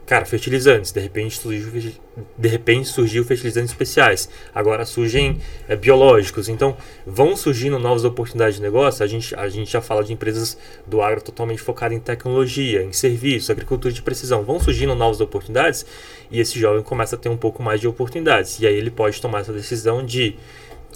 Cara, 0.07 0.27
fertilizantes, 0.27 0.93
de 0.93 1.01
repente 1.01 1.39
surgiu, 1.39 1.93
de 2.37 2.49
repente 2.49 2.89
surgiu 2.89 3.25
fertilizantes 3.25 3.71
especiais. 3.71 4.29
Agora 4.55 4.85
surgem 4.85 5.41
é, 5.67 5.75
biológicos. 5.75 6.51
Então, 6.51 6.77
vão 7.07 7.35
surgindo 7.35 7.79
novas 7.79 8.05
oportunidades 8.05 8.57
de 8.57 8.63
negócio. 8.63 9.03
A 9.03 9.07
gente, 9.07 9.35
a 9.35 9.49
gente 9.49 9.73
já 9.73 9.81
fala 9.81 10.05
de 10.05 10.13
empresas 10.13 10.59
do 10.87 11.01
agro 11.01 11.23
totalmente 11.23 11.63
focadas 11.63 11.97
em 11.97 12.01
tecnologia, 12.01 12.83
em 12.83 12.93
serviços, 12.93 13.49
agricultura 13.49 13.95
de 13.95 14.03
precisão. 14.03 14.43
Vão 14.43 14.61
surgindo 14.61 14.95
novas 14.95 15.23
oportunidades 15.23 15.87
e 16.31 16.39
esse 16.39 16.59
jovem 16.59 16.83
começa 16.83 17.17
a 17.17 17.19
ter 17.19 17.31
um 17.31 17.37
pouco 17.37 17.63
mais 17.63 17.81
de 17.81 17.89
oportunidades. 17.89 18.61
E 18.61 18.67
aí 18.67 18.77
ele 18.77 18.91
pode 18.91 19.19
tomar 19.23 19.41
essa 19.41 19.55
decisão 19.55 20.05
de, 20.05 20.37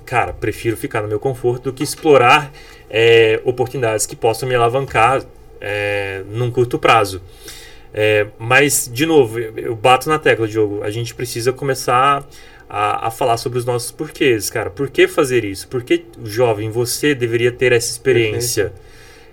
cara, 0.04 0.34
prefiro 0.34 0.76
ficar 0.76 1.00
no 1.00 1.08
meu 1.08 1.18
conforto 1.18 1.64
do 1.64 1.72
que 1.72 1.82
explorar 1.82 2.52
é, 2.90 3.40
oportunidades 3.42 4.04
que 4.04 4.14
possam 4.14 4.46
me 4.46 4.54
alavancar 4.54 5.24
é, 5.62 6.24
num 6.28 6.50
curto 6.50 6.78
prazo. 6.78 7.22
É, 7.92 8.26
mas, 8.38 8.90
de 8.92 9.06
novo, 9.06 9.38
eu 9.38 9.74
bato 9.74 10.08
na 10.08 10.18
tecla, 10.18 10.46
Diogo. 10.46 10.82
A 10.82 10.90
gente 10.90 11.14
precisa 11.14 11.52
começar 11.52 12.26
a, 12.68 13.06
a, 13.06 13.10
falar 13.10 13.36
sobre 13.36 13.58
os 13.58 13.64
nossos 13.64 13.90
porquês, 13.90 14.50
cara. 14.50 14.70
Por 14.70 14.90
que 14.90 15.08
fazer 15.08 15.44
isso? 15.44 15.68
Por 15.68 15.82
que, 15.82 16.04
jovem, 16.24 16.70
você 16.70 17.14
deveria 17.14 17.50
ter 17.50 17.72
essa 17.72 17.90
experiência? 17.90 18.72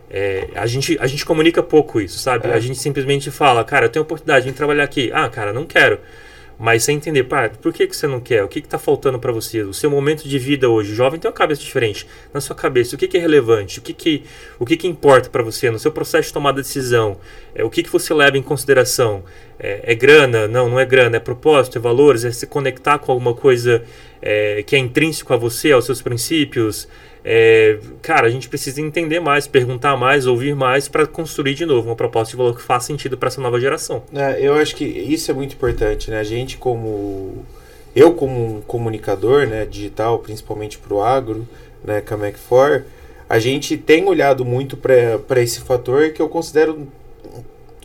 É, 0.10 0.48
a, 0.56 0.66
gente, 0.66 0.98
a 1.00 1.08
gente 1.08 1.26
comunica 1.26 1.62
pouco 1.62 2.00
isso, 2.00 2.20
sabe? 2.20 2.48
É. 2.48 2.54
A 2.54 2.60
gente 2.60 2.78
simplesmente 2.78 3.30
fala, 3.32 3.64
cara, 3.64 3.86
eu 3.86 3.90
tenho 3.90 4.04
oportunidade 4.04 4.46
de 4.46 4.54
trabalhar 4.54 4.84
aqui. 4.84 5.12
Ah, 5.14 5.28
cara, 5.28 5.52
não 5.52 5.66
quero. 5.66 6.00
Mas 6.58 6.84
sem 6.84 6.96
entender, 6.96 7.26
pá, 7.26 7.50
por 7.50 7.74
que, 7.74 7.86
que 7.86 7.96
você 7.96 8.08
não 8.08 8.20
quer? 8.20 8.44
O 8.44 8.48
que 8.48 8.60
está 8.60 8.80
faltando 8.80 9.20
para 9.20 9.32
você? 9.32 9.62
O 9.62 9.74
seu 9.74 9.92
momento 9.92 10.28
de 10.28 10.40
vida 10.40 10.70
hoje, 10.70 10.96
jovem 10.96 11.20
tem 11.20 11.30
uma 11.30 11.36
cabeça 11.36 11.62
diferente. 11.62 12.08
Na 12.34 12.40
sua 12.40 12.56
cabeça, 12.56 12.96
o 12.96 12.98
que, 12.98 13.08
que 13.08 13.18
é 13.18 13.20
relevante? 13.20 13.80
O 13.80 13.82
que, 13.82 13.94
que, 13.94 14.24
o 14.58 14.66
que, 14.66 14.78
que 14.78 14.88
importa 14.88 15.30
para 15.30 15.44
você 15.44 15.70
no 15.70 15.78
seu 15.78 15.92
processo 15.92 16.30
de 16.30 16.34
tomada 16.34 16.62
de 16.62 16.68
decisão? 16.68 17.18
É, 17.54 17.64
o 17.64 17.70
que, 17.70 17.84
que 17.84 17.90
você 17.90 18.14
leva 18.14 18.38
em 18.38 18.42
consideração? 18.42 19.24
É, 19.60 19.92
é, 19.92 19.96
grana? 19.96 20.48
Não, 20.48 20.70
não 20.70 20.80
é 20.80 20.86
grana. 20.86 21.18
É 21.18 21.20
propósito, 21.20 21.78
é 21.78 21.82
valores? 21.82 22.24
É 22.24 22.32
se 22.32 22.48
conectar 22.48 23.00
com 23.00 23.12
alguma 23.12 23.34
coisa 23.34 23.84
é, 24.22 24.64
que 24.64 24.76
é 24.78 24.80
intrínseco 24.80 25.34
a 25.34 25.38
você, 25.38 25.74
aos 25.74 25.86
seus 25.86 26.02
princípios? 26.02 26.88
É, 27.28 27.80
cara, 28.04 28.28
a 28.28 28.30
gente 28.30 28.48
precisa 28.48 28.80
entender 28.80 29.20
mais, 29.20 29.48
perguntar 29.48 29.98
mais, 29.98 30.28
ouvir 30.28 30.56
mais 30.56 30.88
para 30.88 31.08
construir 31.08 31.56
de 31.56 31.66
novo 31.66 31.90
uma 31.90 31.96
proposta 31.96 32.30
de 32.30 32.38
valor 32.38 32.56
que 32.56 32.62
faça 32.62 32.86
sentido 32.86 33.18
para 33.18 33.30
essa 33.30 33.42
nova 33.42 33.60
geração. 33.60 34.04
É, 34.14 34.38
eu 34.40 34.54
acho 34.54 34.76
que 34.76 34.86
isso 34.86 35.32
é 35.32 35.34
muito 35.34 35.56
importante, 35.56 36.12
né? 36.12 36.20
A 36.20 36.24
gente 36.24 36.56
como 36.58 37.44
eu 37.96 38.14
como 38.14 38.58
um 38.58 38.62
comunicador, 38.62 39.48
né, 39.48 39.66
digital, 39.66 40.20
principalmente 40.20 40.78
para 40.78 40.94
o 40.94 41.02
agro, 41.02 41.48
né, 41.84 42.00
com 42.00 42.14
a 42.14 42.18
Mac4, 42.18 42.84
a 43.28 43.40
gente 43.40 43.76
tem 43.76 44.06
olhado 44.08 44.46
muito 44.46 44.78
para 44.78 45.42
esse 45.42 45.62
fator 45.62 46.12
que 46.12 46.22
eu 46.22 46.30
considero 46.30 46.88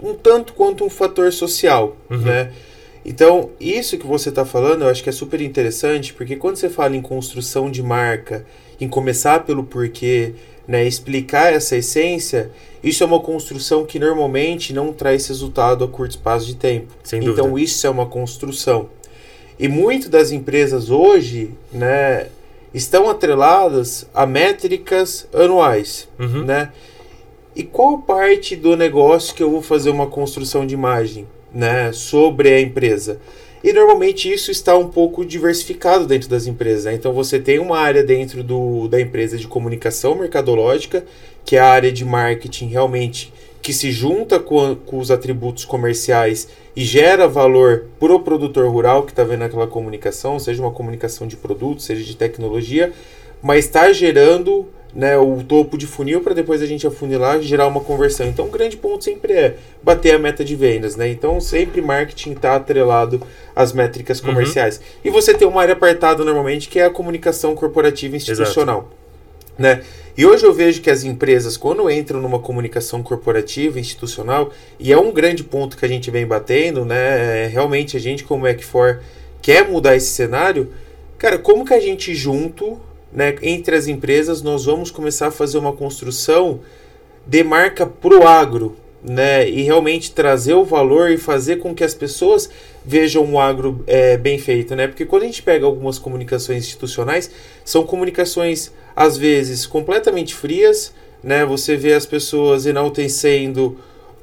um, 0.03 0.11
um 0.11 0.15
tanto 0.15 0.53
quanto 0.53 0.85
um 0.85 0.91
fator 0.91 1.33
social, 1.33 1.97
uhum. 2.11 2.19
né? 2.19 2.53
Então, 3.03 3.49
isso 3.59 3.97
que 3.97 4.07
você 4.07 4.29
está 4.29 4.45
falando, 4.45 4.83
eu 4.83 4.89
acho 4.89 5.03
que 5.03 5.09
é 5.09 5.13
super 5.13 5.41
interessante, 5.41 6.13
porque 6.13 6.37
quando 6.37 6.57
você 6.57 6.69
fala 6.69 6.95
em 6.95 7.01
construção 7.01 7.71
de 7.71 7.83
marca, 7.83 8.45
em 8.81 8.89
começar 8.89 9.45
pelo 9.45 9.65
porquê, 9.65 10.35
né, 10.67 10.87
explicar 10.87 11.53
essa 11.53 11.77
essência, 11.77 12.51
isso 12.83 13.03
é 13.03 13.07
uma 13.07 13.21
construção 13.21 13.85
que 13.85 13.99
normalmente 13.99 14.73
não 14.73 14.93
traz 14.93 15.27
resultado 15.27 15.85
a 15.85 15.89
curto 15.89 16.13
espaço 16.13 16.47
de 16.47 16.57
tempo. 16.57 16.95
Sem 17.03 17.21
então, 17.21 17.49
dúvida. 17.49 17.61
isso 17.61 17.87
é 17.87 17.91
uma 17.91 18.07
construção. 18.07 18.89
E 19.59 19.69
muitas 19.69 20.09
das 20.09 20.33
empresas 20.33 20.89
hoje, 20.89 21.51
né, 21.73 22.29
estão 22.73 23.11
atreladas 23.11 24.07
a 24.15 24.25
métricas 24.25 25.29
anuais, 25.35 26.09
uhum. 26.19 26.45
né? 26.45 26.73
E 27.55 27.65
qual 27.65 27.99
parte 27.99 28.55
do 28.57 28.77
negócio 28.77 29.35
que 29.35 29.43
eu 29.43 29.51
vou 29.51 29.61
fazer 29.61 29.91
uma 29.91 30.07
construção 30.07 30.65
de 30.65 30.73
imagem? 30.73 31.27
né, 31.53 31.93
sobre 31.93 32.53
a 32.53 32.61
empresa. 32.61 33.19
E 33.63 33.73
normalmente 33.73 34.33
isso 34.33 34.51
está 34.51 34.77
um 34.77 34.89
pouco 34.89 35.25
diversificado 35.25 36.07
dentro 36.07 36.29
das 36.29 36.47
empresas. 36.47 36.85
Né? 36.85 36.95
Então 36.95 37.13
você 37.13 37.39
tem 37.39 37.59
uma 37.59 37.79
área 37.79 38.03
dentro 38.03 38.43
do, 38.43 38.89
da 38.89 39.01
empresa 39.01 39.37
de 39.37 39.47
comunicação 39.47 40.15
mercadológica, 40.15 41.05
que 41.45 41.57
é 41.57 41.61
a 41.61 41.67
área 41.67 41.93
de 41.93 42.05
marketing 42.05 42.69
realmente 42.69 43.33
que 43.63 43.73
se 43.73 43.93
junta 43.93 44.41
com, 44.41 44.75
com 44.75 44.99
os 44.99 45.11
atributos 45.11 45.65
comerciais 45.65 46.49
e 46.75 46.85
gera 46.85 47.29
valor 47.29 47.87
para 47.99 48.15
o 48.15 48.21
produtor 48.21 48.71
rural 48.71 49.03
que 49.03 49.13
está 49.13 49.23
vendo 49.23 49.45
aquela 49.45 49.67
comunicação, 49.67 50.39
seja 50.39 50.63
uma 50.63 50.71
comunicação 50.71 51.27
de 51.27 51.37
produto, 51.37 51.83
seja 51.83 52.03
de 52.03 52.17
tecnologia, 52.17 52.93
mas 53.43 53.67
está 53.67 53.93
gerando 53.93 54.67
né, 54.95 55.17
o 55.17 55.43
topo 55.43 55.79
de 55.79 55.87
funil 55.87 56.21
para 56.21 56.35
depois 56.35 56.61
a 56.63 56.67
gente 56.67 56.87
afunilar 56.87 57.39
e 57.39 57.43
gerar 57.43 57.67
uma 57.67 57.81
conversão. 57.81 58.27
Então, 58.27 58.47
um 58.47 58.51
grande 58.51 58.77
ponto 58.77 59.05
sempre 59.05 59.33
é 59.33 59.57
bater 59.83 60.15
a 60.15 60.19
meta 60.19 60.45
de 60.45 60.57
vendas, 60.57 60.97
né? 60.97 61.09
Então, 61.09 61.41
sempre 61.41 61.81
marketing 61.81 62.33
está 62.33 62.57
atrelado 62.57 63.23
às 63.55 63.73
métricas 63.73 64.21
comerciais. 64.21 64.79
Uhum. 64.79 64.83
E 65.05 65.11
você 65.11 65.33
tem 65.35 65.47
uma 65.47 65.63
área 65.63 65.75
apartada 65.75 66.25
normalmente 66.25 66.69
que 66.69 66.79
é 66.79 66.85
a 66.85 66.91
comunicação 66.91 67.55
corporativa 67.55 68.17
institucional, 68.17 68.79
Exato. 68.79 68.95
né? 69.59 69.83
E 70.17 70.27
hoje 70.27 70.45
eu 70.45 70.53
vejo 70.53 70.83
que 70.83 70.91
as 70.91 71.05
empresas, 71.05 71.57
quando 71.57 71.89
entram 71.89 72.21
numa 72.21 72.41
comunicação 72.41 73.03
corporativa, 73.03 73.79
institucional, 73.79 74.53
e 74.79 74.93
é 74.93 74.99
um 74.99 75.13
grande 75.13 75.45
ponto 75.45 75.77
que 75.77 75.85
a 75.85 75.89
gente 75.89 76.11
vem 76.11 76.27
batendo, 76.27 76.85
né? 76.85 77.45
É, 77.45 77.47
realmente 77.47 77.97
a 77.97 78.01
gente, 78.01 78.25
como 78.25 78.47
Ecfor, 78.47 79.01
quer 79.41 79.69
mudar 79.69 79.97
esse 79.97 80.09
cenário. 80.09 80.73
Cara, 81.17 81.39
como 81.39 81.65
que 81.65 81.73
a 81.73 81.81
gente 81.81 82.15
junto 82.15 82.81
né, 83.13 83.37
entre 83.43 83.75
as 83.75 83.87
empresas, 83.87 84.43
nós 84.43 84.65
vamos 84.65 84.91
começar 84.91 85.29
a 85.29 85.31
fazer 85.31 85.59
uma 85.59 85.73
construção 85.73 86.61
de 87.27 87.43
marca 87.43 87.87
pro 87.87 88.27
agro, 88.27 88.77
né, 89.03 89.49
e 89.49 89.63
realmente 89.63 90.13
trazer 90.13 90.55
o 90.55 90.65
valor 90.65 91.11
e 91.11 91.17
fazer 91.17 91.57
com 91.57 91.75
que 91.75 91.83
as 91.83 91.95
pessoas 91.95 92.51
vejam 92.85 93.33
o 93.33 93.41
agro 93.41 93.83
é, 93.87 94.17
bem 94.17 94.39
feito, 94.39 94.75
né? 94.75 94.87
Porque 94.87 95.07
quando 95.07 95.23
a 95.23 95.27
gente 95.27 95.43
pega 95.43 95.65
algumas 95.65 95.99
comunicações 95.99 96.65
institucionais, 96.65 97.31
são 97.65 97.85
comunicações 97.85 98.73
às 98.95 99.17
vezes 99.17 99.67
completamente 99.67 100.35
frias, 100.35 100.93
né? 101.23 101.45
Você 101.45 101.77
vê 101.77 101.95
as 101.95 102.07
pessoas 102.07 102.67
enaltecendo 102.67 103.79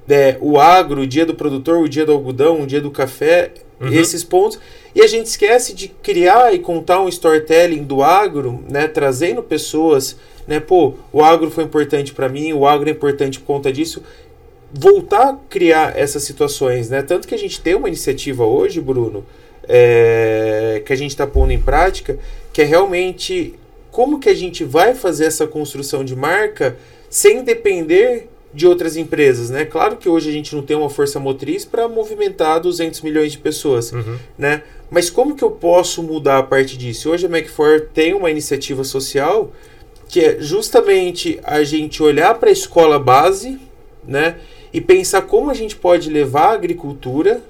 é, 0.09 0.37
o 0.39 0.59
agro, 0.59 1.01
o 1.01 1.07
dia 1.07 1.25
do 1.25 1.35
produtor, 1.35 1.79
o 1.79 1.89
dia 1.89 2.05
do 2.05 2.11
algodão, 2.11 2.61
o 2.61 2.67
dia 2.67 2.81
do 2.81 2.91
café, 2.91 3.51
uhum. 3.79 3.91
esses 3.91 4.23
pontos. 4.23 4.59
E 4.97 5.01
a 5.03 5.05
gente 5.05 5.27
esquece 5.27 5.75
de 5.75 5.89
criar 5.89 6.55
e 6.55 6.57
contar 6.57 6.99
um 7.03 7.07
storytelling 7.07 7.83
do 7.83 8.01
agro, 8.01 8.63
né, 8.67 8.87
trazendo 8.87 9.43
pessoas, 9.43 10.17
né, 10.47 10.59
pô, 10.59 10.95
o 11.13 11.23
agro 11.23 11.51
foi 11.51 11.65
importante 11.65 12.15
para 12.15 12.27
mim, 12.27 12.51
o 12.51 12.65
agro 12.65 12.89
é 12.89 12.93
importante 12.93 13.39
por 13.39 13.45
conta 13.45 13.71
disso. 13.71 14.01
Voltar 14.73 15.29
a 15.29 15.37
criar 15.51 15.95
essas 15.95 16.23
situações, 16.23 16.89
né? 16.89 17.03
Tanto 17.03 17.27
que 17.27 17.35
a 17.35 17.37
gente 17.37 17.61
tem 17.61 17.75
uma 17.75 17.87
iniciativa 17.87 18.43
hoje, 18.43 18.81
Bruno, 18.81 19.23
é, 19.69 20.81
que 20.83 20.91
a 20.91 20.95
gente 20.95 21.11
está 21.11 21.27
pondo 21.27 21.51
em 21.51 21.61
prática, 21.61 22.17
que 22.51 22.63
é 22.63 22.65
realmente 22.65 23.53
como 23.91 24.19
que 24.19 24.29
a 24.29 24.35
gente 24.35 24.63
vai 24.63 24.95
fazer 24.95 25.25
essa 25.25 25.45
construção 25.45 26.03
de 26.03 26.15
marca 26.15 26.75
sem 27.07 27.43
depender 27.43 28.29
de 28.53 28.67
outras 28.67 28.95
empresas, 28.95 29.49
né? 29.49 29.65
Claro 29.65 29.97
que 29.97 30.07
hoje 30.07 30.29
a 30.29 30.33
gente 30.33 30.55
não 30.55 30.63
tem 30.63 30.75
uma 30.75 30.89
força 30.89 31.19
motriz 31.19 31.65
para 31.65 31.87
movimentar 31.87 32.59
200 32.59 33.01
milhões 33.01 33.31
de 33.33 33.37
pessoas, 33.37 33.91
uhum. 33.91 34.17
né? 34.37 34.63
Mas 34.89 35.09
como 35.09 35.35
que 35.35 35.43
eu 35.43 35.51
posso 35.51 36.01
mudar 36.01 36.37
a 36.37 36.43
parte 36.43 36.77
disso? 36.77 37.11
Hoje 37.11 37.25
a 37.25 37.29
Mac4 37.29 37.87
tem 37.93 38.13
uma 38.13 38.31
iniciativa 38.31 38.83
social 38.83 39.51
que 40.07 40.21
é 40.21 40.37
justamente 40.39 41.39
a 41.43 41.63
gente 41.63 42.01
olhar 42.01 42.35
para 42.35 42.49
a 42.49 42.51
escola 42.51 42.97
base, 42.97 43.59
né? 44.07 44.37
E 44.71 44.79
pensar 44.79 45.23
como 45.23 45.51
a 45.51 45.53
gente 45.53 45.75
pode 45.75 46.09
levar 46.09 46.47
a 46.47 46.53
agricultura 46.53 47.41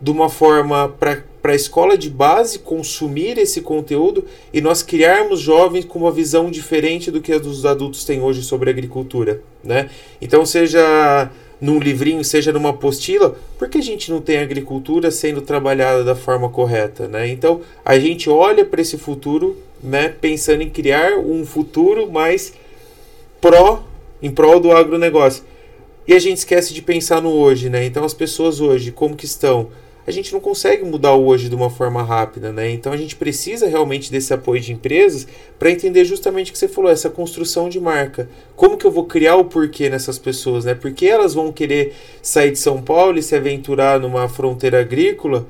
de 0.00 0.10
uma 0.10 0.28
forma 0.28 0.88
para 0.88 1.22
para 1.46 1.52
a 1.52 1.54
escola 1.54 1.96
de 1.96 2.10
base 2.10 2.58
consumir 2.58 3.38
esse 3.38 3.60
conteúdo 3.60 4.24
e 4.52 4.60
nós 4.60 4.82
criarmos 4.82 5.38
jovens 5.38 5.84
com 5.84 6.00
uma 6.00 6.10
visão 6.10 6.50
diferente 6.50 7.08
do 7.08 7.20
que 7.20 7.32
a 7.32 7.38
dos 7.38 7.64
adultos 7.64 8.04
têm 8.04 8.20
hoje 8.20 8.42
sobre 8.42 8.68
agricultura, 8.68 9.40
né? 9.62 9.88
Então 10.20 10.44
seja 10.44 11.30
num 11.60 11.78
livrinho, 11.78 12.24
seja 12.24 12.52
numa 12.52 12.70
apostila, 12.70 13.36
por 13.56 13.68
que 13.68 13.78
a 13.78 13.80
gente 13.80 14.10
não 14.10 14.20
tem 14.20 14.38
agricultura 14.38 15.08
sendo 15.12 15.40
trabalhada 15.40 16.02
da 16.02 16.16
forma 16.16 16.48
correta, 16.48 17.06
né? 17.06 17.28
Então 17.28 17.60
a 17.84 17.96
gente 17.96 18.28
olha 18.28 18.64
para 18.64 18.80
esse 18.80 18.98
futuro, 18.98 19.56
né, 19.80 20.08
pensando 20.08 20.62
em 20.62 20.68
criar 20.68 21.16
um 21.16 21.46
futuro 21.46 22.10
mais 22.10 22.54
pró 23.40 23.84
em 24.20 24.32
prol 24.32 24.58
do 24.58 24.72
agronegócio. 24.72 25.44
E 26.08 26.12
a 26.12 26.18
gente 26.18 26.38
esquece 26.38 26.74
de 26.74 26.82
pensar 26.82 27.22
no 27.22 27.30
hoje, 27.30 27.70
né? 27.70 27.84
Então 27.84 28.04
as 28.04 28.14
pessoas 28.14 28.60
hoje, 28.60 28.90
como 28.90 29.14
que 29.14 29.26
estão? 29.26 29.68
A 30.06 30.10
gente 30.10 30.32
não 30.32 30.40
consegue 30.40 30.84
mudar 30.84 31.14
hoje 31.14 31.48
de 31.48 31.54
uma 31.54 31.68
forma 31.68 32.02
rápida, 32.02 32.52
né? 32.52 32.70
Então 32.70 32.92
a 32.92 32.96
gente 32.96 33.16
precisa 33.16 33.66
realmente 33.66 34.10
desse 34.10 34.32
apoio 34.32 34.60
de 34.60 34.72
empresas 34.72 35.26
para 35.58 35.70
entender 35.70 36.04
justamente 36.04 36.50
o 36.50 36.52
que 36.52 36.58
você 36.58 36.68
falou, 36.68 36.90
essa 36.90 37.10
construção 37.10 37.68
de 37.68 37.80
marca. 37.80 38.28
Como 38.54 38.76
que 38.76 38.86
eu 38.86 38.90
vou 38.90 39.04
criar 39.04 39.36
o 39.36 39.44
porquê 39.44 39.90
nessas 39.90 40.18
pessoas, 40.18 40.64
né? 40.64 40.74
Por 40.74 40.92
que 40.92 41.08
elas 41.08 41.34
vão 41.34 41.52
querer 41.52 41.94
sair 42.22 42.52
de 42.52 42.58
São 42.58 42.80
Paulo 42.80 43.18
e 43.18 43.22
se 43.22 43.34
aventurar 43.34 43.98
numa 43.98 44.28
fronteira 44.28 44.80
agrícola? 44.80 45.44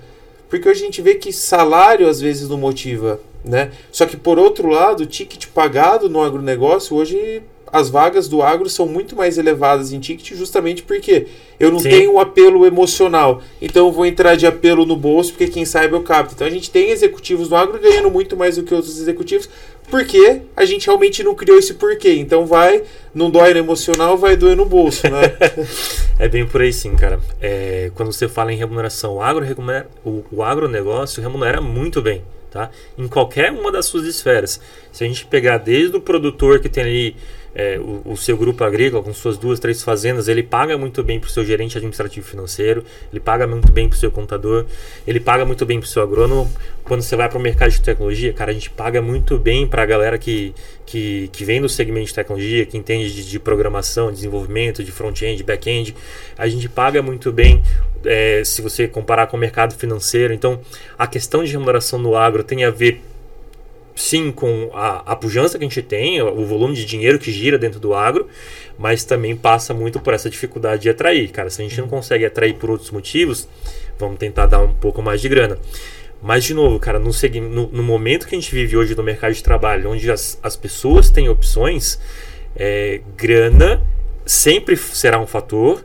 Porque 0.49 0.69
a 0.69 0.75
gente 0.75 1.03
vê 1.03 1.17
que 1.17 1.33
salário 1.33 2.09
às 2.09 2.21
vezes 2.21 2.49
não 2.49 2.57
motiva, 2.57 3.21
né? 3.45 3.73
Só 3.93 4.07
que 4.07 4.17
por 4.17 4.39
outro 4.39 4.69
lado, 4.69 5.03
o 5.03 5.07
ticket 5.07 5.49
pagado 5.49 6.09
no 6.09 6.23
agronegócio 6.23 6.97
hoje 6.97 7.43
as 7.73 7.91
vagas 7.91 8.29
do 8.29 8.43
agro 8.43 8.69
são 8.69 8.87
muito 8.87 9.17
mais 9.17 9.39
elevadas 9.39 9.93
em 9.93 9.99
ticket 9.99 10.37
justamente 10.37 10.83
porque 10.83 11.27
eu 11.59 11.71
não 11.71 11.79
Sim. 11.79 11.91
tenho 11.91 12.15
um 12.15 12.21
apelo 12.21 12.65
emocional. 12.65 13.43
Então 13.61 13.87
eu 13.87 13.93
vou 13.93 14.07
entrar 14.07 14.37
de 14.37 14.47
apelo 14.47 14.87
no 14.87 14.97
bolso 14.97 15.33
porque 15.33 15.49
quem 15.49 15.65
saiba 15.65 15.97
eu 15.97 16.03
capto. 16.03 16.35
Então 16.35 16.47
a 16.47 16.51
gente 16.51 16.71
tem 16.71 16.91
executivos 16.91 17.49
no 17.49 17.57
agro 17.57 17.79
ganhando 17.81 18.11
muito 18.11 18.37
mais 18.37 18.57
do 18.57 18.63
que 18.63 18.75
outros 18.75 18.99
executivos 19.01 19.49
porque 19.91 20.43
a 20.57 20.65
gente 20.65 20.87
realmente 20.87 21.23
não 21.23 21.35
criou 21.35 21.59
esse 21.59 21.75
porquê. 21.75 22.15
Então 22.15 22.47
vai, 22.47 22.83
não 23.15 23.31
dói 23.31 23.53
no 23.53 23.59
emocional, 23.59 24.17
vai 24.17 24.37
doer 24.37 24.57
no 24.57 24.67
bolso, 24.67 25.09
né? 25.09 25.37
é 26.19 26.29
bem 26.29 26.47
por 26.47 26.61
aí 26.61 26.73
sim, 26.73 26.95
cara. 26.95 27.21
É, 27.41 27.91
quando 27.95 28.13
você 28.13 28.29
fala 28.29 28.53
em 28.53 28.57
remuneração, 28.57 29.15
o, 29.15 29.23
agro 29.23 29.45
remunera, 29.45 29.89
o, 30.05 30.25
o 30.31 30.43
agronegócio 30.43 31.23
remunera 31.23 31.61
muito 31.61 32.01
bem 32.03 32.23
tá? 32.57 32.71
Em 32.97 33.07
qualquer 33.07 33.53
uma 33.53 33.71
das 33.71 33.87
suas 33.87 34.07
esferas. 34.07 34.61
Se 34.91 35.05
a 35.05 35.07
gente 35.07 35.27
pegar 35.27 35.59
desde 35.59 35.97
o 35.97 36.01
produtor 36.01 36.59
que 36.59 36.69
tem 36.69 36.85
ali 36.85 37.17
é, 37.59 37.79
o, 37.79 38.03
o, 38.05 38.17
seu 38.19 38.37
grupo 38.37 38.63
agrícola, 38.65 39.03
com 39.03 39.15
suas 39.15 39.39
duas, 39.39 39.59
três 39.59 39.83
fazendas, 39.83 40.29
ele 40.29 40.43
paga 40.43 40.77
muito 40.77 41.03
bem 41.03 41.19
para 41.19 41.27
o 41.29 41.31
seu 41.31 41.43
gerente 41.43 41.79
administrativo 41.79 42.27
financeiro, 42.27 42.85
ele 43.11 43.19
paga 43.19 43.47
muito 43.47 43.73
bem 43.73 43.89
para 43.89 43.97
o 43.97 43.99
seu 43.99 44.11
contador, 44.11 44.67
ele 45.07 45.19
paga 45.19 45.47
muito 45.47 45.65
bem 45.65 45.81
para 45.81 45.87
o 45.87 45.89
seu 45.89 46.03
agrônomo. 46.03 46.53
Quando 46.85 47.01
você 47.01 47.17
vai 47.17 47.31
para 47.31 47.39
o 47.39 47.41
mercado 47.41 47.71
de 47.71 47.81
tecnologia, 47.81 48.31
cara, 48.35 48.51
a 48.51 48.55
gente 48.55 48.69
paga 48.69 49.01
muito 49.01 49.39
bem 49.39 49.67
para 49.67 49.83
a 49.83 49.87
galera 49.87 50.19
que, 50.19 50.55
que, 50.85 51.29
que 51.33 51.47
vem 51.47 51.59
do 51.59 51.69
segmento 51.69 52.09
de 52.09 52.15
tecnologia, 52.15 52.67
que 52.67 52.77
entende 52.77 53.11
de, 53.11 53.27
de 53.27 53.39
programação, 53.39 54.13
desenvolvimento, 54.13 54.85
de 54.85 54.93
front-end, 54.93 55.43
back-end. 55.43 55.97
A 56.37 56.47
gente 56.47 56.69
paga 56.69 57.01
muito 57.01 57.33
bem 57.33 57.63
é, 58.05 58.43
se 58.45 58.61
você 58.61 58.87
comparar 58.87 59.29
com 59.29 59.37
o 59.39 59.41
mercado 59.41 59.75
financeiro. 59.75 60.35
Então, 60.35 60.61
a 60.99 61.07
questão 61.07 61.43
de 61.43 61.53
remuneração 61.53 61.99
no 61.99 62.15
agro 62.15 62.45
tem 62.45 62.65
a 62.65 62.71
ver 62.71 63.01
sim 63.97 64.31
com 64.31 64.71
a, 64.75 65.13
a 65.13 65.17
pujança 65.17 65.59
que 65.59 65.65
a 65.65 65.69
gente 65.69 65.83
tem, 65.83 66.21
o 66.21 66.45
volume 66.45 66.75
de 66.75 66.85
dinheiro 66.85 67.19
que 67.19 67.33
gira 67.33 67.59
dentro 67.59 67.81
do 67.81 67.95
agro, 67.95 68.29
mas 68.79 69.03
também 69.05 69.35
passa 69.35 69.73
muito 69.73 69.99
por 69.99 70.13
essa 70.13 70.29
dificuldade 70.29 70.83
de 70.83 70.91
atrair. 70.91 71.31
Cara, 71.31 71.49
se 71.49 71.63
a 71.63 71.65
gente 71.65 71.81
não 71.81 71.89
consegue 71.89 72.25
atrair 72.25 72.55
por 72.55 72.71
outros 72.71 72.91
motivos, 72.91 73.49
vamos 73.99 74.19
tentar 74.19 74.47
dar 74.47 74.61
um 74.61 74.75
pouco 74.75 75.03
mais 75.03 75.21
de 75.21 75.29
grana. 75.29 75.59
Mas, 76.23 76.45
de 76.45 76.55
novo, 76.55 76.79
cara, 76.79 76.99
no, 76.99 77.11
no, 77.51 77.69
no 77.69 77.83
momento 77.83 78.27
que 78.27 78.35
a 78.35 78.39
gente 78.39 78.55
vive 78.55 78.77
hoje 78.77 78.95
no 78.95 79.03
mercado 79.03 79.33
de 79.33 79.43
trabalho, 79.43 79.91
onde 79.91 80.11
as, 80.11 80.39
as 80.43 80.57
pessoas 80.57 81.09
têm 81.11 81.29
opções, 81.29 81.99
é, 82.55 83.01
grana 83.17 83.83
sempre 84.25 84.77
será 84.77 85.19
um 85.19 85.27
fator, 85.27 85.85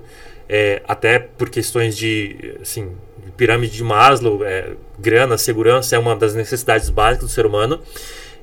é, 0.49 0.81
até 0.87 1.19
por 1.19 1.49
questões 1.49 1.95
de, 1.95 2.55
assim, 2.61 2.91
pirâmide 3.37 3.73
de 3.73 3.83
Maslow, 3.83 4.43
é, 4.43 4.71
grana, 5.01 5.37
segurança 5.37 5.95
é 5.95 5.99
uma 5.99 6.15
das 6.15 6.35
necessidades 6.35 6.89
básicas 6.89 7.29
do 7.29 7.33
ser 7.33 7.45
humano. 7.45 7.79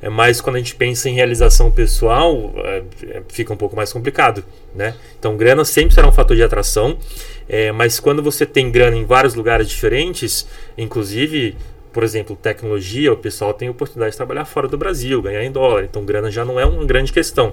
É, 0.01 0.09
mas 0.09 0.41
quando 0.41 0.57
a 0.57 0.59
gente 0.59 0.77
pensa 0.77 1.09
em 1.09 1.15
realização 1.15 1.71
pessoal, 1.71 2.53
é, 2.57 2.83
é, 3.09 3.23
fica 3.29 3.53
um 3.53 3.57
pouco 3.57 3.75
mais 3.75 3.93
complicado, 3.93 4.45
né? 4.75 4.95
Então, 5.19 5.37
grana 5.37 5.65
sempre 5.65 5.95
será 5.95 6.07
um 6.07 6.13
fator 6.13 6.37
de 6.37 6.43
atração, 6.43 6.97
é, 7.49 7.73
mas 7.73 7.99
quando 7.99 8.23
você 8.23 8.47
tem 8.47 8.71
grana 8.71 8.97
em 8.97 9.05
vários 9.05 9.35
lugares 9.35 9.69
diferentes, 9.69 10.47
inclusive, 10.77 11.57
por 11.93 12.05
exemplo, 12.05 12.37
tecnologia, 12.37 13.13
o 13.13 13.17
pessoal 13.17 13.53
tem 13.53 13.69
oportunidade 13.69 14.13
de 14.13 14.17
trabalhar 14.17 14.45
fora 14.45 14.69
do 14.69 14.79
Brasil, 14.79 15.21
ganhar 15.21 15.43
em 15.43 15.51
dólar, 15.51 15.85
então 15.85 16.05
grana 16.05 16.31
já 16.31 16.45
não 16.45 16.61
é 16.61 16.65
uma 16.65 16.85
grande 16.85 17.13
questão. 17.13 17.53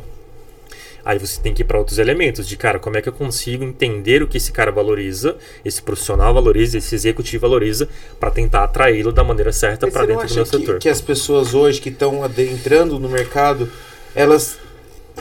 Aí 1.05 1.19
você 1.19 1.39
tem 1.39 1.53
que 1.53 1.61
ir 1.61 1.65
para 1.65 1.77
outros 1.77 1.99
elementos 1.99 2.47
de 2.47 2.57
cara, 2.57 2.79
como 2.79 2.97
é 2.97 3.01
que 3.01 3.07
eu 3.07 3.13
consigo 3.13 3.63
entender 3.63 4.23
o 4.23 4.27
que 4.27 4.37
esse 4.37 4.51
cara 4.51 4.71
valoriza, 4.71 5.37
esse 5.63 5.79
profissional 5.79 6.33
valoriza, 6.33 6.79
esse 6.79 6.95
executivo 6.95 7.41
valoriza, 7.41 7.87
para 8.19 8.31
tentar 8.31 8.63
atraí-lo 8.63 9.11
da 9.11 9.23
maneira 9.23 9.51
certa 9.51 9.87
para 9.87 10.07
dentro 10.07 10.27
do 10.27 10.33
meu 10.33 10.43
que, 10.43 10.49
setor. 10.49 10.79
que 10.79 10.89
as 10.89 11.01
pessoas 11.01 11.53
hoje 11.53 11.79
que 11.79 11.89
estão 11.89 12.21
entrando 12.39 12.99
no 12.99 13.07
mercado, 13.07 13.71
elas 14.15 14.57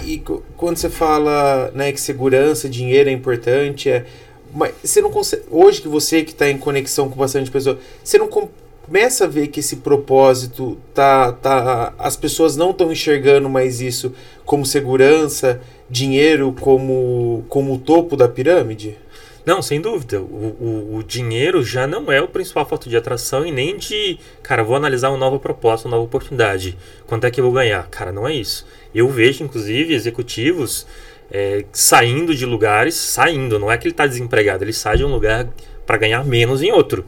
e 0.02 0.22
quando 0.56 0.76
você 0.76 0.88
fala 0.88 1.70
né, 1.74 1.92
que 1.92 2.00
segurança, 2.00 2.68
dinheiro 2.68 3.10
é 3.10 3.12
importante, 3.12 3.90
é, 3.90 4.06
mas 4.52 4.72
você 4.82 5.00
não 5.00 5.10
consegue. 5.10 5.42
Hoje 5.50 5.82
que 5.82 5.88
você 5.88 6.22
que 6.24 6.32
está 6.32 6.48
em 6.48 6.58
conexão 6.58 7.08
com 7.08 7.16
bastante 7.16 7.50
pessoas, 7.50 7.76
você 8.02 8.18
não 8.18 8.28
começa 8.28 9.24
a 9.24 9.28
ver 9.28 9.48
que 9.48 9.60
esse 9.60 9.76
propósito 9.76 10.78
tá, 10.92 11.32
tá 11.32 11.92
as 11.98 12.16
pessoas 12.16 12.56
não 12.56 12.70
estão 12.70 12.90
enxergando 12.90 13.48
mais 13.48 13.80
isso 13.80 14.12
como 14.44 14.64
segurança 14.64 15.60
dinheiro 15.88 16.54
como, 16.60 17.44
como 17.48 17.74
o 17.74 17.78
topo 17.78 18.16
da 18.16 18.28
pirâmide? 18.28 18.96
Não, 19.44 19.60
sem 19.60 19.80
dúvida. 19.80 20.20
O, 20.20 20.24
o, 20.24 20.96
o, 20.96 21.02
dinheiro 21.02 21.62
já 21.62 21.86
não 21.86 22.10
é 22.10 22.20
o 22.20 22.28
principal 22.28 22.64
fator 22.64 22.88
de 22.88 22.96
atração 22.96 23.44
e 23.44 23.52
nem 23.52 23.76
de, 23.76 24.18
cara, 24.42 24.62
vou 24.62 24.74
analisar 24.74 25.10
uma 25.10 25.18
nova 25.18 25.38
proposta, 25.38 25.86
uma 25.86 25.96
nova 25.96 26.06
oportunidade. 26.06 26.78
Quanto 27.06 27.26
é 27.26 27.30
que 27.30 27.40
eu 27.40 27.44
vou 27.44 27.52
ganhar? 27.52 27.86
Cara, 27.88 28.10
não 28.10 28.26
é 28.26 28.34
isso. 28.34 28.66
Eu 28.94 29.08
vejo, 29.08 29.44
inclusive, 29.44 29.92
executivos 29.92 30.86
é, 31.30 31.64
saindo 31.72 32.34
de 32.34 32.46
lugares, 32.46 32.94
saindo, 32.94 33.58
não 33.58 33.70
é 33.70 33.76
que 33.76 33.86
ele 33.86 33.92
está 33.92 34.06
desempregado, 34.06 34.64
ele 34.64 34.72
sai 34.72 34.96
de 34.96 35.04
um 35.04 35.08
lugar 35.08 35.48
para 35.84 35.98
ganhar 35.98 36.24
menos 36.24 36.62
em 36.62 36.72
outro. 36.72 37.04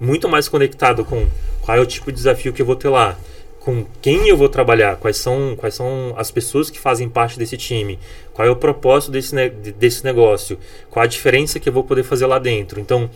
Muito 0.00 0.28
mais 0.28 0.48
conectado 0.48 1.04
com 1.04 1.26
qual 1.60 1.76
é 1.76 1.80
o 1.80 1.86
tipo 1.86 2.10
de 2.10 2.16
desafio 2.16 2.52
que 2.52 2.62
eu 2.62 2.66
vou 2.66 2.76
ter 2.76 2.88
lá 2.88 3.18
com 3.66 3.84
quem 4.00 4.28
eu 4.28 4.36
vou 4.36 4.48
trabalhar, 4.48 4.94
quais 4.94 5.16
são, 5.16 5.56
quais 5.56 5.74
são 5.74 6.14
as 6.16 6.30
pessoas 6.30 6.70
que 6.70 6.78
fazem 6.78 7.08
parte 7.08 7.36
desse 7.36 7.56
time, 7.56 7.98
qual 8.32 8.46
é 8.46 8.50
o 8.50 8.54
propósito 8.54 9.10
desse, 9.10 9.34
desse 9.76 10.04
negócio, 10.04 10.56
qual 10.88 11.02
a 11.02 11.06
diferença 11.08 11.58
que 11.58 11.68
eu 11.68 11.72
vou 11.72 11.82
poder 11.82 12.04
fazer 12.04 12.26
lá 12.26 12.38
dentro. 12.38 12.78
Então, 12.78 13.10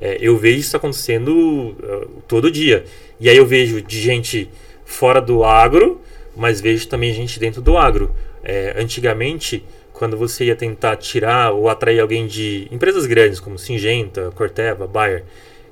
é, 0.00 0.18
eu 0.20 0.36
vejo 0.36 0.58
isso 0.58 0.76
acontecendo 0.76 1.30
uh, 1.30 2.08
todo 2.26 2.50
dia. 2.50 2.84
E 3.20 3.28
aí 3.28 3.36
eu 3.36 3.46
vejo 3.46 3.80
de 3.80 4.00
gente 4.00 4.50
fora 4.84 5.20
do 5.20 5.44
agro, 5.44 6.00
mas 6.34 6.60
vejo 6.60 6.88
também 6.88 7.14
gente 7.14 7.38
dentro 7.38 7.62
do 7.62 7.78
agro. 7.78 8.12
É, 8.42 8.74
antigamente, 8.76 9.64
quando 9.92 10.16
você 10.16 10.46
ia 10.46 10.56
tentar 10.56 10.96
tirar 10.96 11.52
ou 11.52 11.68
atrair 11.68 12.00
alguém 12.00 12.26
de 12.26 12.66
empresas 12.72 13.06
grandes 13.06 13.38
como 13.38 13.56
Singenta, 13.56 14.32
Corteva, 14.34 14.84
Bayer, 14.84 15.22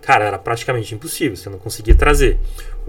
cara, 0.00 0.24
era 0.24 0.38
praticamente 0.38 0.94
impossível, 0.94 1.36
você 1.36 1.50
não 1.50 1.58
conseguia 1.58 1.96
trazer. 1.96 2.38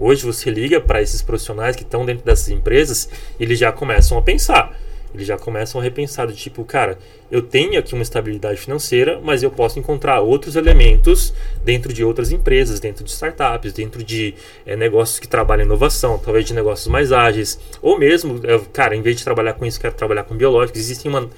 Hoje 0.04 0.26
você 0.26 0.50
liga 0.50 0.80
para 0.80 1.00
esses 1.00 1.22
profissionais 1.22 1.76
que 1.76 1.84
estão 1.84 2.04
dentro 2.04 2.24
dessas 2.24 2.48
empresas, 2.48 3.08
eles 3.38 3.56
já 3.56 3.70
começam 3.70 4.18
a 4.18 4.22
pensar. 4.22 4.76
Eles 5.14 5.28
já 5.28 5.38
começam 5.38 5.80
a 5.80 5.84
repensar 5.84 6.26
do 6.26 6.32
tipo, 6.32 6.64
cara, 6.64 6.98
eu 7.30 7.40
tenho 7.40 7.78
aqui 7.78 7.94
uma 7.94 8.02
estabilidade 8.02 8.58
financeira, 8.58 9.20
mas 9.22 9.44
eu 9.44 9.50
posso 9.50 9.78
encontrar 9.78 10.20
outros 10.20 10.56
elementos 10.56 11.32
dentro 11.62 11.92
de 11.92 12.02
outras 12.02 12.32
empresas, 12.32 12.80
dentro 12.80 13.04
de 13.04 13.10
startups, 13.10 13.72
dentro 13.72 14.02
de 14.02 14.34
é, 14.66 14.74
negócios 14.74 15.20
que 15.20 15.28
trabalham 15.28 15.66
inovação, 15.66 16.18
talvez 16.18 16.46
de 16.46 16.54
negócios 16.54 16.88
mais 16.88 17.12
ágeis, 17.12 17.60
ou 17.80 17.96
mesmo, 17.96 18.40
é, 18.42 18.58
cara, 18.72 18.96
em 18.96 19.02
vez 19.02 19.18
de 19.18 19.22
trabalhar 19.22 19.52
com 19.52 19.64
isso, 19.64 19.80
quero 19.80 19.94
trabalhar 19.94 20.24
com 20.24 20.34
biológicos. 20.34 20.80
Existem 20.80 21.10
uma, 21.10 21.30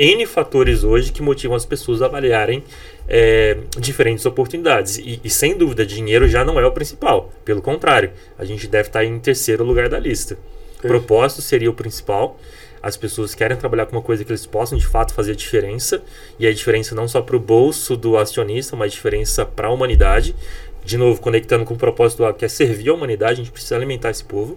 N 0.00 0.24
fatores 0.24 0.82
hoje 0.82 1.12
que 1.12 1.20
motivam 1.20 1.54
as 1.54 1.66
pessoas 1.66 2.00
a 2.00 2.06
avaliarem 2.06 2.64
é, 3.06 3.58
diferentes 3.78 4.24
oportunidades. 4.24 4.96
E, 4.96 5.20
e, 5.22 5.28
sem 5.28 5.54
dúvida, 5.58 5.84
dinheiro 5.84 6.26
já 6.26 6.42
não 6.42 6.58
é 6.58 6.64
o 6.64 6.72
principal. 6.72 7.30
Pelo 7.44 7.60
contrário, 7.60 8.10
a 8.38 8.46
gente 8.46 8.66
deve 8.66 8.88
estar 8.88 9.04
em 9.04 9.18
terceiro 9.18 9.62
lugar 9.62 9.90
da 9.90 9.98
lista. 9.98 10.38
Perfeito. 10.80 10.88
Propósito 10.88 11.42
seria 11.42 11.68
o 11.68 11.74
principal. 11.74 12.40
As 12.82 12.96
pessoas 12.96 13.34
querem 13.34 13.58
trabalhar 13.58 13.84
com 13.84 13.94
uma 13.94 14.00
coisa 14.00 14.24
que 14.24 14.32
eles 14.32 14.46
possam 14.46 14.78
de 14.78 14.86
fato 14.86 15.12
fazer 15.12 15.32
a 15.32 15.36
diferença. 15.36 16.02
E 16.38 16.46
a 16.46 16.52
diferença 16.52 16.94
não 16.94 17.06
só 17.06 17.20
para 17.20 17.36
o 17.36 17.38
bolso 17.38 17.94
do 17.94 18.16
acionista, 18.16 18.74
mas 18.74 18.92
diferença 18.92 19.44
para 19.44 19.68
a 19.68 19.70
humanidade. 19.70 20.34
De 20.82 20.96
novo, 20.96 21.20
conectando 21.20 21.66
com 21.66 21.74
o 21.74 21.76
propósito 21.76 22.22
que 22.38 22.46
é 22.46 22.48
servir 22.48 22.88
a 22.88 22.94
humanidade, 22.94 23.32
a 23.34 23.44
gente 23.44 23.50
precisa 23.50 23.76
alimentar 23.76 24.08
esse 24.08 24.24
povo. 24.24 24.56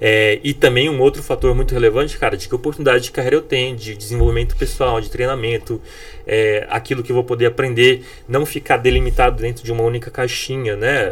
É, 0.00 0.40
e 0.42 0.52
também 0.52 0.88
um 0.88 1.00
outro 1.00 1.22
fator 1.22 1.54
muito 1.54 1.72
relevante, 1.72 2.18
cara, 2.18 2.36
de 2.36 2.48
que 2.48 2.54
oportunidade 2.54 3.04
de 3.04 3.10
carreira 3.10 3.36
eu 3.36 3.42
tenho, 3.42 3.76
de 3.76 3.94
desenvolvimento 3.94 4.56
pessoal, 4.56 5.00
de 5.00 5.10
treinamento, 5.10 5.80
é, 6.26 6.66
aquilo 6.68 7.02
que 7.02 7.12
eu 7.12 7.14
vou 7.14 7.24
poder 7.24 7.46
aprender, 7.46 8.04
não 8.28 8.44
ficar 8.44 8.76
delimitado 8.78 9.42
dentro 9.42 9.64
de 9.64 9.72
uma 9.72 9.82
única 9.82 10.10
caixinha, 10.10 10.76
né? 10.76 11.08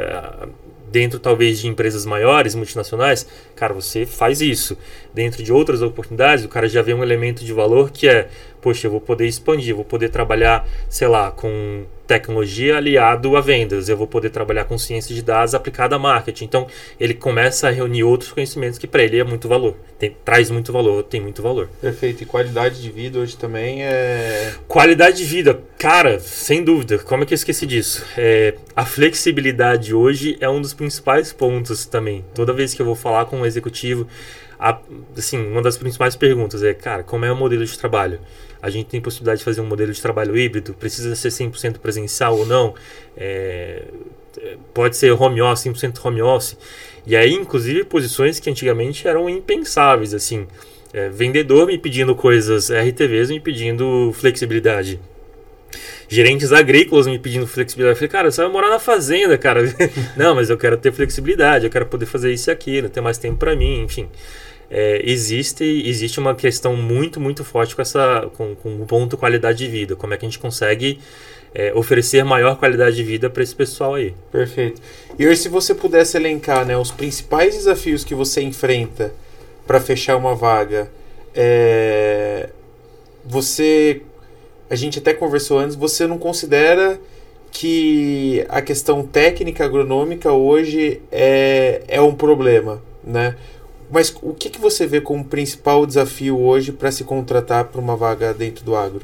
Dentro 0.91 1.19
talvez 1.19 1.59
de 1.59 1.69
empresas 1.69 2.05
maiores, 2.05 2.55
multinacionais, 2.55 3.27
cara, 3.57 3.73
você 3.73 4.05
faz 4.05 4.43
isso. 4.43 4.77
Dentro 5.15 5.43
de 5.43 5.51
outras 5.51 5.81
oportunidades, 5.81 6.45
o 6.45 6.49
cara 6.49 6.69
já 6.69 6.83
vê 6.83 6.93
um 6.93 7.03
elemento 7.03 7.45
de 7.45 7.53
valor 7.53 7.91
que 7.91 8.07
é, 8.07 8.29
poxa, 8.63 8.87
eu 8.87 8.91
vou 8.93 9.01
poder 9.01 9.27
expandir, 9.27 9.75
vou 9.75 9.85
poder 9.85 10.09
trabalhar, 10.09 10.67
sei 10.89 11.09
lá, 11.09 11.33
com 11.33 11.85
tecnologia 12.07 12.77
aliado 12.77 13.37
a 13.37 13.41
vendas, 13.41 13.89
eu 13.89 13.97
vou 13.97 14.07
poder 14.07 14.31
trabalhar 14.31 14.65
com 14.65 14.77
ciência 14.77 15.15
de 15.15 15.23
dados 15.23 15.55
aplicada 15.55 15.97
a 15.97 15.99
marketing. 15.99 16.45
Então, 16.45 16.67
ele 17.01 17.15
começa 17.15 17.69
a 17.69 17.71
reunir 17.71 18.05
outros 18.05 18.33
conhecimentos 18.33 18.79
que 18.79 18.87
para 18.87 19.03
ele 19.03 19.19
é 19.19 19.25
muito 19.25 19.49
valor, 19.49 19.77
tem, 19.99 20.17
traz 20.25 20.51
muito 20.51 20.73
valor, 20.73 21.03
tem 21.03 21.21
muito 21.21 21.43
valor. 21.43 21.69
Perfeito. 21.81 22.23
E 22.23 22.27
qualidade 22.27 22.81
de 22.81 22.91
vida 22.91 23.19
hoje 23.19 23.37
também 23.37 23.83
é. 23.83 24.53
Qualidade 24.69 25.17
de 25.17 25.25
vida, 25.25 25.61
cara, 25.79 26.21
sem 26.21 26.63
dúvida. 26.63 26.99
Como 26.99 27.23
é 27.23 27.27
que 27.27 27.33
eu 27.33 27.37
esqueci 27.37 27.67
disso? 27.67 28.05
É, 28.17 28.55
a 28.77 28.85
flexibilidade 28.85 29.95
hoje 29.95 30.37
é 30.41 30.49
um 30.49 30.61
dos 30.61 30.75
principais 30.75 31.33
pontos 31.33 31.87
também. 31.87 32.25
Toda 32.35 32.53
vez 32.53 32.75
que 32.75 32.83
eu 32.83 32.87
vou 32.87 32.95
falar 32.95 33.25
com 33.25 33.39
um 33.39 33.47
executivo, 33.47 34.07
a, 34.71 34.79
assim, 35.17 35.39
uma 35.39 35.63
das 35.63 35.77
principais 35.77 36.17
perguntas 36.17 36.63
é, 36.63 36.73
cara, 36.73 37.03
como 37.03 37.25
é 37.25 37.33
o 37.33 37.37
modelo 37.37 37.65
de 37.65 37.79
trabalho? 37.79 38.21
a 38.63 38.71
gente 38.71 38.87
tem 38.87 39.01
possibilidade 39.01 39.41
de 39.41 39.45
fazer 39.45 39.61
um 39.61 39.67
modelo 39.67 39.93
de 39.93 40.01
trabalho 40.01 40.39
híbrido, 40.39 40.73
precisa 40.73 41.17
ser 41.17 41.29
100% 41.31 41.79
presencial 41.79 42.39
ou 42.39 42.47
não, 42.47 42.75
é, 43.17 43.83
pode 44.73 44.97
ser 44.97 45.11
home 45.11 45.43
office, 45.43 45.65
100% 45.65 45.99
home 46.07 46.23
office. 46.23 46.57
E 47.05 47.17
aí, 47.17 47.33
inclusive, 47.33 47.83
posições 47.83 48.39
que 48.39 48.49
antigamente 48.49 49.09
eram 49.09 49.29
impensáveis, 49.29 50.15
assim, 50.15 50.47
é, 50.93 51.09
vendedor 51.09 51.67
me 51.67 51.77
pedindo 51.77 52.15
coisas, 52.15 52.71
RTVs 52.71 53.31
me 53.31 53.41
pedindo 53.41 54.13
flexibilidade. 54.15 55.01
Gerentes 56.09 56.53
agrícolas 56.53 57.09
me 57.09 57.19
pedindo 57.19 57.49
flexibilidade. 57.49 57.95
Eu 57.95 57.97
falei, 57.97 58.11
cara, 58.11 58.31
você 58.31 58.43
vai 58.43 58.53
morar 58.53 58.69
na 58.69 58.79
fazenda, 58.79 59.37
cara. 59.37 59.63
não, 60.17 60.37
mas 60.37 60.51
eu 60.51 60.57
quero 60.57 60.77
ter 60.77 60.93
flexibilidade, 60.93 61.65
eu 61.65 61.71
quero 61.71 61.87
poder 61.87 62.07
fazer 62.07 62.33
isso 62.33 62.49
e 62.49 62.53
aquilo, 62.53 62.89
ter 62.89 63.01
mais 63.01 63.19
tempo 63.19 63.39
para 63.39 63.57
mim, 63.57 63.83
enfim 63.83 64.09
é, 64.75 65.03
existe, 65.05 65.63
existe 65.65 66.19
uma 66.19 66.35
questão 66.35 66.75
muito, 66.75 67.21
muito 67.21 67.45
forte 67.45 67.77
com 67.77 67.83
essa 67.83 68.31
com, 68.35 68.55
com 68.55 68.83
o 68.83 68.87
ponto 68.87 69.19
qualidade 69.19 69.59
de 69.59 69.69
vida. 69.69 69.95
Como 69.95 70.15
é 70.15 70.17
que 70.17 70.25
a 70.25 70.29
gente 70.29 70.39
consegue 70.39 70.99
é, 71.55 71.73
oferecer 71.75 72.25
maior 72.25 72.57
qualidade 72.57 72.97
de 72.97 73.03
vida 73.03 73.29
para 73.29 73.43
esse 73.43 73.55
pessoal 73.55 73.95
aí. 73.95 74.15
Perfeito. 74.31 74.81
E 75.19 75.27
hoje, 75.27 75.43
se 75.43 75.49
você 75.51 75.75
pudesse 75.75 76.17
elencar 76.17 76.65
né, 76.65 76.77
os 76.77 76.91
principais 76.91 77.55
desafios 77.55 78.03
que 78.03 78.15
você 78.15 78.41
enfrenta 78.41 79.13
para 79.67 79.79
fechar 79.79 80.17
uma 80.17 80.35
vaga, 80.35 80.91
é, 81.35 82.49
você. 83.25 84.03
A 84.71 84.75
gente 84.75 84.99
até 84.99 85.13
conversou 85.13 85.59
antes, 85.59 85.77
você 85.77 86.07
não 86.07 86.17
considera 86.17 86.99
que 87.51 88.47
a 88.49 88.63
questão 88.63 89.03
técnica 89.03 89.67
agronômica 89.67 90.33
hoje 90.33 91.03
é, 91.13 91.83
é 91.87 92.01
um 92.01 92.15
problema, 92.15 92.83
né? 93.05 93.37
Mas 93.93 94.13
o 94.23 94.33
que, 94.33 94.49
que 94.49 94.59
você 94.59 94.87
vê 94.87 95.03
como 95.03 95.23
principal 95.23 95.85
desafio 95.85 96.41
hoje 96.41 96.73
para 96.73 96.91
se 96.91 97.05
contratar 97.05 97.67
para 97.67 97.79
uma 97.79 97.95
vaga 97.95 98.33
dentro 98.33 98.65
do 98.65 98.75
agro? 98.75 99.03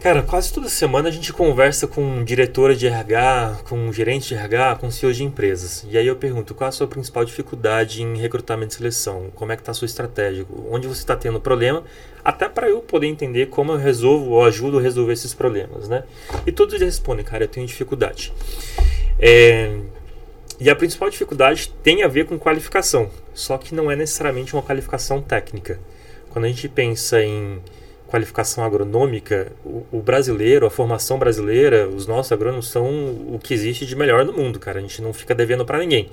Cara, 0.00 0.22
quase 0.22 0.52
toda 0.52 0.68
semana 0.68 1.08
a 1.08 1.12
gente 1.12 1.32
conversa 1.32 1.86
com 1.86 2.24
diretora 2.24 2.74
de 2.74 2.86
RH, 2.86 3.60
com 3.68 3.92
gerente 3.92 4.28
de 4.28 4.34
RH, 4.34 4.76
com 4.76 4.90
CEOs 4.90 5.16
de 5.16 5.24
empresas. 5.24 5.86
E 5.90 5.98
aí 5.98 6.06
eu 6.06 6.16
pergunto, 6.16 6.54
qual 6.54 6.68
a 6.68 6.72
sua 6.72 6.86
principal 6.86 7.24
dificuldade 7.24 8.02
em 8.02 8.16
recrutamento 8.16 8.74
e 8.74 8.76
seleção? 8.76 9.30
Como 9.34 9.52
é 9.52 9.56
que 9.56 9.62
está 9.62 9.72
a 9.72 9.74
sua 9.74 9.86
estratégia? 9.86 10.46
Onde 10.70 10.86
você 10.86 11.00
está 11.00 11.16
tendo 11.16 11.40
problema? 11.40 11.82
Até 12.22 12.48
para 12.48 12.68
eu 12.68 12.80
poder 12.80 13.06
entender 13.06 13.46
como 13.46 13.72
eu 13.72 13.76
resolvo 13.76 14.30
ou 14.30 14.44
ajudo 14.44 14.78
a 14.78 14.82
resolver 14.82 15.12
esses 15.12 15.32
problemas, 15.34 15.88
né? 15.88 16.04
E 16.46 16.52
todos 16.52 16.78
respondem, 16.80 17.24
cara, 17.24 17.44
eu 17.44 17.48
tenho 17.48 17.66
dificuldade. 17.66 18.32
É... 19.18 19.78
E 20.60 20.70
a 20.70 20.76
principal 20.76 21.10
dificuldade 21.10 21.72
tem 21.82 22.02
a 22.02 22.08
ver 22.08 22.26
com 22.26 22.38
qualificação, 22.38 23.10
só 23.32 23.58
que 23.58 23.74
não 23.74 23.90
é 23.90 23.96
necessariamente 23.96 24.54
uma 24.54 24.62
qualificação 24.62 25.20
técnica. 25.20 25.80
Quando 26.30 26.44
a 26.44 26.48
gente 26.48 26.68
pensa 26.68 27.22
em 27.22 27.60
qualificação 28.06 28.62
agronômica, 28.62 29.50
o, 29.64 29.84
o, 29.90 30.00
brasileiro, 30.00 30.66
a 30.66 30.70
formação 30.70 31.18
brasileira, 31.18 31.88
os 31.88 32.06
nossos 32.06 32.30
agrônomos 32.30 32.68
são 32.68 32.86
o 32.86 33.40
que 33.42 33.52
existe 33.52 33.84
de 33.84 33.96
melhor 33.96 34.24
no 34.24 34.32
mundo, 34.32 34.60
cara. 34.60 34.78
A 34.78 34.82
gente 34.82 35.02
não 35.02 35.12
fica 35.12 35.34
devendo 35.34 35.64
para 35.64 35.78
ninguém. 35.78 36.08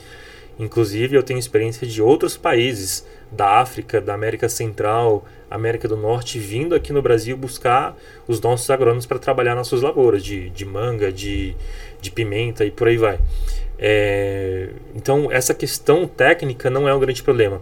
Inclusive, 0.59 1.15
eu 1.15 1.23
tenho 1.23 1.39
experiência 1.39 1.85
de 1.87 2.01
outros 2.01 2.37
países 2.37 3.05
da 3.31 3.59
África, 3.59 4.01
da 4.01 4.13
América 4.13 4.49
Central, 4.49 5.25
América 5.49 5.87
do 5.87 5.95
Norte, 5.95 6.39
vindo 6.39 6.75
aqui 6.75 6.91
no 6.91 7.01
Brasil 7.01 7.37
buscar 7.37 7.95
os 8.27 8.39
nossos 8.41 8.69
agrônomos 8.69 9.05
para 9.05 9.19
trabalhar 9.19 9.55
nas 9.55 9.67
suas 9.67 9.81
lavouras 9.81 10.23
de, 10.23 10.49
de 10.49 10.65
manga, 10.65 11.11
de, 11.11 11.55
de 12.01 12.11
pimenta 12.11 12.65
e 12.65 12.71
por 12.71 12.87
aí 12.87 12.97
vai. 12.97 13.19
É, 13.83 14.69
então, 14.93 15.31
essa 15.31 15.55
questão 15.55 16.07
técnica 16.07 16.69
não 16.69 16.87
é 16.87 16.93
um 16.93 16.99
grande 16.99 17.23
problema. 17.23 17.59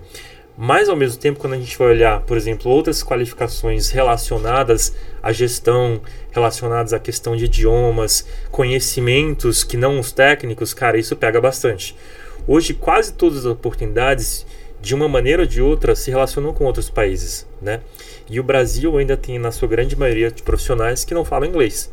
Mas 0.62 0.90
ao 0.90 0.96
mesmo 0.98 1.18
tempo, 1.18 1.40
quando 1.40 1.54
a 1.54 1.58
gente 1.58 1.78
vai 1.78 1.88
olhar, 1.88 2.20
por 2.24 2.36
exemplo, 2.36 2.70
outras 2.70 3.02
qualificações 3.02 3.92
relacionadas 3.92 4.94
à 5.24 5.32
gestão, 5.32 6.02
relacionadas 6.32 6.92
à 6.92 7.00
questão 7.00 7.38
de 7.38 7.46
idiomas, 7.46 8.28
conhecimentos 8.52 9.64
que 9.64 9.78
não 9.78 9.98
os 9.98 10.12
técnicos, 10.12 10.74
cara, 10.74 10.98
isso 10.98 11.16
pega 11.16 11.40
bastante. 11.40 11.96
Hoje, 12.46 12.74
quase 12.74 13.14
todas 13.14 13.40
as 13.40 13.46
oportunidades, 13.46 14.46
de 14.82 14.94
uma 14.94 15.08
maneira 15.08 15.44
ou 15.44 15.48
de 15.48 15.62
outra, 15.62 15.96
se 15.96 16.12
relacionam 16.12 16.52
com 16.52 16.66
outros 16.66 16.90
países, 16.90 17.48
né? 17.62 17.80
E 18.30 18.38
o 18.38 18.44
Brasil 18.44 18.98
ainda 18.98 19.16
tem, 19.16 19.40
na 19.40 19.52
sua 19.52 19.68
grande 19.68 19.96
maioria, 19.96 20.30
de 20.30 20.44
profissionais 20.44 21.06
que 21.06 21.14
não 21.14 21.24
falam 21.24 21.48
inglês. 21.48 21.90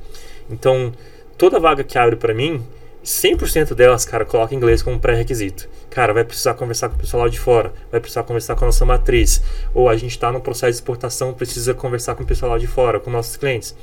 Então, 0.51 0.93
toda 1.39 1.61
vaga 1.61 1.85
que 1.85 1.97
abre 1.97 2.17
para 2.17 2.35
mim, 2.35 2.65
100% 3.07 3.73
delas, 3.73 4.05
cara, 4.05 4.25
coloca 4.25 4.53
inglês 4.53 4.83
como 4.83 4.99
pré-requisito. 4.99 5.69
Cara, 5.89 6.13
vai 6.13 6.25
precisar 6.25 6.55
conversar 6.55 6.89
com 6.89 6.97
o 6.97 6.99
pessoal 6.99 7.23
lá 7.23 7.29
de 7.29 7.39
fora, 7.39 7.73
vai 7.89 8.01
precisar 8.01 8.25
conversar 8.25 8.57
com 8.57 8.65
a 8.65 8.67
nossa 8.67 8.85
matriz. 8.85 9.41
Ou 9.73 9.89
a 9.89 9.97
gente 9.97 10.11
está 10.11 10.33
no 10.33 10.41
processo 10.41 10.73
de 10.73 10.79
exportação, 10.79 11.33
precisa 11.33 11.73
conversar 11.73 12.17
com 12.17 12.25
o 12.25 12.27
pessoal 12.27 12.51
lá 12.51 12.59
de 12.59 12.67
fora, 12.67 12.99
com 12.99 13.09
nossos 13.09 13.37
clientes. 13.37 13.77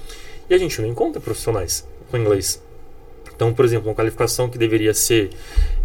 E 0.50 0.54
a 0.54 0.58
gente 0.58 0.82
não 0.82 0.90
encontra 0.90 1.22
profissionais 1.22 1.88
com 2.12 2.18
inglês. 2.18 2.62
Então, 3.34 3.54
por 3.54 3.64
exemplo, 3.64 3.88
uma 3.88 3.96
qualificação 3.96 4.50
que 4.50 4.58
deveria 4.58 4.94
ser, 4.94 5.30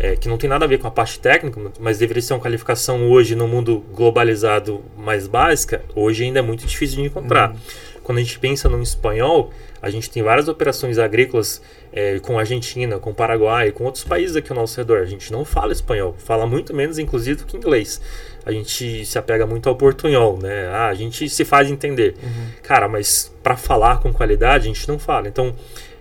é, 0.01 0.17
que 0.17 0.29
não 0.29 0.37
tem 0.37 0.51
nada 0.51 0.65
a 0.65 0.69
ver 0.69 0.79
com 0.79 0.89
a 0.89 0.91
parte 0.91 1.21
técnica, 1.21 1.61
mas 1.79 1.97
deveria 1.97 2.21
ser 2.21 2.35
uma 2.35 2.41
qualificação 2.41 3.09
hoje 3.09 3.37
no 3.37 3.47
mundo 3.47 3.85
globalizado 3.95 4.85
mais 4.97 5.29
básica, 5.29 5.83
hoje 5.95 6.25
ainda 6.25 6.41
é 6.41 6.43
muito 6.43 6.67
difícil 6.67 6.97
de 6.97 7.05
encontrar. 7.05 7.53
Uhum. 7.53 7.57
Quando 8.03 8.19
a 8.19 8.21
gente 8.21 8.39
pensa 8.39 8.69
no 8.69 8.83
espanhol, 8.83 9.53
a 9.81 9.91
gente 9.91 10.11
tem 10.11 10.23
várias 10.23 10.49
operações 10.49 10.99
agrícolas 10.99 11.63
é, 11.93 12.19
com 12.19 12.37
a 12.37 12.41
Argentina, 12.41 12.99
com 12.99 13.11
o 13.11 13.15
Paraguai, 13.15 13.71
com 13.71 13.85
outros 13.85 14.05
países 14.05 14.37
aqui 14.37 14.51
ao 14.51 14.57
nosso 14.57 14.77
redor. 14.77 15.01
A 15.01 15.07
gente 15.07 15.33
não 15.33 15.45
fala 15.45 15.73
espanhol, 15.73 16.15
fala 16.19 16.47
muito 16.47 16.75
menos, 16.75 16.99
inclusive, 16.99 17.39
do 17.39 17.47
que 17.47 17.57
inglês. 17.57 18.01
A 18.45 18.53
gente 18.53 19.05
se 19.05 19.19
apega 19.19 19.47
muito 19.47 19.69
ao 19.69 19.77
portunhol, 19.77 20.39
né? 20.39 20.69
Ah, 20.69 20.89
a 20.89 20.95
gente 20.95 21.29
se 21.29 21.45
faz 21.45 21.71
entender. 21.71 22.15
Uhum. 22.23 22.47
Cara, 22.63 22.89
mas 22.89 23.33
para 23.43 23.57
falar 23.57 24.01
com 24.01 24.13
qualidade, 24.13 24.65
a 24.65 24.73
gente 24.73 24.89
não 24.89 24.99
fala. 24.99 25.29
Então, 25.29 25.55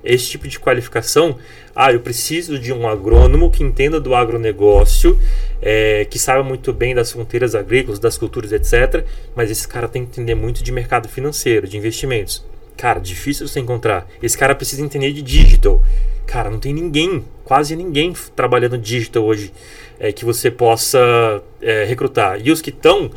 esse 0.03 0.29
tipo 0.29 0.47
de 0.47 0.59
qualificação, 0.59 1.37
ah, 1.75 1.91
eu 1.91 1.99
preciso 1.99 2.57
de 2.57 2.71
um 2.71 2.87
agrônomo 2.87 3.51
que 3.51 3.63
entenda 3.63 3.99
do 3.99 4.15
agronegócio, 4.15 5.19
é, 5.61 6.05
que 6.05 6.17
saiba 6.17 6.43
muito 6.43 6.71
bem 6.71 6.95
das 6.95 7.11
fronteiras 7.11 7.53
agrícolas, 7.53 7.99
das 7.99 8.17
culturas, 8.17 8.51
etc. 8.51 9.05
Mas 9.35 9.51
esse 9.51 9.67
cara 9.67 9.87
tem 9.87 10.05
que 10.05 10.11
entender 10.11 10.35
muito 10.35 10.63
de 10.63 10.71
mercado 10.71 11.09
financeiro, 11.09 11.67
de 11.67 11.77
investimentos. 11.77 12.45
Cara, 12.77 12.99
difícil 12.99 13.47
você 13.47 13.59
encontrar. 13.59 14.07
Esse 14.21 14.37
cara 14.37 14.53
precisa 14.53 14.83
entender 14.83 15.11
de 15.11 15.21
digital. 15.23 15.81
Cara, 16.27 16.49
não 16.49 16.59
tem 16.59 16.73
ninguém, 16.73 17.25
quase 17.43 17.75
ninguém 17.75 18.13
trabalhando 18.35 18.77
digital 18.77 19.23
hoje 19.23 19.51
é, 19.99 20.11
que 20.11 20.23
você 20.23 20.51
possa 20.51 21.41
é, 21.61 21.83
recrutar. 21.85 22.39
E 22.39 22.51
os 22.51 22.61
que 22.61 22.69
estão 22.69 23.09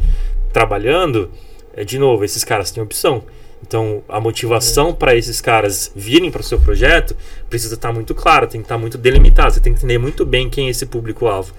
trabalhando, 0.52 1.30
é, 1.74 1.84
de 1.84 1.98
novo, 1.98 2.24
esses 2.24 2.42
caras 2.42 2.70
têm 2.70 2.82
opção. 2.82 3.22
Então, 3.62 4.02
a 4.08 4.18
motivação 4.18 4.90
é. 4.90 4.92
para 4.94 5.14
esses 5.14 5.40
caras 5.40 5.92
virem 5.94 6.30
para 6.30 6.40
o 6.40 6.44
seu 6.44 6.58
projeto 6.58 7.14
precisa 7.48 7.74
estar 7.74 7.88
tá 7.88 7.94
muito 7.94 8.14
clara, 8.14 8.46
tem 8.46 8.60
que 8.60 8.64
estar 8.64 8.76
tá 8.76 8.80
muito 8.80 8.96
delimitado. 8.96 9.52
Você 9.52 9.60
tem 9.60 9.72
que 9.74 9.78
entender 9.80 9.98
muito 9.98 10.24
bem 10.24 10.48
quem 10.48 10.68
é 10.68 10.70
esse 10.70 10.86
público-alvo. 10.86 11.52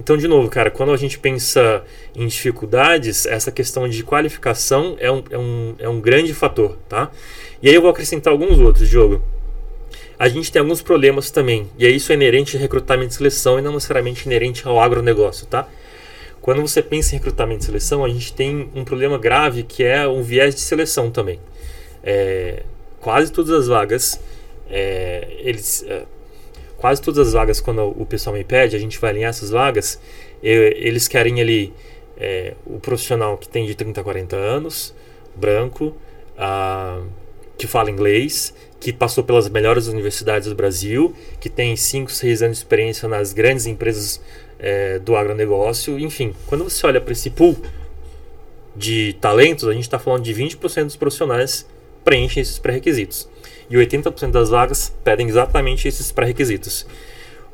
Então, 0.00 0.16
de 0.16 0.28
novo, 0.28 0.48
cara, 0.48 0.70
quando 0.70 0.92
a 0.92 0.96
gente 0.96 1.18
pensa 1.18 1.82
em 2.14 2.26
dificuldades, 2.26 3.26
essa 3.26 3.50
questão 3.50 3.88
de 3.88 4.02
qualificação 4.04 4.96
é 5.00 5.10
um, 5.10 5.24
é 5.30 5.38
um, 5.38 5.74
é 5.80 5.88
um 5.88 6.00
grande 6.00 6.32
fator, 6.32 6.76
tá? 6.88 7.10
E 7.60 7.68
aí 7.68 7.74
eu 7.74 7.82
vou 7.82 7.90
acrescentar 7.90 8.32
alguns 8.32 8.58
outros, 8.58 8.88
Diogo. 8.88 9.20
A 10.16 10.28
gente 10.28 10.50
tem 10.52 10.60
alguns 10.60 10.82
problemas 10.82 11.30
também, 11.30 11.68
e 11.78 11.86
isso 11.88 12.12
é 12.12 12.14
inerente 12.14 12.56
a 12.56 12.60
recrutamento 12.60 13.12
e 13.12 13.16
seleção 13.16 13.58
e 13.58 13.62
não 13.62 13.72
necessariamente 13.72 14.26
inerente 14.26 14.66
ao 14.66 14.80
agronegócio, 14.80 15.46
tá? 15.46 15.68
Quando 16.40 16.62
você 16.62 16.80
pensa 16.80 17.14
em 17.14 17.18
recrutamento 17.18 17.62
e 17.62 17.66
seleção, 17.66 18.04
a 18.04 18.08
gente 18.08 18.32
tem 18.32 18.70
um 18.74 18.84
problema 18.84 19.18
grave 19.18 19.64
que 19.64 19.82
é 19.82 20.06
um 20.08 20.22
viés 20.22 20.54
de 20.54 20.60
seleção 20.60 21.10
também. 21.10 21.40
É, 22.02 22.62
quase 23.00 23.32
todas 23.32 23.52
as 23.52 23.66
vagas, 23.66 24.20
é, 24.70 25.26
eles... 25.40 25.84
É, 25.88 26.04
quase 26.78 27.02
todas 27.02 27.28
as 27.28 27.32
vagas, 27.34 27.60
quando 27.60 27.82
o 28.00 28.06
pessoal 28.06 28.34
me 28.34 28.44
pede, 28.44 28.74
a 28.74 28.78
gente 28.78 28.98
vai 28.98 29.10
alinhar 29.10 29.30
essas 29.30 29.50
vagas, 29.50 30.00
eu, 30.42 30.62
eles 30.62 31.06
querem 31.08 31.40
ali 31.40 31.74
é, 32.16 32.54
o 32.64 32.78
profissional 32.78 33.36
que 33.36 33.48
tem 33.48 33.66
de 33.66 33.74
30 33.74 34.00
a 34.00 34.04
40 34.04 34.36
anos, 34.36 34.94
branco, 35.34 35.94
ah, 36.36 37.02
que 37.56 37.66
fala 37.66 37.90
inglês, 37.90 38.54
que 38.78 38.92
passou 38.92 39.24
pelas 39.24 39.48
melhores 39.48 39.88
universidades 39.88 40.48
do 40.48 40.54
Brasil, 40.54 41.14
que 41.40 41.50
tem 41.50 41.74
5, 41.74 42.10
6 42.10 42.42
anos 42.42 42.58
de 42.58 42.62
experiência 42.62 43.08
nas 43.08 43.32
grandes 43.32 43.66
empresas 43.66 44.20
é, 44.58 45.00
do 45.00 45.16
agronegócio. 45.16 45.98
Enfim, 45.98 46.32
quando 46.46 46.62
você 46.62 46.86
olha 46.86 47.00
para 47.00 47.12
esse 47.12 47.30
pool 47.30 47.56
de 48.76 49.16
talentos, 49.20 49.66
a 49.66 49.72
gente 49.72 49.82
está 49.82 49.98
falando 49.98 50.22
de 50.22 50.32
20% 50.32 50.84
dos 50.84 50.96
profissionais 50.96 51.66
preenchem 52.04 52.40
esses 52.40 52.60
pré-requisitos 52.60 53.28
e 53.70 53.76
80% 53.76 54.30
das 54.30 54.50
vagas 54.50 54.92
pedem 55.04 55.28
exatamente 55.28 55.86
esses 55.86 56.10
pré-requisitos. 56.12 56.86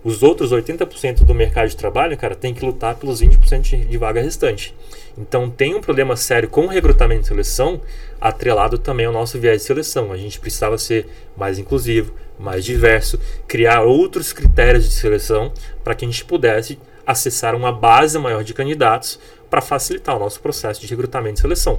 Os 0.04 0.22
outros 0.22 0.52
80% 0.52 1.24
do 1.24 1.34
mercado 1.34 1.68
de 1.70 1.76
trabalho, 1.76 2.14
cara, 2.14 2.34
tem 2.34 2.52
que 2.52 2.62
lutar 2.62 2.94
pelos 2.94 3.22
20% 3.22 3.88
de 3.88 3.96
vaga 3.96 4.20
restante. 4.20 4.74
Então 5.16 5.48
tem 5.48 5.74
um 5.74 5.80
problema 5.80 6.14
sério 6.14 6.46
com 6.46 6.66
o 6.66 6.68
recrutamento 6.68 7.22
e 7.22 7.28
seleção, 7.28 7.80
atrelado 8.20 8.76
também 8.76 9.06
ao 9.06 9.12
nosso 9.12 9.38
viés 9.40 9.62
de 9.62 9.66
seleção. 9.66 10.12
A 10.12 10.16
gente 10.18 10.38
precisava 10.38 10.76
ser 10.76 11.06
mais 11.34 11.58
inclusivo, 11.58 12.12
mais 12.38 12.66
diverso, 12.66 13.18
criar 13.48 13.82
outros 13.82 14.30
critérios 14.30 14.84
de 14.84 14.94
seleção 14.94 15.50
para 15.82 15.94
que 15.94 16.04
a 16.04 16.08
gente 16.08 16.24
pudesse 16.26 16.78
acessar 17.06 17.54
uma 17.54 17.72
base 17.72 18.18
maior 18.18 18.44
de 18.44 18.52
candidatos 18.52 19.18
para 19.54 19.60
facilitar 19.60 20.16
o 20.16 20.18
nosso 20.18 20.40
processo 20.40 20.80
de 20.80 20.88
recrutamento 20.88 21.38
e 21.38 21.40
seleção. 21.42 21.78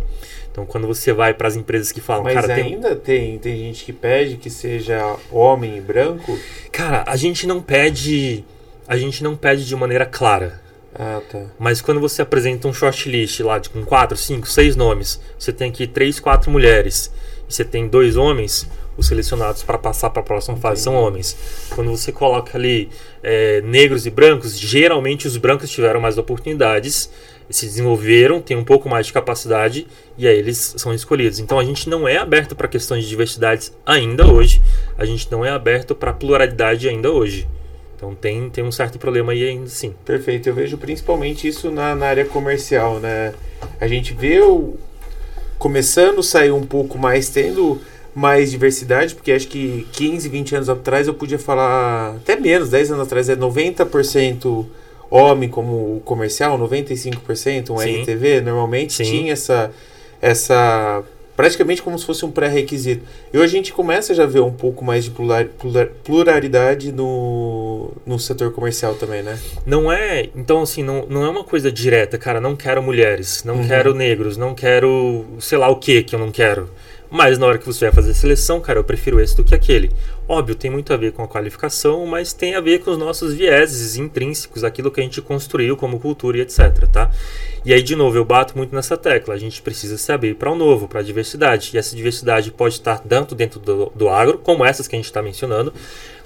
Então, 0.49 0.65
quando 0.65 0.88
você 0.88 1.11
vai 1.11 1.33
para 1.33 1.49
as 1.49 1.57
empresas 1.57 1.91
que 1.91 1.99
falam, 1.99 2.23
Mas 2.23 2.33
cara, 2.33 2.53
ainda 2.53 2.95
tem... 2.95 3.38
tem 3.38 3.39
tem 3.39 3.57
gente 3.57 3.83
que 3.83 3.91
pede 3.91 4.38
que 4.38 4.49
seja 4.49 5.17
homem 5.29 5.77
e 5.77 5.81
branco? 5.81 6.39
Cara, 6.71 7.03
a 7.05 7.17
gente 7.17 7.45
não 7.45 7.61
pede 7.61 8.45
a 8.88 8.95
gente 8.95 9.21
não 9.21 9.35
pede 9.35 9.65
de 9.65 9.75
maneira 9.75 10.05
clara. 10.05 10.61
Ah, 10.97 11.21
tá. 11.29 11.47
Mas 11.59 11.81
quando 11.81 11.99
você 11.99 12.21
apresenta 12.21 12.65
um 12.65 12.73
shortlist 12.73 13.41
lá 13.41 13.59
de, 13.59 13.69
com 13.69 13.83
4, 13.83 14.15
5, 14.15 14.47
6 14.47 14.77
nomes, 14.77 15.19
você 15.38 15.51
tem 15.51 15.69
aqui 15.69 15.85
3, 15.85 16.17
4 16.21 16.49
mulheres 16.49 17.11
e 17.49 17.53
você 17.53 17.65
tem 17.65 17.89
dois 17.89 18.15
homens, 18.15 18.65
os 18.95 19.07
selecionados 19.07 19.63
para 19.63 19.77
passar 19.77 20.09
para 20.09 20.21
a 20.21 20.25
próxima 20.25 20.55
fase 20.55 20.83
são 20.83 20.95
homens. 20.95 21.35
Quando 21.75 21.91
você 21.91 22.13
coloca 22.13 22.57
ali 22.57 22.89
é, 23.21 23.59
negros 23.61 24.05
e 24.05 24.09
brancos, 24.09 24.57
geralmente 24.57 25.27
os 25.27 25.35
brancos 25.35 25.69
tiveram 25.69 25.99
mais 25.99 26.17
oportunidades, 26.17 27.09
se 27.49 27.65
desenvolveram, 27.65 28.41
têm 28.41 28.58
um 28.58 28.63
pouco 28.63 28.89
mais 28.89 29.08
de 29.08 29.13
capacidade 29.13 29.88
e 30.17 30.27
aí 30.27 30.38
eles 30.38 30.75
são 30.77 30.93
escolhidos. 30.93 31.39
Então 31.39 31.60
a 31.60 31.63
gente 31.63 31.89
não 31.89 32.08
é 32.08 32.17
aberto 32.17 32.55
para 32.55 32.67
questões 32.67 33.03
de 33.03 33.10
diversidade 33.10 33.71
ainda 33.86 34.25
hoje, 34.27 34.62
a 34.97 35.05
gente 35.05 35.31
não 35.31 35.45
é 35.45 35.49
aberto 35.49 35.93
para 35.93 36.13
pluralidade 36.13 36.88
ainda 36.88 37.12
hoje. 37.12 37.47
Então 37.95 38.13
tem, 38.13 38.49
tem 38.49 38.63
um 38.63 38.71
certo 38.71 38.99
problema 38.99 39.31
aí 39.31 39.47
ainda 39.47 39.67
sim. 39.67 39.93
Perfeito, 40.03 40.49
eu 40.49 40.55
vejo 40.55 40.77
principalmente 40.77 41.47
isso 41.47 41.71
na, 41.71 41.95
na 41.95 42.08
área 42.08 42.25
comercial, 42.25 42.99
né? 42.99 43.34
A 43.79 43.88
gente 43.88 44.13
vê 44.13 44.41
o, 44.41 44.75
começando 45.58 46.19
a 46.19 46.23
sair 46.23 46.51
um 46.51 46.65
pouco 46.65 46.97
mais, 46.97 47.29
tendo 47.29 47.79
mais 48.13 48.51
diversidade, 48.51 49.13
porque 49.13 49.31
acho 49.31 49.47
que 49.47 49.88
15, 49.91 50.29
20 50.29 50.55
anos 50.55 50.69
atrás 50.69 51.08
eu 51.08 51.13
podia 51.13 51.38
falar, 51.38 52.15
até 52.15 52.36
menos, 52.38 52.69
10 52.69 52.91
anos 52.91 53.05
atrás, 53.05 53.27
é 53.27 53.36
90% 53.36 54.65
homem 55.09 55.49
como 55.49 56.01
comercial, 56.05 56.57
95% 56.57 57.69
um 57.69 57.77
Sim. 57.77 58.01
RTV, 58.01 58.41
normalmente 58.41 58.93
Sim. 58.93 59.03
tinha 59.03 59.33
essa, 59.33 59.71
essa 60.21 61.03
praticamente 61.35 61.81
como 61.81 61.99
se 61.99 62.05
fosse 62.05 62.25
um 62.25 62.31
pré-requisito. 62.31 63.03
E 63.33 63.37
hoje 63.37 63.55
a 63.55 63.57
gente 63.57 63.73
começa 63.73 64.13
a 64.13 64.15
já 64.15 64.25
ver 64.25 64.39
um 64.39 64.51
pouco 64.51 64.83
mais 64.83 65.05
de 65.05 65.11
pluralidade 66.03 66.91
no, 66.91 67.91
no 68.05 68.17
setor 68.17 68.51
comercial 68.53 68.95
também, 68.95 69.21
né? 69.21 69.37
Não 69.65 69.91
é, 69.91 70.29
então 70.35 70.61
assim, 70.61 70.81
não, 70.81 71.05
não 71.07 71.25
é 71.25 71.29
uma 71.29 71.43
coisa 71.43 71.71
direta, 71.71 72.17
cara, 72.17 72.39
não 72.39 72.55
quero 72.55 72.81
mulheres, 72.81 73.43
não 73.43 73.57
uhum. 73.57 73.67
quero 73.67 73.93
negros, 73.93 74.37
não 74.37 74.55
quero 74.55 75.25
sei 75.39 75.57
lá 75.57 75.67
o 75.67 75.75
que 75.75 76.03
que 76.03 76.15
eu 76.15 76.19
não 76.19 76.31
quero. 76.31 76.69
Mas 77.09 77.37
na 77.37 77.45
hora 77.45 77.57
que 77.57 77.65
você 77.65 77.85
vai 77.85 77.93
fazer 77.93 78.11
a 78.11 78.13
seleção, 78.15 78.59
cara, 78.59 78.79
eu 78.79 78.83
prefiro 78.83 79.19
esse 79.19 79.35
do 79.35 79.43
que 79.43 79.53
aquele. 79.53 79.91
Óbvio, 80.27 80.55
tem 80.55 80.71
muito 80.71 80.91
a 80.91 80.97
ver 80.97 81.11
com 81.11 81.21
a 81.21 81.27
qualificação, 81.27 82.03
mas 82.07 82.33
tem 82.33 82.55
a 82.55 82.59
ver 82.59 82.79
com 82.79 82.89
os 82.89 82.97
nossos 82.97 83.33
vieses 83.35 83.95
intrínsecos, 83.95 84.63
aquilo 84.63 84.89
que 84.89 84.99
a 84.99 85.03
gente 85.03 85.21
construiu 85.21 85.77
como 85.77 85.99
cultura 85.99 86.38
e 86.38 86.41
etc, 86.41 86.88
tá? 86.91 87.11
E 87.63 87.71
aí, 87.71 87.83
de 87.83 87.95
novo, 87.95 88.17
eu 88.17 88.25
bato 88.25 88.57
muito 88.57 88.73
nessa 88.73 88.97
tecla. 88.97 89.35
A 89.35 89.38
gente 89.38 89.61
precisa 89.61 89.97
se 89.97 90.11
abrir 90.11 90.35
para 90.35 90.51
o 90.51 90.55
novo, 90.55 90.88
para 90.88 90.99
a 90.99 91.03
diversidade. 91.03 91.71
E 91.73 91.77
essa 91.77 91.95
diversidade 91.95 92.51
pode 92.51 92.75
estar 92.75 92.99
tanto 92.99 93.35
dentro 93.35 93.59
do, 93.59 93.91
do 93.93 94.09
agro, 94.09 94.39
como 94.39 94.65
essas 94.65 94.88
que 94.88 94.95
a 94.95 94.99
gente 94.99 95.05
está 95.05 95.21
mencionando, 95.21 95.71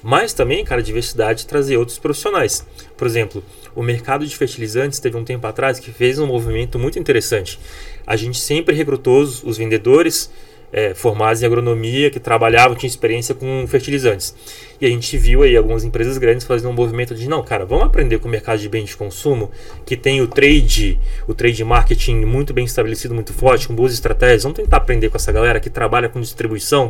mas 0.01 0.33
também, 0.33 0.63
cara, 0.63 0.81
diversidade 0.81 1.45
trazer 1.45 1.75
outros 1.75 1.99
profissionais. 1.99 2.65
Por 2.95 3.05
exemplo, 3.05 3.43
o 3.75 3.83
mercado 3.83 4.25
de 4.25 4.35
fertilizantes 4.35 4.99
teve 4.99 5.17
um 5.17 5.25
tempo 5.25 5.45
atrás 5.45 5.77
que 5.77 5.91
fez 5.91 6.19
um 6.19 6.27
movimento 6.27 6.79
muito 6.79 6.97
interessante. 6.97 7.59
A 8.07 8.15
gente 8.15 8.39
sempre 8.39 8.73
recrutou 8.75 9.21
os, 9.21 9.43
os 9.43 9.57
vendedores 9.57 10.29
é, 10.71 10.93
formados 10.93 11.41
em 11.41 11.45
agronomia, 11.45 12.09
que 12.09 12.19
trabalhavam, 12.19 12.75
tinham 12.75 12.89
experiência 12.89 13.35
com 13.35 13.65
fertilizantes. 13.67 14.35
E 14.81 14.85
a 14.85 14.89
gente 14.89 15.17
viu 15.17 15.43
aí 15.43 15.57
algumas 15.57 15.83
empresas 15.83 16.17
grandes 16.17 16.45
fazendo 16.45 16.69
um 16.69 16.73
movimento 16.73 17.13
de 17.13 17.27
não, 17.27 17.43
cara, 17.43 17.65
vamos 17.65 17.85
aprender 17.85 18.17
com 18.19 18.29
o 18.29 18.31
mercado 18.31 18.59
de 18.59 18.69
bens 18.69 18.89
de 18.89 18.95
consumo, 18.95 19.51
que 19.85 19.97
tem 19.97 20.21
o 20.21 20.27
trade, 20.27 20.97
o 21.27 21.33
trade 21.33 21.63
marketing 21.65 22.23
muito 22.23 22.53
bem 22.53 22.63
estabelecido, 22.63 23.13
muito 23.13 23.33
forte, 23.33 23.67
com 23.67 23.75
boas 23.75 23.93
estratégias. 23.93 24.43
Vamos 24.43 24.57
tentar 24.57 24.77
aprender 24.77 25.09
com 25.09 25.17
essa 25.17 25.31
galera 25.31 25.59
que 25.59 25.69
trabalha 25.69 26.07
com 26.07 26.21
distribuição. 26.21 26.87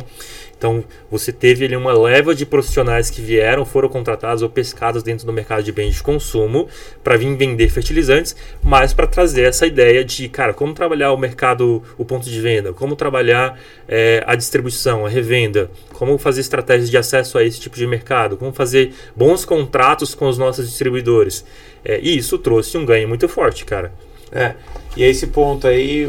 Então, 0.56 0.84
você 1.10 1.32
teve 1.32 1.64
ali 1.64 1.74
uma 1.74 1.90
leva 1.94 2.34
de 2.34 2.44
profissionais 2.44 3.08
que 3.08 3.22
vieram, 3.22 3.64
foram 3.64 3.88
contratados 3.88 4.42
ou 4.42 4.50
pescados 4.50 5.02
dentro 5.02 5.24
do 5.24 5.32
mercado 5.32 5.62
de 5.62 5.72
bens 5.72 5.94
de 5.94 6.02
consumo 6.02 6.68
para 7.02 7.16
vir 7.16 7.34
vender 7.34 7.70
fertilizantes, 7.70 8.36
mas 8.62 8.92
para 8.92 9.06
trazer 9.06 9.44
essa 9.44 9.66
ideia 9.66 10.04
de, 10.04 10.28
cara, 10.28 10.52
como 10.52 10.74
trabalhar 10.74 11.12
o 11.12 11.16
mercado, 11.16 11.82
o 11.96 12.04
ponto 12.04 12.28
de 12.28 12.40
venda, 12.42 12.74
como 12.74 12.94
trabalhar 12.94 13.58
é, 13.88 14.22
a 14.26 14.34
distribuição, 14.34 15.04
a 15.04 15.08
revenda, 15.08 15.70
como 15.94 16.16
fazer 16.18 16.40
estratégias 16.40 16.90
de 16.90 16.96
acesso 16.96 17.38
a 17.38 17.44
esse 17.44 17.60
tipo 17.60 17.76
de 17.76 17.86
mercado, 17.86 18.36
como 18.36 18.52
fazer 18.52 18.92
bons 19.14 19.44
contratos 19.44 20.14
com 20.14 20.28
os 20.28 20.38
nossos 20.38 20.68
distribuidores. 20.68 21.44
É, 21.84 21.98
e 22.00 22.16
isso 22.16 22.38
trouxe 22.38 22.76
um 22.78 22.84
ganho 22.84 23.08
muito 23.08 23.28
forte, 23.28 23.64
cara. 23.64 23.92
É, 24.32 24.54
e 24.96 25.02
esse 25.02 25.26
ponto 25.28 25.66
aí 25.66 26.08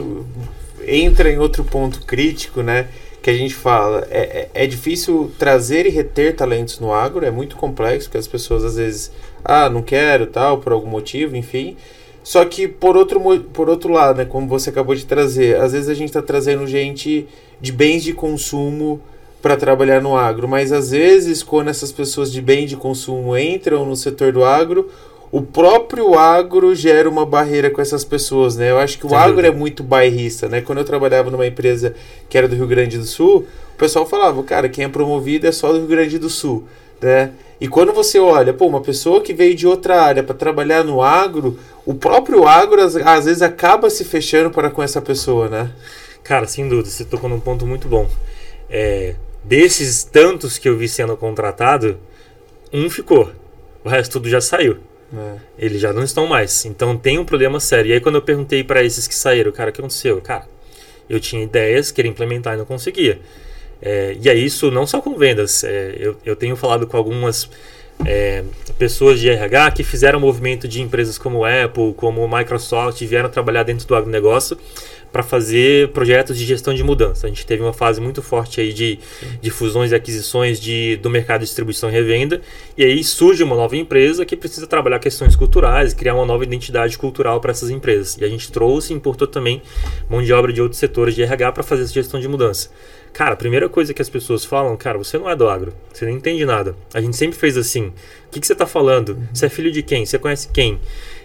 entra 0.85 1.29
em 1.29 1.37
outro 1.37 1.63
ponto 1.63 2.05
crítico, 2.05 2.61
né? 2.61 2.87
que 3.21 3.29
a 3.29 3.33
gente 3.33 3.53
fala, 3.53 4.07
é, 4.09 4.49
é, 4.53 4.63
é, 4.63 4.67
difícil 4.67 5.31
trazer 5.37 5.85
e 5.85 5.89
reter 5.89 6.35
talentos 6.35 6.79
no 6.79 6.91
agro, 6.91 7.23
é 7.23 7.29
muito 7.29 7.55
complexo, 7.55 8.07
porque 8.07 8.17
as 8.17 8.27
pessoas 8.27 8.63
às 8.63 8.75
vezes, 8.77 9.11
ah, 9.45 9.69
não 9.69 9.83
quero, 9.83 10.25
tal, 10.25 10.57
por 10.57 10.73
algum 10.73 10.89
motivo, 10.89 11.35
enfim. 11.35 11.77
Só 12.23 12.43
que 12.45 12.67
por 12.67 12.97
outro, 12.97 13.19
por 13.53 13.69
outro 13.69 13.93
lado, 13.93 14.17
né, 14.17 14.25
como 14.25 14.47
você 14.47 14.71
acabou 14.71 14.95
de 14.95 15.05
trazer, 15.05 15.57
às 15.57 15.71
vezes 15.71 15.89
a 15.89 15.93
gente 15.93 16.09
está 16.09 16.21
trazendo 16.21 16.65
gente 16.65 17.27
de 17.61 17.71
bens 17.71 18.03
de 18.03 18.13
consumo 18.13 18.99
para 19.41 19.55
trabalhar 19.57 20.01
no 20.01 20.15
agro, 20.15 20.47
mas 20.47 20.71
às 20.71 20.91
vezes 20.91 21.41
quando 21.41 21.69
essas 21.69 21.91
pessoas 21.91 22.31
de 22.31 22.41
bens 22.41 22.69
de 22.69 22.75
consumo 22.75 23.37
entram 23.37 23.85
no 23.85 23.95
setor 23.95 24.31
do 24.31 24.43
agro, 24.43 24.89
o 25.31 25.41
próprio 25.41 26.17
agro 26.19 26.75
gera 26.75 27.09
uma 27.09 27.25
barreira 27.25 27.69
com 27.69 27.81
essas 27.81 28.03
pessoas, 28.03 28.57
né? 28.57 28.69
Eu 28.69 28.77
acho 28.77 28.99
que 28.99 29.05
o 29.05 29.09
Sem 29.09 29.17
agro 29.17 29.35
dúvida. 29.37 29.47
é 29.47 29.57
muito 29.57 29.81
bairrista, 29.81 30.49
né? 30.49 30.59
Quando 30.59 30.79
eu 30.79 30.83
trabalhava 30.83 31.31
numa 31.31 31.47
empresa 31.47 31.95
que 32.29 32.37
era 32.37 32.49
do 32.49 32.55
Rio 32.55 32.67
Grande 32.67 32.97
do 32.97 33.05
Sul, 33.05 33.45
o 33.73 33.77
pessoal 33.77 34.05
falava, 34.05 34.43
cara, 34.43 34.67
quem 34.67 34.83
é 34.83 34.89
promovido 34.89 35.47
é 35.47 35.51
só 35.51 35.71
do 35.71 35.79
Rio 35.79 35.87
Grande 35.87 36.19
do 36.19 36.29
Sul, 36.29 36.65
né? 37.01 37.31
E 37.61 37.67
quando 37.67 37.93
você 37.93 38.19
olha, 38.19 38.53
pô, 38.53 38.65
uma 38.65 38.81
pessoa 38.81 39.21
que 39.21 39.33
veio 39.33 39.55
de 39.55 39.65
outra 39.65 40.01
área 40.01 40.23
para 40.23 40.35
trabalhar 40.35 40.83
no 40.83 41.01
agro, 41.01 41.57
o 41.85 41.93
próprio 41.93 42.45
agro 42.47 42.81
às, 42.81 42.95
às, 42.95 43.25
vezes 43.25 43.41
acaba 43.41 43.89
se 43.89 44.03
fechando 44.03 44.49
para 44.49 44.69
com 44.69 44.83
essa 44.83 45.01
pessoa, 45.01 45.47
né? 45.47 45.69
Cara, 46.23 46.47
sem 46.47 46.67
dúvida, 46.67 46.89
você 46.89 47.03
tocou 47.03 47.29
num 47.29 47.39
ponto 47.39 47.65
muito 47.65 47.87
bom. 47.87 48.09
É, 48.69 49.15
desses 49.43 50.03
tantos 50.03 50.57
que 50.57 50.69
eu 50.69 50.77
vi 50.77 50.87
sendo 50.87 51.15
contratado, 51.17 51.97
um 52.71 52.89
ficou, 52.89 53.31
o 53.83 53.89
resto 53.89 54.13
tudo 54.13 54.29
já 54.29 54.39
saiu. 54.39 54.77
É. 55.13 55.35
Eles 55.57 55.81
já 55.81 55.91
não 55.91 56.03
estão 56.03 56.25
mais. 56.25 56.65
Então 56.65 56.97
tem 56.97 57.19
um 57.19 57.25
problema 57.25 57.59
sério. 57.59 57.89
E 57.89 57.93
aí 57.93 57.99
quando 57.99 58.15
eu 58.15 58.21
perguntei 58.21 58.63
para 58.63 58.83
esses 58.83 59.07
que 59.07 59.15
saíram, 59.15 59.51
cara, 59.51 59.69
o 59.69 59.73
que 59.73 59.81
aconteceu? 59.81 60.21
Cara, 60.21 60.45
eu 61.09 61.19
tinha 61.19 61.43
ideias, 61.43 61.91
queria 61.91 62.09
implementar 62.09 62.53
e 62.53 62.57
não 62.57 62.65
conseguia. 62.65 63.19
É, 63.81 64.15
e 64.21 64.29
é 64.29 64.35
isso 64.35 64.71
não 64.71 64.85
só 64.87 65.01
com 65.01 65.17
vendas. 65.17 65.63
É, 65.63 65.95
eu, 65.97 66.15
eu 66.25 66.35
tenho 66.35 66.55
falado 66.55 66.87
com 66.87 66.95
algumas 66.95 67.49
é, 68.05 68.43
pessoas 68.77 69.19
de 69.19 69.29
RH 69.29 69.71
que 69.71 69.83
fizeram 69.83 70.19
movimento 70.19 70.67
de 70.67 70.81
empresas 70.81 71.17
como 71.17 71.43
Apple, 71.43 71.93
como 71.95 72.25
Microsoft, 72.27 73.01
vieram 73.03 73.29
trabalhar 73.29 73.63
dentro 73.63 73.85
do 73.85 73.95
agronegócio 73.95 74.57
para 75.11 75.23
fazer 75.23 75.89
projetos 75.89 76.37
de 76.37 76.45
gestão 76.45 76.73
de 76.73 76.83
mudança. 76.83 77.27
A 77.27 77.29
gente 77.29 77.45
teve 77.45 77.61
uma 77.61 77.73
fase 77.73 77.99
muito 77.99 78.21
forte 78.21 78.61
aí 78.61 78.71
de, 78.71 78.99
de 79.41 79.49
fusões 79.49 79.91
e 79.91 79.95
aquisições 79.95 80.59
de, 80.59 80.97
do 80.97 81.09
mercado 81.09 81.41
de 81.41 81.47
distribuição 81.47 81.89
e 81.89 81.91
revenda, 81.91 82.41
e 82.77 82.83
aí 82.83 83.03
surge 83.03 83.43
uma 83.43 83.55
nova 83.55 83.75
empresa 83.75 84.25
que 84.25 84.35
precisa 84.37 84.65
trabalhar 84.65 84.99
questões 84.99 85.35
culturais, 85.35 85.93
criar 85.93 86.15
uma 86.15 86.25
nova 86.25 86.43
identidade 86.43 86.97
cultural 86.97 87.41
para 87.41 87.51
essas 87.51 87.69
empresas. 87.69 88.17
E 88.17 88.23
a 88.23 88.29
gente 88.29 88.51
trouxe 88.51 88.93
e 88.93 88.95
importou 88.95 89.27
também 89.27 89.61
mão 90.09 90.23
de 90.23 90.31
obra 90.31 90.53
de 90.53 90.61
outros 90.61 90.79
setores 90.79 91.13
de 91.13 91.23
RH 91.23 91.51
para 91.51 91.63
fazer 91.63 91.83
essa 91.83 91.93
gestão 91.93 92.19
de 92.19 92.27
mudança. 92.27 92.69
Cara, 93.13 93.33
a 93.33 93.35
primeira 93.35 93.67
coisa 93.67 93.93
que 93.93 94.01
as 94.01 94.09
pessoas 94.09 94.45
falam, 94.45 94.75
cara, 94.77 94.97
você 94.97 95.17
não 95.17 95.29
é 95.29 95.35
do 95.35 95.49
agro, 95.49 95.73
você 95.91 96.05
não 96.05 96.13
entende 96.13 96.45
nada. 96.45 96.75
A 96.93 97.01
gente 97.01 97.17
sempre 97.17 97.37
fez 97.37 97.57
assim. 97.57 97.87
O 97.87 97.93
que, 98.31 98.39
que 98.39 98.47
você 98.47 98.53
está 98.53 98.65
falando? 98.65 99.17
Você 99.33 99.47
é 99.47 99.49
filho 99.49 99.69
de 99.69 99.83
quem? 99.83 100.05
Você 100.05 100.17
conhece 100.17 100.47
quem? 100.53 100.79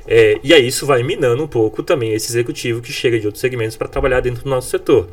É, 0.07 0.39
e 0.43 0.55
aí 0.55 0.67
isso 0.67 0.87
vai 0.87 1.03
minando 1.03 1.43
um 1.43 1.49
pouco 1.49 1.83
também 1.83 2.13
esse 2.13 2.31
executivo 2.31 2.81
que 2.81 2.93
chega 2.93 3.19
de 3.19 3.27
outros 3.27 3.41
segmentos 3.41 3.77
para 3.77 3.89
trabalhar 3.89 4.21
dentro 4.21 4.45
do 4.45 4.51
nosso 4.51 4.71
setor. 4.71 5.09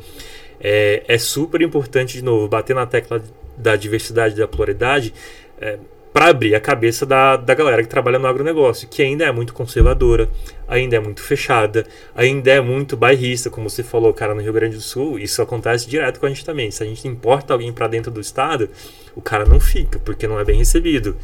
É, 0.60 1.02
é, 1.08 1.18
super 1.18 1.60
importante, 1.62 2.14
de 2.14 2.24
novo, 2.24 2.48
bater 2.48 2.74
na 2.74 2.86
tecla 2.86 3.22
da 3.56 3.76
diversidade 3.76 4.36
da 4.36 4.46
pluralidade 4.46 5.12
é, 5.60 5.78
para 6.14 6.28
abrir 6.28 6.54
a 6.54 6.60
cabeça 6.60 7.04
da, 7.04 7.36
da 7.36 7.54
galera 7.54 7.82
que 7.82 7.88
trabalha 7.88 8.20
no 8.20 8.28
agronegócio, 8.28 8.86
que 8.88 9.02
ainda 9.02 9.24
é 9.24 9.32
muito 9.32 9.52
conservadora, 9.52 10.28
ainda 10.68 10.94
é 10.94 11.00
muito 11.00 11.20
fechada, 11.20 11.84
ainda 12.14 12.52
é 12.52 12.60
muito 12.60 12.96
bairrista, 12.96 13.50
como 13.50 13.68
você 13.68 13.82
falou, 13.82 14.14
cara, 14.14 14.32
no 14.32 14.40
Rio 14.40 14.52
Grande 14.52 14.76
do 14.76 14.80
Sul, 14.80 15.18
isso 15.18 15.42
acontece 15.42 15.88
direto 15.88 16.20
com 16.20 16.26
a 16.26 16.28
gente 16.28 16.44
também. 16.44 16.70
Se 16.70 16.84
a 16.84 16.86
gente 16.86 17.08
importa 17.08 17.52
alguém 17.52 17.72
para 17.72 17.88
dentro 17.88 18.12
do 18.12 18.20
estado, 18.20 18.70
o 19.16 19.20
cara 19.20 19.44
não 19.44 19.58
fica, 19.58 19.98
porque 19.98 20.28
não 20.28 20.38
é 20.38 20.44
bem 20.44 20.56
recebido. 20.56 21.16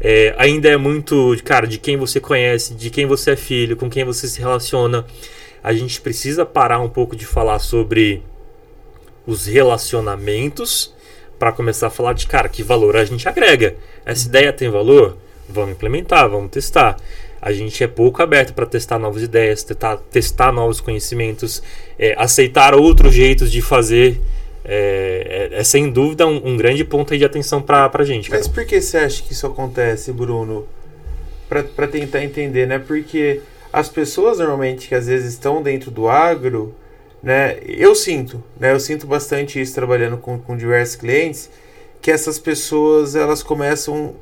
É, 0.00 0.34
ainda 0.38 0.68
é 0.68 0.76
muito, 0.76 1.36
cara, 1.44 1.66
de 1.66 1.78
quem 1.78 1.96
você 1.96 2.20
conhece, 2.20 2.74
de 2.74 2.90
quem 2.90 3.06
você 3.06 3.32
é 3.32 3.36
filho, 3.36 3.76
com 3.76 3.88
quem 3.88 4.04
você 4.04 4.28
se 4.28 4.38
relaciona. 4.40 5.04
A 5.62 5.72
gente 5.72 6.00
precisa 6.00 6.44
parar 6.44 6.80
um 6.80 6.88
pouco 6.88 7.16
de 7.16 7.26
falar 7.26 7.58
sobre 7.58 8.22
os 9.26 9.46
relacionamentos 9.46 10.94
para 11.38 11.52
começar 11.52 11.88
a 11.88 11.90
falar 11.90 12.12
de, 12.12 12.26
cara, 12.26 12.48
que 12.48 12.62
valor 12.62 12.96
a 12.96 13.04
gente 13.04 13.28
agrega. 13.28 13.76
Essa 14.04 14.28
ideia 14.28 14.52
tem 14.52 14.70
valor? 14.70 15.16
Vamos 15.48 15.72
implementar, 15.72 16.28
vamos 16.28 16.50
testar. 16.50 16.96
A 17.40 17.52
gente 17.52 17.82
é 17.82 17.86
pouco 17.86 18.22
aberto 18.22 18.54
para 18.54 18.66
testar 18.66 18.98
novas 18.98 19.22
ideias, 19.22 19.62
testar, 19.62 19.96
testar 20.10 20.52
novos 20.52 20.80
conhecimentos, 20.80 21.62
é, 21.98 22.14
aceitar 22.18 22.74
outros 22.74 23.14
jeitos 23.14 23.50
de 23.50 23.60
fazer 23.60 24.20
é, 24.68 25.50
é, 25.52 25.60
é, 25.60 25.64
sem 25.64 25.88
dúvida 25.88 26.26
um, 26.26 26.48
um, 26.48 26.56
grande 26.56 26.84
ponto 26.84 27.16
de 27.16 27.24
atenção 27.24 27.62
para 27.62 27.88
a 27.92 28.04
gente. 28.04 28.28
Cara. 28.28 28.42
Mas 28.42 28.48
por 28.48 28.66
que 28.66 28.80
você 28.80 28.98
acha 28.98 29.22
que 29.22 29.32
isso 29.32 29.46
acontece, 29.46 30.12
Bruno? 30.12 30.66
Para 31.48 31.86
tentar 31.86 32.24
entender, 32.24 32.66
né? 32.66 32.80
Porque 32.80 33.42
as 33.72 33.88
pessoas 33.88 34.38
normalmente 34.38 34.88
que 34.88 34.94
às 34.96 35.06
vezes 35.06 35.34
estão 35.34 35.62
dentro 35.62 35.92
do 35.92 36.08
agro, 36.08 36.74
né? 37.22 37.58
Eu 37.64 37.94
sinto, 37.94 38.42
né? 38.58 38.72
Eu 38.72 38.80
sinto 38.80 39.06
bastante 39.06 39.60
isso 39.60 39.72
trabalhando 39.72 40.16
com, 40.16 40.36
com 40.36 40.56
diversos 40.56 40.96
clientes, 40.96 41.48
que 42.02 42.10
essas 42.10 42.36
pessoas 42.36 43.14
elas 43.14 43.44
começam 43.44 44.16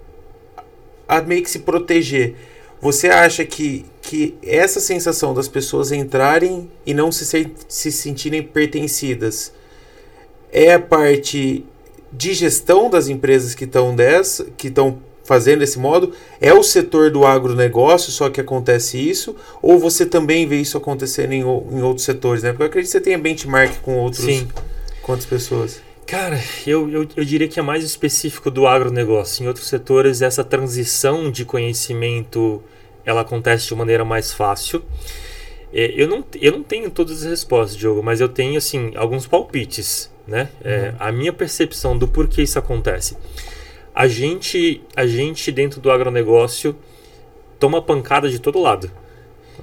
a 1.09 1.22
meio 1.22 1.42
que 1.42 1.51
se 1.51 1.61
proteger. 1.61 2.34
Você 2.82 3.09
acha 3.09 3.47
que, 3.47 3.86
que 4.03 4.36
essa 4.42 4.78
sensação 4.78 5.32
das 5.32 5.49
pessoas 5.49 5.90
entrarem 5.90 6.70
e 6.84 6.92
não 6.92 7.11
se, 7.11 7.51
se 7.66 7.90
sentirem 7.90 8.42
pertencidas 8.42 9.51
é 10.55 10.72
a 10.72 10.78
parte 10.78 11.66
de 12.12 12.32
gestão 12.32 12.88
das 12.88 13.09
empresas 13.09 13.57
que 13.57 13.64
estão 13.64 13.94
dessa, 13.94 14.46
que 14.57 14.68
estão 14.68 15.00
fazendo 15.24 15.62
esse 15.64 15.78
modo? 15.78 16.12
É 16.40 16.55
o 16.55 16.62
setor 16.62 17.11
do 17.11 17.26
agronegócio 17.26 18.12
só 18.12 18.30
que 18.30 18.40
acontece 18.40 18.96
isso? 18.96 19.34
Ou 19.61 19.80
você 19.80 20.07
também 20.07 20.46
vê 20.46 20.61
isso 20.61 20.78
acontecendo 20.78 21.32
em, 21.32 21.40
em 21.40 21.82
outros 21.82 22.05
setores, 22.05 22.44
né? 22.44 22.50
Porque 22.50 22.62
eu 22.62 22.68
acredito 22.68 22.92
que 22.92 22.98
você 22.98 23.00
tenha 23.00 23.18
benchmark 23.18 23.80
com 23.82 23.98
outros 23.98 24.24
Sim. 24.24 24.46
outras 25.02 25.26
pessoas. 25.26 25.82
Cara, 26.07 26.40
eu, 26.66 26.88
eu, 26.88 27.09
eu 27.16 27.24
diria 27.24 27.48
que 27.48 27.59
é 27.59 27.62
mais 27.62 27.82
específico 27.82 28.50
do 28.50 28.66
agronegócio. 28.66 29.42
Em 29.42 29.48
outros 29.48 29.66
setores, 29.66 30.22
essa 30.22 30.44
transição 30.44 31.32
de 31.32 31.44
conhecimento 31.44 32.62
ela 33.05 33.22
acontece 33.22 33.66
de 33.66 33.74
maneira 33.74 34.05
mais 34.05 34.32
fácil. 34.32 34.82
É, 35.72 35.92
eu, 35.96 36.07
não, 36.07 36.24
eu 36.40 36.52
não 36.52 36.62
tenho 36.62 36.90
todas 36.90 37.24
as 37.24 37.30
respostas, 37.30 37.76
Diogo, 37.76 38.02
mas 38.02 38.20
eu 38.20 38.28
tenho 38.28 38.57
assim 38.57 38.92
alguns 38.94 39.26
palpites. 39.26 40.14
Né? 40.27 40.49
É, 40.62 40.89
uhum. 40.89 40.95
a 40.99 41.12
minha 41.12 41.33
percepção 41.33 41.97
do 41.97 42.09
porquê 42.09 42.43
isso 42.43 42.59
acontece. 42.59 43.16
A 43.95 44.09
gente, 44.09 44.83
a 44.97 45.07
gente 45.07 45.53
dentro 45.53 45.81
do 45.81 45.91
agronegócio 45.91 46.75
toma 47.59 47.81
pancada 47.81 48.29
de 48.29 48.39
todo 48.39 48.61
lado. 48.61 48.91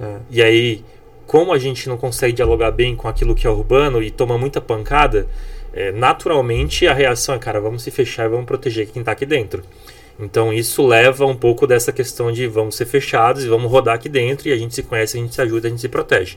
É. 0.00 0.16
E 0.30 0.42
aí, 0.42 0.84
como 1.26 1.52
a 1.52 1.58
gente 1.58 1.88
não 1.88 1.96
consegue 1.96 2.32
dialogar 2.32 2.70
bem 2.70 2.96
com 2.96 3.08
aquilo 3.08 3.34
que 3.34 3.46
é 3.46 3.50
urbano 3.50 4.02
e 4.02 4.10
toma 4.10 4.38
muita 4.38 4.60
pancada, 4.60 5.28
é, 5.72 5.90
naturalmente 5.90 6.86
a 6.86 6.92
reação 6.92 7.34
é, 7.34 7.38
cara, 7.38 7.60
vamos 7.60 7.82
se 7.82 7.90
fechar 7.90 8.26
e 8.26 8.28
vamos 8.28 8.46
proteger 8.46 8.86
quem 8.88 9.00
está 9.00 9.12
aqui 9.12 9.26
dentro. 9.26 9.62
Então 10.20 10.52
isso 10.52 10.86
leva 10.86 11.24
um 11.24 11.34
pouco 11.34 11.66
dessa 11.66 11.90
questão 11.90 12.30
de 12.30 12.46
vamos 12.46 12.76
ser 12.76 12.86
fechados 12.86 13.44
e 13.44 13.48
vamos 13.48 13.70
rodar 13.70 13.94
aqui 13.94 14.08
dentro 14.08 14.48
e 14.48 14.52
a 14.52 14.56
gente 14.56 14.74
se 14.74 14.82
conhece, 14.82 15.16
a 15.16 15.20
gente 15.20 15.34
se 15.34 15.40
ajuda, 15.40 15.66
a 15.66 15.70
gente 15.70 15.80
se 15.80 15.88
protege. 15.88 16.36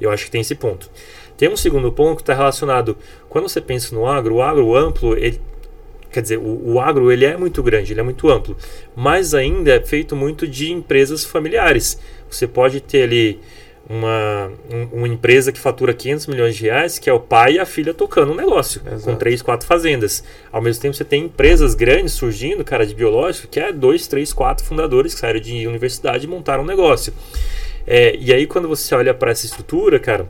Eu 0.00 0.10
acho 0.10 0.24
que 0.24 0.30
tem 0.30 0.40
esse 0.40 0.54
ponto. 0.54 0.90
Tem 1.36 1.48
um 1.48 1.56
segundo 1.56 1.90
ponto 1.92 2.16
que 2.16 2.22
está 2.22 2.34
relacionado, 2.34 2.96
quando 3.28 3.48
você 3.48 3.60
pensa 3.60 3.94
no 3.94 4.06
agro, 4.06 4.36
o 4.36 4.42
agro 4.42 4.76
amplo, 4.76 5.16
ele, 5.16 5.40
quer 6.10 6.22
dizer, 6.22 6.38
o, 6.38 6.74
o, 6.74 6.80
agro 6.80 7.10
ele 7.10 7.24
é 7.24 7.36
muito 7.36 7.62
grande, 7.62 7.92
ele 7.92 8.00
é 8.00 8.04
muito 8.04 8.28
amplo, 8.30 8.56
mas 8.94 9.34
ainda 9.34 9.74
é 9.74 9.80
feito 9.80 10.14
muito 10.14 10.46
de 10.46 10.70
empresas 10.70 11.24
familiares. 11.24 11.98
Você 12.30 12.46
pode 12.46 12.80
ter 12.80 13.02
ali 13.02 13.40
uma, 13.88 14.50
um, 14.70 14.98
uma 14.98 15.08
empresa 15.08 15.50
que 15.50 15.58
fatura 15.58 15.92
500 15.92 16.26
milhões 16.28 16.56
de 16.56 16.64
reais, 16.64 16.98
que 16.98 17.10
é 17.10 17.12
o 17.12 17.20
pai 17.20 17.54
e 17.54 17.58
a 17.58 17.66
filha 17.66 17.92
tocando 17.92 18.32
um 18.32 18.34
negócio, 18.34 18.80
Exato. 18.86 19.04
com 19.04 19.16
três, 19.16 19.42
quatro 19.42 19.66
fazendas. 19.66 20.22
Ao 20.50 20.62
mesmo 20.62 20.80
tempo, 20.82 20.94
você 20.94 21.04
tem 21.04 21.24
empresas 21.24 21.74
grandes 21.74 22.12
surgindo, 22.12 22.64
cara, 22.64 22.86
de 22.86 22.94
biológico, 22.94 23.48
que 23.48 23.60
é 23.60 23.72
dois, 23.72 24.06
três, 24.06 24.32
quatro 24.32 24.64
fundadores 24.64 25.14
que 25.14 25.20
saíram 25.20 25.40
de 25.40 25.66
universidade 25.66 26.26
e 26.26 26.28
montaram 26.28 26.62
um 26.62 26.66
negócio. 26.66 27.12
É, 27.86 28.16
e 28.18 28.32
aí, 28.32 28.46
quando 28.46 28.68
você 28.68 28.94
olha 28.94 29.12
para 29.12 29.32
essa 29.32 29.44
estrutura, 29.44 29.98
cara, 29.98 30.26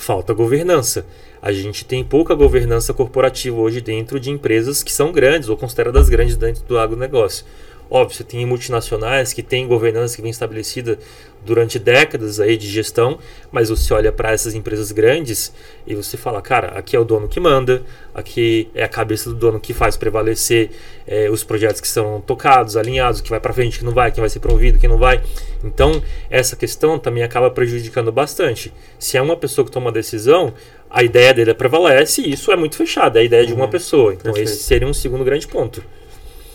falta 0.00 0.32
governança. 0.32 1.06
A 1.40 1.52
gente 1.52 1.84
tem 1.84 2.02
pouca 2.02 2.34
governança 2.34 2.94
corporativa 2.94 3.56
hoje 3.56 3.80
dentro 3.80 4.18
de 4.18 4.30
empresas 4.30 4.82
que 4.82 4.92
são 4.92 5.12
grandes 5.12 5.48
ou 5.48 5.56
consideradas 5.56 6.08
grandes 6.08 6.36
dentro 6.36 6.64
do 6.64 6.78
agronegócio. 6.78 7.44
Óbvio, 7.90 8.16
você 8.16 8.24
tem 8.24 8.44
multinacionais 8.46 9.32
que 9.32 9.42
têm 9.42 9.66
governança 9.66 10.16
que 10.16 10.22
vem 10.22 10.30
estabelecida 10.30 10.98
durante 11.44 11.78
décadas 11.78 12.40
aí 12.40 12.56
de 12.56 12.68
gestão, 12.68 13.18
mas 13.52 13.68
você 13.68 13.92
olha 13.92 14.10
para 14.10 14.32
essas 14.32 14.54
empresas 14.54 14.90
grandes 14.90 15.52
e 15.86 15.94
você 15.94 16.16
fala, 16.16 16.40
cara, 16.40 16.68
aqui 16.78 16.96
é 16.96 16.98
o 16.98 17.04
dono 17.04 17.28
que 17.28 17.38
manda, 17.38 17.82
aqui 18.14 18.70
é 18.74 18.82
a 18.82 18.88
cabeça 18.88 19.28
do 19.28 19.36
dono 19.36 19.60
que 19.60 19.74
faz 19.74 19.96
prevalecer 19.96 20.70
é, 21.06 21.28
os 21.28 21.44
projetos 21.44 21.80
que 21.80 21.88
são 21.88 22.20
tocados, 22.20 22.76
alinhados, 22.76 23.20
que 23.20 23.28
vai 23.28 23.40
para 23.40 23.52
frente, 23.52 23.78
que 23.78 23.84
não 23.84 23.92
vai, 23.92 24.10
quem 24.10 24.22
vai 24.22 24.30
ser 24.30 24.40
promovido, 24.40 24.78
quem 24.78 24.88
não 24.88 24.98
vai. 24.98 25.22
Então, 25.62 26.02
essa 26.30 26.56
questão 26.56 26.98
também 26.98 27.22
acaba 27.22 27.50
prejudicando 27.50 28.10
bastante. 28.10 28.72
Se 28.98 29.18
é 29.18 29.22
uma 29.22 29.36
pessoa 29.36 29.64
que 29.64 29.70
toma 29.70 29.90
a 29.90 29.92
decisão, 29.92 30.54
a 30.88 31.02
ideia 31.02 31.34
dele 31.34 31.52
prevalece 31.52 32.22
e 32.22 32.32
isso 32.32 32.50
é 32.50 32.56
muito 32.56 32.76
fechado, 32.76 33.18
é 33.18 33.20
a 33.20 33.24
ideia 33.24 33.42
uhum. 33.42 33.48
de 33.48 33.54
uma 33.54 33.64
uhum. 33.64 33.70
pessoa. 33.70 34.14
Então, 34.14 34.32
Perfeito. 34.32 34.50
esse 34.50 34.62
seria 34.62 34.88
um 34.88 34.94
segundo 34.94 35.24
grande 35.24 35.46
ponto. 35.46 35.84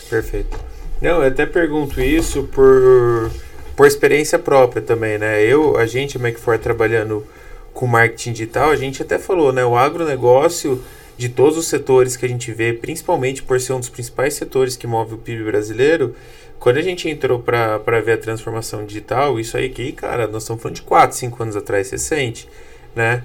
Perfeito. 0.08 0.58
Não, 1.00 1.22
eu 1.22 1.28
até 1.28 1.46
pergunto 1.46 2.00
isso 2.00 2.44
por, 2.44 3.30
por 3.74 3.86
experiência 3.86 4.38
própria 4.38 4.82
também, 4.82 5.16
né? 5.16 5.42
Eu, 5.42 5.78
a 5.78 5.86
gente, 5.86 6.18
a 6.18 6.20
McFord, 6.20 6.62
trabalhando 6.62 7.26
com 7.72 7.86
marketing 7.86 8.32
digital, 8.32 8.70
a 8.70 8.76
gente 8.76 9.00
até 9.00 9.18
falou, 9.18 9.50
né? 9.50 9.64
O 9.64 9.76
agronegócio, 9.76 10.82
de 11.16 11.30
todos 11.30 11.56
os 11.56 11.68
setores 11.68 12.16
que 12.16 12.26
a 12.26 12.28
gente 12.28 12.52
vê, 12.52 12.74
principalmente 12.74 13.42
por 13.42 13.58
ser 13.60 13.72
um 13.72 13.80
dos 13.80 13.88
principais 13.88 14.34
setores 14.34 14.76
que 14.76 14.86
move 14.86 15.14
o 15.14 15.18
PIB 15.18 15.44
brasileiro, 15.44 16.14
quando 16.58 16.76
a 16.76 16.82
gente 16.82 17.08
entrou 17.08 17.38
para 17.38 18.00
ver 18.04 18.12
a 18.12 18.18
transformação 18.18 18.84
digital, 18.84 19.40
isso 19.40 19.56
aí 19.56 19.70
que, 19.70 19.92
cara, 19.92 20.26
nós 20.26 20.42
estamos 20.42 20.62
falando 20.62 20.76
de 20.76 20.82
4, 20.82 21.16
5 21.16 21.42
anos 21.42 21.56
atrás, 21.56 21.90
recente, 21.90 22.46
né? 22.94 23.24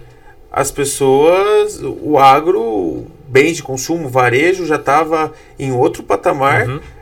As 0.49 0.71
pessoas, 0.71 1.81
o 1.83 2.17
agro, 2.17 3.05
bens 3.27 3.57
de 3.57 3.63
consumo, 3.63 4.07
varejo 4.07 4.65
já 4.65 4.77
estava 4.77 5.33
em 5.59 5.73
outro 5.73 6.01
patamar. 6.01 6.69
Uhum 6.69 6.94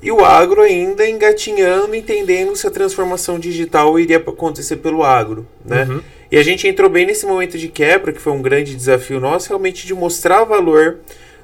e 0.00 0.12
o 0.12 0.24
agro 0.24 0.62
ainda 0.62 1.08
engatinhando, 1.08 1.94
entendendo 1.94 2.54
se 2.54 2.66
a 2.66 2.70
transformação 2.70 3.38
digital 3.38 3.98
iria 3.98 4.18
acontecer 4.18 4.76
pelo 4.76 5.02
agro, 5.02 5.46
né? 5.64 5.84
Uhum. 5.84 6.00
E 6.30 6.36
a 6.36 6.42
gente 6.42 6.68
entrou 6.68 6.90
bem 6.90 7.06
nesse 7.06 7.26
momento 7.26 7.58
de 7.58 7.68
quebra, 7.68 8.12
que 8.12 8.20
foi 8.20 8.32
um 8.32 8.42
grande 8.42 8.76
desafio 8.76 9.18
nosso, 9.18 9.48
realmente 9.48 9.86
de 9.86 9.94
mostrar 9.94 10.44
valor 10.44 10.98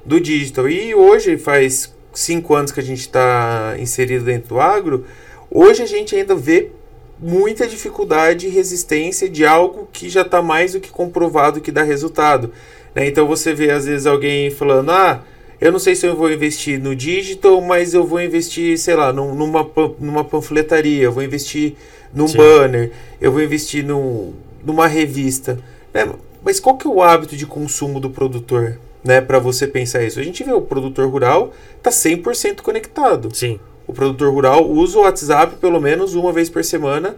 do 0.05 0.21
digital. 0.21 0.69
E 0.69 0.95
hoje, 0.95 1.39
faz 1.39 1.93
cinco 2.13 2.55
anos 2.55 2.71
que 2.71 2.81
a 2.81 2.83
gente 2.83 3.01
está 3.01 3.75
inserido 3.79 4.25
dentro 4.25 4.51
do 4.51 4.61
agro, 4.61 5.05
hoje 5.51 5.83
a 5.83 5.87
gente 5.87 6.15
ainda 6.15 6.35
vê 6.35 6.71
muita 7.19 7.67
dificuldade 7.67 8.47
e 8.47 8.51
resistência 8.51 9.29
de 9.29 9.47
algo 9.47 9.89
que 9.93 10.09
já 10.09 10.23
está 10.23 10.43
mais 10.43 10.73
do 10.73 10.81
que 10.81 10.91
comprovado 10.91 11.61
que 11.61 11.73
dá 11.73 11.83
resultado. 11.83 12.53
Né? 12.95 13.07
Então 13.07 13.27
você 13.27 13.55
vê 13.55 13.71
às 13.71 13.87
vezes 13.87 14.07
alguém 14.07 14.51
falando, 14.51 14.91
ah, 14.91 15.25
eu 15.61 15.73
não 15.73 15.79
sei 15.79 15.95
se 15.95 16.07
eu 16.07 16.17
vou 16.17 16.31
investir 16.31 16.81
no 16.81 16.95
digital, 16.95 17.61
mas 17.61 17.95
eu 17.95 18.05
vou 18.05 18.21
investir, 18.21 18.77
sei 18.79 18.95
lá, 18.95 19.13
numa, 19.13 19.69
numa 19.99 20.25
panfletaria, 20.25 21.05
eu 21.05 21.13
vou 21.13 21.23
investir 21.23 21.75
num 22.13 22.29
Sim. 22.29 22.37
banner, 22.37 22.93
eu 23.21 23.33
vou 23.33 23.43
investir 23.43 23.85
num, 23.85 24.35
numa 24.65 24.87
revista. 24.87 25.59
Né? 25.93 26.09
Mas 26.45 26.61
qual 26.61 26.77
que 26.77 26.87
é 26.87 26.91
o 26.91 27.03
hábito 27.03 27.37
de 27.37 27.47
consumo 27.47 27.99
do 27.99 28.11
produtor? 28.11 28.79
Né, 29.03 29.21
para 29.21 29.39
você 29.39 29.67
pensar 29.67 30.03
isso. 30.03 30.19
A 30.19 30.23
gente 30.23 30.43
vê 30.43 30.51
o 30.51 30.63
produtor 30.63 31.07
rural 31.11 31.53
tá 31.83 31.91
100% 31.91 32.63
conectado. 32.63 33.29
Sim. 33.35 33.61
O 33.87 33.93
produtor 33.93 34.33
rural 34.33 34.67
usa 34.67 34.99
o 34.99 35.03
WhatsApp 35.03 35.57
pelo 35.57 35.79
menos 35.79 36.15
uma 36.15 36.33
vez 36.33 36.49
por 36.49 36.65
semana, 36.65 37.15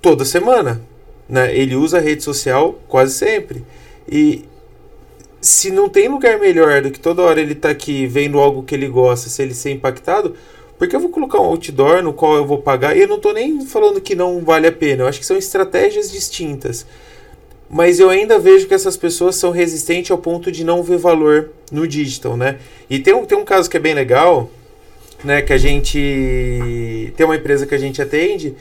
toda 0.00 0.24
semana. 0.24 0.82
Né? 1.28 1.56
Ele 1.56 1.76
usa 1.76 1.98
a 1.98 2.00
rede 2.00 2.24
social 2.24 2.80
quase 2.88 3.14
sempre. 3.14 3.64
E 4.10 4.44
se 5.42 5.72
não 5.72 5.88
tem 5.88 6.08
lugar 6.08 6.38
melhor 6.38 6.80
do 6.80 6.90
que 6.92 7.00
toda 7.00 7.20
hora 7.20 7.40
ele 7.40 7.56
tá 7.56 7.68
aqui 7.68 8.06
vendo 8.06 8.38
algo 8.38 8.62
que 8.62 8.76
ele 8.76 8.86
gosta, 8.86 9.28
se 9.28 9.42
ele 9.42 9.52
ser 9.52 9.72
impactado, 9.72 10.36
porque 10.78 10.94
eu 10.94 11.00
vou 11.00 11.10
colocar 11.10 11.40
um 11.40 11.44
outdoor 11.44 12.00
no 12.00 12.12
qual 12.12 12.36
eu 12.36 12.46
vou 12.46 12.58
pagar, 12.58 12.96
e 12.96 13.00
eu 13.00 13.08
não 13.08 13.18
tô 13.18 13.32
nem 13.32 13.66
falando 13.66 14.00
que 14.00 14.14
não 14.14 14.40
vale 14.40 14.68
a 14.68 14.72
pena, 14.72 15.02
eu 15.02 15.08
acho 15.08 15.18
que 15.18 15.26
são 15.26 15.36
estratégias 15.36 16.12
distintas. 16.12 16.86
Mas 17.68 17.98
eu 17.98 18.08
ainda 18.08 18.38
vejo 18.38 18.68
que 18.68 18.74
essas 18.74 18.96
pessoas 18.96 19.34
são 19.34 19.50
resistentes 19.50 20.10
ao 20.12 20.18
ponto 20.18 20.52
de 20.52 20.62
não 20.62 20.82
ver 20.82 20.98
valor 20.98 21.50
no 21.72 21.88
digital, 21.88 22.36
né? 22.36 22.58
E 22.88 22.98
tem 22.98 23.14
um, 23.14 23.24
tem 23.24 23.36
um 23.36 23.44
caso 23.44 23.68
que 23.68 23.76
é 23.76 23.80
bem 23.80 23.94
legal, 23.94 24.50
né? 25.24 25.40
Que 25.40 25.54
a 25.54 25.58
gente. 25.58 27.12
Tem 27.16 27.24
uma 27.24 27.36
empresa 27.36 27.66
que 27.66 27.74
a 27.74 27.78
gente 27.78 28.02
atende 28.02 28.54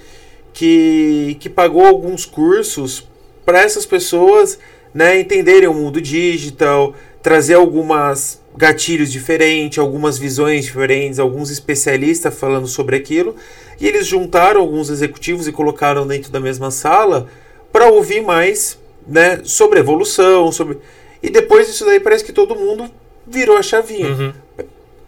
que, 0.53 1.35
que 1.41 1.49
pagou 1.49 1.85
alguns 1.85 2.25
cursos 2.25 3.05
para 3.45 3.61
essas 3.61 3.85
pessoas 3.85 4.57
né, 4.93 5.19
entenderem 5.19 5.67
o 5.67 5.73
mundo 5.73 6.01
digital, 6.01 6.93
trazer 7.21 7.55
algumas 7.55 8.41
gatilhos 8.55 9.11
diferentes, 9.11 9.79
algumas 9.79 10.17
visões 10.17 10.65
diferentes, 10.65 11.19
alguns 11.19 11.49
especialistas 11.49 12.37
falando 12.37 12.67
sobre 12.67 12.95
aquilo, 12.95 13.35
e 13.79 13.87
eles 13.87 14.05
juntaram 14.05 14.61
alguns 14.61 14.89
executivos 14.89 15.47
e 15.47 15.51
colocaram 15.51 16.05
dentro 16.05 16.31
da 16.31 16.39
mesma 16.39 16.69
sala 16.69 17.27
para 17.71 17.87
ouvir 17.87 18.21
mais, 18.21 18.77
né, 19.07 19.41
sobre 19.43 19.79
evolução, 19.79 20.51
sobre 20.51 20.79
e 21.23 21.29
depois 21.29 21.67
disso 21.67 21.85
daí 21.85 21.99
parece 21.99 22.23
que 22.23 22.33
todo 22.33 22.55
mundo 22.55 22.89
virou 23.27 23.55
a 23.55 23.61
chavinha. 23.61 24.07
Uhum. 24.07 24.33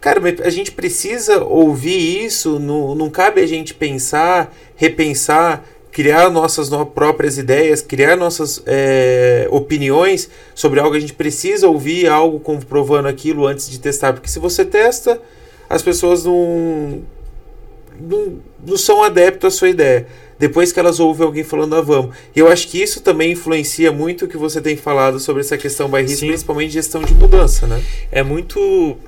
Cara, 0.00 0.20
a 0.44 0.50
gente 0.50 0.70
precisa 0.70 1.42
ouvir 1.42 2.24
isso, 2.24 2.58
não, 2.58 2.94
não 2.94 3.10
cabe 3.10 3.40
a 3.40 3.46
gente 3.46 3.72
pensar, 3.72 4.54
repensar 4.76 5.64
criar 5.94 6.28
nossas 6.28 6.68
próprias 6.92 7.38
ideias, 7.38 7.80
criar 7.80 8.16
nossas 8.16 8.60
é, 8.66 9.46
opiniões 9.48 10.28
sobre 10.52 10.80
algo. 10.80 10.96
A 10.96 10.98
gente 10.98 11.12
precisa 11.12 11.68
ouvir 11.68 12.08
algo 12.08 12.40
comprovando 12.40 13.06
aquilo 13.06 13.46
antes 13.46 13.70
de 13.70 13.78
testar, 13.78 14.12
porque 14.12 14.28
se 14.28 14.40
você 14.40 14.64
testa, 14.64 15.22
as 15.70 15.82
pessoas 15.82 16.24
não, 16.24 17.00
não, 18.00 18.38
não 18.66 18.76
são 18.76 19.04
adeptas 19.04 19.54
à 19.54 19.56
sua 19.56 19.68
ideia. 19.68 20.08
depois 20.36 20.72
que 20.72 20.80
elas 20.80 20.98
ouvem 20.98 21.24
alguém 21.24 21.44
falando, 21.44 21.76
ah, 21.76 21.80
vamos. 21.80 22.16
E 22.34 22.40
eu 22.40 22.48
acho 22.48 22.66
que 22.66 22.82
isso 22.82 23.00
também 23.00 23.30
influencia 23.30 23.92
muito 23.92 24.24
o 24.24 24.28
que 24.28 24.36
você 24.36 24.60
tem 24.60 24.76
falado 24.76 25.20
sobre 25.20 25.42
essa 25.42 25.56
questão 25.56 25.88
bairrista, 25.88 26.18
Sim. 26.18 26.26
principalmente 26.26 26.72
gestão 26.72 27.02
de 27.02 27.14
mudança, 27.14 27.68
né? 27.68 27.80
É 28.10 28.24
muito 28.24 28.98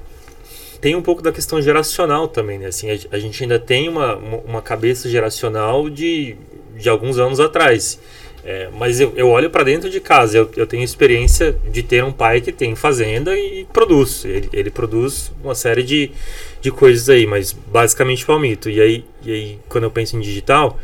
tem 0.81 0.95
um 0.95 1.03
pouco 1.03 1.21
da 1.21 1.33
questão 1.33 1.61
geracional 1.61 2.29
também, 2.29 2.61
né? 2.61 2.67
Assim, 2.67 2.89
a, 2.91 2.97
a 3.11 3.19
gente 3.19 3.43
ainda 3.43 3.59
tem 3.59 3.89
uma, 3.89 4.15
uma 4.15 4.63
cabeça 4.63 5.09
geracional 5.09 5.91
de, 5.91 6.37
de 6.79 6.89
alguns 6.89 7.19
anos 7.19 7.41
atrás. 7.41 7.99
É, 8.45 8.69
mas 8.79 9.01
eu, 9.01 9.13
eu 9.17 9.29
olho 9.29 9.51
para 9.51 9.65
dentro 9.65 9.91
de 9.91 9.99
casa, 9.99 10.39
eu, 10.39 10.49
eu 10.57 10.69
tenho 10.69 10.85
experiência 10.85 11.59
de 11.69 11.83
ter 11.83 12.05
um 12.05 12.13
pai 12.13 12.41
que 12.41 12.53
tem 12.53 12.77
fazenda 12.77 13.37
e 13.37 13.65
produz. 13.73 14.25
Ele, 14.25 14.49
ele 14.53 14.71
produz 14.71 15.33
uma 15.43 15.55
série 15.55 15.83
de, 15.83 16.13
de 16.61 16.71
coisas 16.71 17.09
aí, 17.09 17.27
mas 17.27 17.53
basicamente 17.53 18.25
palmito. 18.25 18.71
E 18.71 18.81
aí, 18.81 19.05
e 19.25 19.33
aí 19.33 19.59
quando 19.69 19.85
eu 19.85 19.91
penso 19.91 20.17
em 20.17 20.21
digital, 20.21 20.79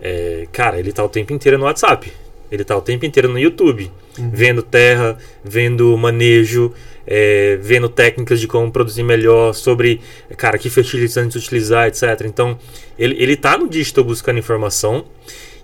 é, 0.00 0.48
cara, 0.50 0.78
ele 0.78 0.90
tá 0.90 1.04
o 1.04 1.10
tempo 1.10 1.32
inteiro 1.32 1.58
no 1.58 1.64
WhatsApp. 1.64 2.10
Ele 2.50 2.64
tá 2.64 2.76
o 2.76 2.80
tempo 2.80 3.04
inteiro 3.04 3.28
no 3.28 3.38
YouTube, 3.38 3.90
uhum. 4.18 4.30
vendo 4.32 4.62
terra, 4.62 5.18
vendo 5.44 5.96
manejo, 5.96 6.72
é, 7.06 7.58
vendo 7.60 7.88
técnicas 7.88 8.40
de 8.40 8.46
como 8.46 8.70
produzir 8.70 9.02
melhor, 9.02 9.52
sobre, 9.54 10.00
cara, 10.36 10.58
que 10.58 10.68
fertilizantes 10.68 11.36
utilizar, 11.36 11.88
etc. 11.88 12.22
Então, 12.24 12.58
ele, 12.98 13.16
ele 13.18 13.36
tá 13.36 13.56
no 13.56 13.68
digital 13.68 14.04
buscando 14.04 14.38
informação. 14.38 15.04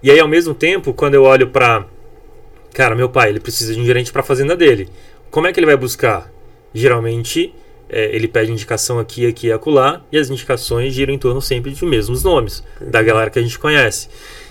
E 0.03 0.11
aí, 0.11 0.19
ao 0.21 0.29
mesmo 0.29 0.55
tempo, 0.55 0.93
quando 0.93 1.15
eu 1.15 1.23
olho 1.25 1.49
para. 1.49 1.87
Cara, 2.73 2.95
meu 2.95 3.09
pai, 3.09 3.31
ele 3.31 3.41
precisa 3.41 3.75
de 3.75 3.81
um 3.81 3.85
gerente 3.85 4.13
para 4.13 4.21
a 4.21 4.25
fazenda 4.25 4.57
dele. 4.57 4.89
Como 5.31 5.47
é 5.47 5.53
que 5.53 5.59
ele 5.59 5.67
vai 5.67 5.77
buscar? 5.77 6.31
Geralmente, 6.73 7.55
é, 7.89 8.15
ele 8.15 8.27
pede 8.27 8.51
indicação 8.51 8.99
aqui, 8.99 9.27
aqui 9.27 9.49
e 9.49 9.53
acolá, 9.53 10.03
e 10.11 10.19
as 10.19 10.31
indicações 10.31 10.93
giram 10.93 11.13
em 11.15 11.19
torno 11.19 11.41
sempre 11.41 11.73
de 11.73 11.85
mesmos 11.85 12.23
nomes, 12.23 12.65
da 12.81 13.03
galera 13.03 13.31
que 13.31 13.39
a 13.39 13.43
gente 13.43 13.59
conhece. 13.59 14.09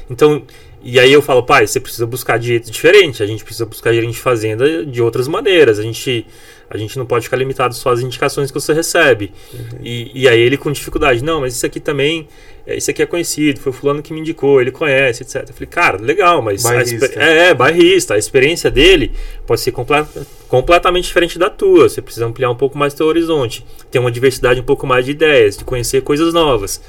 Então, 0.09 0.43
e 0.83 0.99
aí 0.99 1.13
eu 1.13 1.21
falo, 1.21 1.43
pai, 1.43 1.65
você 1.65 1.79
precisa 1.79 2.05
buscar 2.05 2.37
de 2.37 2.47
jeito 2.47 2.69
diferente, 2.69 3.23
a 3.23 3.25
gente 3.25 3.43
precisa 3.43 3.65
buscar 3.65 3.93
gerente 3.93 4.13
de 4.13 4.19
fazenda 4.19 4.85
de 4.85 5.01
outras 5.01 5.27
maneiras, 5.27 5.79
a 5.79 5.83
gente 5.83 6.25
a 6.69 6.77
gente 6.77 6.97
não 6.97 7.05
pode 7.05 7.25
ficar 7.25 7.37
limitado 7.37 7.75
só 7.75 7.91
às 7.91 7.99
indicações 7.99 8.49
que 8.49 8.59
você 8.59 8.73
recebe. 8.73 9.31
Uhum. 9.53 9.79
E, 9.83 10.23
e 10.23 10.27
aí 10.27 10.39
ele 10.39 10.57
com 10.57 10.71
dificuldade, 10.71 11.23
não, 11.23 11.41
mas 11.41 11.55
isso 11.55 11.65
aqui 11.65 11.79
também, 11.79 12.27
é, 12.65 12.75
isso 12.75 12.89
aqui 12.89 13.03
é 13.03 13.05
conhecido, 13.05 13.59
foi 13.59 13.71
fulano 13.71 14.01
que 14.01 14.11
me 14.11 14.19
indicou, 14.19 14.59
ele 14.59 14.71
conhece, 14.71 15.21
etc. 15.21 15.45
Eu 15.47 15.53
falei, 15.53 15.67
cara, 15.67 16.01
legal, 16.01 16.41
mas 16.41 16.63
bairrista. 16.63 17.11
é, 17.15 17.49
é, 17.49 17.53
bairrista, 17.53 18.15
a 18.15 18.17
experiência 18.17 18.71
dele 18.71 19.11
pode 19.45 19.61
ser 19.61 19.71
comple 19.71 20.03
completamente 20.47 21.05
diferente 21.05 21.37
da 21.37 21.49
tua. 21.49 21.87
Você 21.87 22.01
precisa 22.01 22.25
ampliar 22.25 22.49
um 22.49 22.55
pouco 22.55 22.75
mais 22.75 22.93
o 22.93 22.97
teu 22.97 23.05
horizonte, 23.05 23.63
ter 23.91 23.99
uma 23.99 24.11
diversidade 24.11 24.59
um 24.59 24.63
pouco 24.63 24.87
mais 24.87 25.05
de 25.05 25.11
ideias, 25.11 25.55
de 25.55 25.63
conhecer 25.63 26.01
coisas 26.01 26.33
novas. 26.33 26.81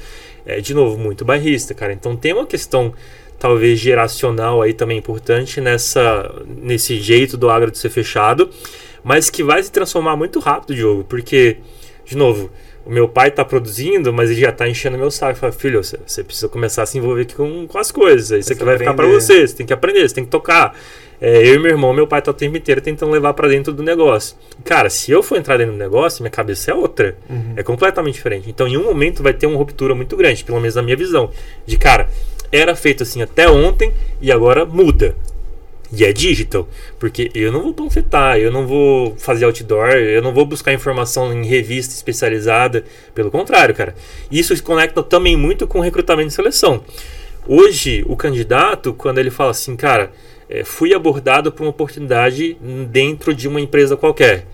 É, 0.47 0.61
de 0.61 0.73
novo, 0.73 0.97
muito 0.97 1.23
bairrista, 1.23 1.73
cara. 1.73 1.93
Então 1.93 2.15
tem 2.15 2.33
uma 2.33 2.45
questão 2.45 2.93
talvez 3.47 3.79
geracional 3.79 4.61
aí 4.61 4.73
também 4.73 4.97
importante 4.97 5.61
nessa 5.61 6.33
nesse 6.47 6.99
jeito 6.99 7.37
do 7.37 7.49
agro 7.49 7.69
de 7.69 7.77
ser 7.77 7.89
fechado 7.89 8.49
mas 9.05 9.29
que 9.29 9.43
vai 9.43 9.61
se 9.61 9.71
transformar 9.71 10.17
muito 10.17 10.39
rápido 10.39 10.71
o 10.71 10.75
jogo, 10.75 11.03
porque, 11.03 11.57
de 12.03 12.17
novo, 12.17 12.49
o 12.83 12.89
meu 12.89 13.07
pai 13.07 13.27
está 13.27 13.45
produzindo, 13.45 14.11
mas 14.11 14.31
ele 14.31 14.41
já 14.41 14.49
está 14.49 14.67
enchendo 14.67 14.97
meu 14.97 15.11
saco. 15.11 15.37
Fala, 15.37 15.51
filho, 15.51 15.83
você, 15.83 15.99
você, 16.03 16.23
precisa 16.23 16.49
começar 16.49 16.81
a 16.81 16.85
se 16.87 16.97
envolver 16.97 17.21
aqui 17.21 17.35
com, 17.35 17.67
com 17.67 17.77
as 17.77 17.91
coisas. 17.91 18.39
Isso 18.39 18.51
aqui 18.51 18.63
vai 18.63 18.79
ficar 18.79 18.95
para 18.95 19.05
você, 19.05 19.47
você 19.47 19.55
tem 19.55 19.65
que 19.65 19.73
aprender, 19.73 20.09
você 20.09 20.15
tem 20.15 20.25
que 20.25 20.31
tocar. 20.31 20.75
É, 21.21 21.47
eu 21.47 21.53
e 21.53 21.59
meu 21.59 21.69
irmão, 21.69 21.93
meu 21.93 22.07
pai 22.07 22.19
tá 22.19 22.31
o 22.31 22.33
tempo 22.33 22.57
inteiro 22.57 22.81
tentando 22.81 23.11
levar 23.11 23.35
para 23.35 23.47
dentro 23.47 23.71
do 23.71 23.83
negócio. 23.83 24.35
Cara, 24.63 24.89
se 24.89 25.11
eu 25.11 25.21
for 25.21 25.37
entrar 25.37 25.57
dentro 25.57 25.73
do 25.73 25.79
negócio, 25.79 26.23
minha 26.23 26.31
cabeça 26.31 26.71
é 26.71 26.73
outra. 26.73 27.15
Uhum. 27.29 27.53
É 27.55 27.61
completamente 27.61 28.15
diferente. 28.15 28.49
Então, 28.49 28.67
em 28.67 28.75
um 28.75 28.83
momento, 28.83 29.21
vai 29.21 29.35
ter 29.35 29.45
uma 29.45 29.57
ruptura 29.57 29.93
muito 29.93 30.17
grande, 30.17 30.43
pelo 30.43 30.59
menos 30.59 30.73
na 30.73 30.81
minha 30.81 30.97
visão. 30.97 31.29
De 31.63 31.77
cara, 31.77 32.09
era 32.51 32.75
feito 32.75 33.03
assim 33.03 33.21
até 33.21 33.49
ontem 33.49 33.91
e 34.21 34.31
agora 34.31 34.65
muda. 34.65 35.15
E 35.91 36.03
é 36.03 36.11
digital, 36.11 36.67
porque 36.99 37.31
eu 37.33 37.51
não 37.51 37.61
vou 37.61 37.73
panfletar, 37.73 38.37
eu 38.37 38.51
não 38.51 38.65
vou 38.65 39.15
fazer 39.17 39.45
outdoor, 39.45 39.91
eu 39.91 40.21
não 40.21 40.33
vou 40.33 40.45
buscar 40.45 40.73
informação 40.73 41.31
em 41.31 41.45
revista 41.45 41.93
especializada. 41.93 42.83
Pelo 43.13 43.29
contrário, 43.29 43.73
cara. 43.73 43.95
Isso 44.31 44.55
se 44.55 44.61
conecta 44.61 45.01
também 45.03 45.37
muito 45.37 45.67
com 45.67 45.79
recrutamento 45.79 46.29
e 46.29 46.33
seleção. 46.33 46.83
Hoje, 47.47 48.03
o 48.07 48.15
candidato, 48.15 48.93
quando 48.93 49.19
ele 49.19 49.29
fala 49.29 49.51
assim, 49.51 49.75
cara, 49.75 50.11
é, 50.49 50.63
fui 50.63 50.93
abordado 50.93 51.51
por 51.51 51.63
uma 51.63 51.69
oportunidade 51.69 52.57
dentro 52.89 53.33
de 53.33 53.47
uma 53.47 53.61
empresa 53.61 53.95
qualquer 53.95 54.45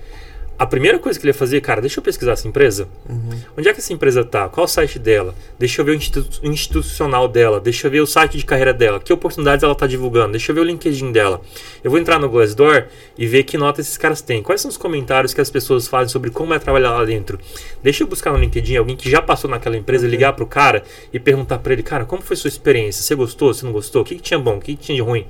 a 0.61 0.65
primeira 0.67 0.99
coisa 0.99 1.19
que 1.19 1.25
ele 1.25 1.31
ia 1.31 1.33
fazer, 1.33 1.59
cara, 1.59 1.81
deixa 1.81 1.99
eu 1.99 2.03
pesquisar 2.03 2.33
essa 2.33 2.47
empresa. 2.47 2.87
Uhum. 3.09 3.31
Onde 3.57 3.67
é 3.67 3.73
que 3.73 3.79
essa 3.79 3.91
empresa 3.91 4.23
tá? 4.23 4.47
Qual 4.47 4.65
o 4.65 4.67
site 4.67 4.99
dela? 4.99 5.33
Deixa 5.57 5.81
eu 5.81 5.85
ver 5.85 5.93
o 5.93 5.95
institu 5.95 6.23
institucional 6.43 7.27
dela. 7.27 7.59
Deixa 7.59 7.87
eu 7.87 7.91
ver 7.91 7.99
o 7.99 8.05
site 8.05 8.37
de 8.37 8.45
carreira 8.45 8.71
dela. 8.71 8.99
Que 8.99 9.11
oportunidades 9.11 9.63
ela 9.63 9.73
tá 9.73 9.87
divulgando? 9.87 10.33
Deixa 10.33 10.51
eu 10.51 10.55
ver 10.55 10.61
o 10.61 10.63
LinkedIn 10.63 11.11
dela. 11.11 11.41
Eu 11.83 11.89
vou 11.89 11.99
entrar 11.99 12.19
no 12.19 12.29
Glassdoor 12.29 12.85
e 13.17 13.25
ver 13.25 13.41
que 13.41 13.57
nota 13.57 13.81
esses 13.81 13.97
caras 13.97 14.21
têm. 14.21 14.43
Quais 14.43 14.61
são 14.61 14.69
os 14.69 14.77
comentários 14.77 15.33
que 15.33 15.41
as 15.41 15.49
pessoas 15.49 15.87
fazem 15.87 16.09
sobre 16.09 16.29
como 16.29 16.53
é 16.53 16.59
trabalhar 16.59 16.91
lá 16.91 17.03
dentro? 17.05 17.39
Deixa 17.81 18.03
eu 18.03 18.07
buscar 18.07 18.31
no 18.31 18.37
LinkedIn 18.37 18.75
alguém 18.75 18.95
que 18.95 19.09
já 19.09 19.19
passou 19.19 19.49
naquela 19.49 19.75
empresa, 19.75 20.05
uhum. 20.05 20.11
ligar 20.11 20.33
pro 20.33 20.45
cara 20.45 20.83
e 21.11 21.19
perguntar 21.19 21.57
para 21.57 21.73
ele, 21.73 21.81
cara, 21.81 22.05
como 22.05 22.21
foi 22.21 22.35
sua 22.35 22.49
experiência? 22.49 23.01
Você 23.01 23.15
gostou? 23.15 23.51
Você 23.51 23.65
não 23.65 23.73
gostou? 23.73 24.03
O 24.03 24.05
que, 24.05 24.13
que 24.13 24.21
tinha 24.21 24.39
bom? 24.39 24.57
O 24.57 24.61
que, 24.61 24.75
que 24.75 24.83
tinha 24.83 24.95
de 24.95 25.01
ruim? 25.01 25.25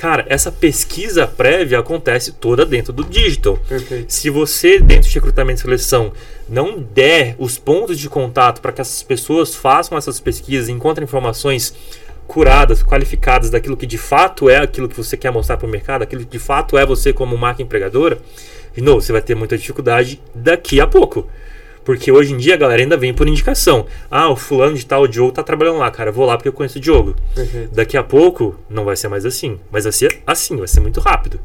Cara, 0.00 0.24
essa 0.30 0.50
pesquisa 0.50 1.26
prévia 1.26 1.78
acontece 1.78 2.32
toda 2.32 2.64
dentro 2.64 2.90
do 2.90 3.04
digital. 3.04 3.58
Perfeito. 3.68 4.10
Se 4.10 4.30
você, 4.30 4.80
dentro 4.80 5.06
de 5.06 5.14
recrutamento 5.14 5.60
e 5.60 5.62
seleção, 5.62 6.10
não 6.48 6.80
der 6.80 7.36
os 7.38 7.58
pontos 7.58 7.98
de 7.98 8.08
contato 8.08 8.62
para 8.62 8.72
que 8.72 8.80
essas 8.80 9.02
pessoas 9.02 9.54
façam 9.54 9.98
essas 9.98 10.18
pesquisas, 10.18 10.70
encontrem 10.70 11.04
informações 11.04 11.74
curadas, 12.26 12.82
qualificadas 12.82 13.50
daquilo 13.50 13.76
que 13.76 13.84
de 13.84 13.98
fato 13.98 14.48
é 14.48 14.56
aquilo 14.56 14.88
que 14.88 14.96
você 14.96 15.18
quer 15.18 15.30
mostrar 15.30 15.58
para 15.58 15.66
o 15.66 15.70
mercado, 15.70 16.00
aquilo 16.00 16.22
que 16.22 16.30
de 16.30 16.38
fato 16.38 16.78
é 16.78 16.86
você 16.86 17.12
como 17.12 17.36
marca 17.36 17.62
empregadora, 17.62 18.22
de 18.72 18.80
novo, 18.80 19.02
você 19.02 19.12
vai 19.12 19.20
ter 19.20 19.34
muita 19.34 19.58
dificuldade 19.58 20.18
daqui 20.34 20.80
a 20.80 20.86
pouco. 20.86 21.28
Porque 21.84 22.12
hoje 22.12 22.34
em 22.34 22.36
dia 22.36 22.54
a 22.54 22.56
galera 22.56 22.82
ainda 22.82 22.96
vem 22.96 23.12
por 23.12 23.26
indicação. 23.26 23.86
Ah, 24.10 24.28
o 24.28 24.36
fulano 24.36 24.76
de 24.76 24.84
tal, 24.84 25.02
o 25.02 25.08
Diogo 25.08 25.32
tá 25.32 25.42
trabalhando 25.42 25.78
lá, 25.78 25.90
cara. 25.90 26.12
Vou 26.12 26.26
lá 26.26 26.36
porque 26.36 26.48
eu 26.48 26.52
conheço 26.52 26.78
o 26.78 26.80
Diogo. 26.80 27.16
Perfeito. 27.34 27.74
Daqui 27.74 27.96
a 27.96 28.02
pouco 28.02 28.54
não 28.68 28.84
vai 28.84 28.96
ser 28.96 29.08
mais 29.08 29.24
assim. 29.24 29.58
Mas 29.70 29.84
vai 29.84 29.92
ser 29.92 30.20
assim, 30.26 30.56
vai 30.56 30.68
ser 30.68 30.80
muito 30.80 31.00
rápido. 31.00 31.40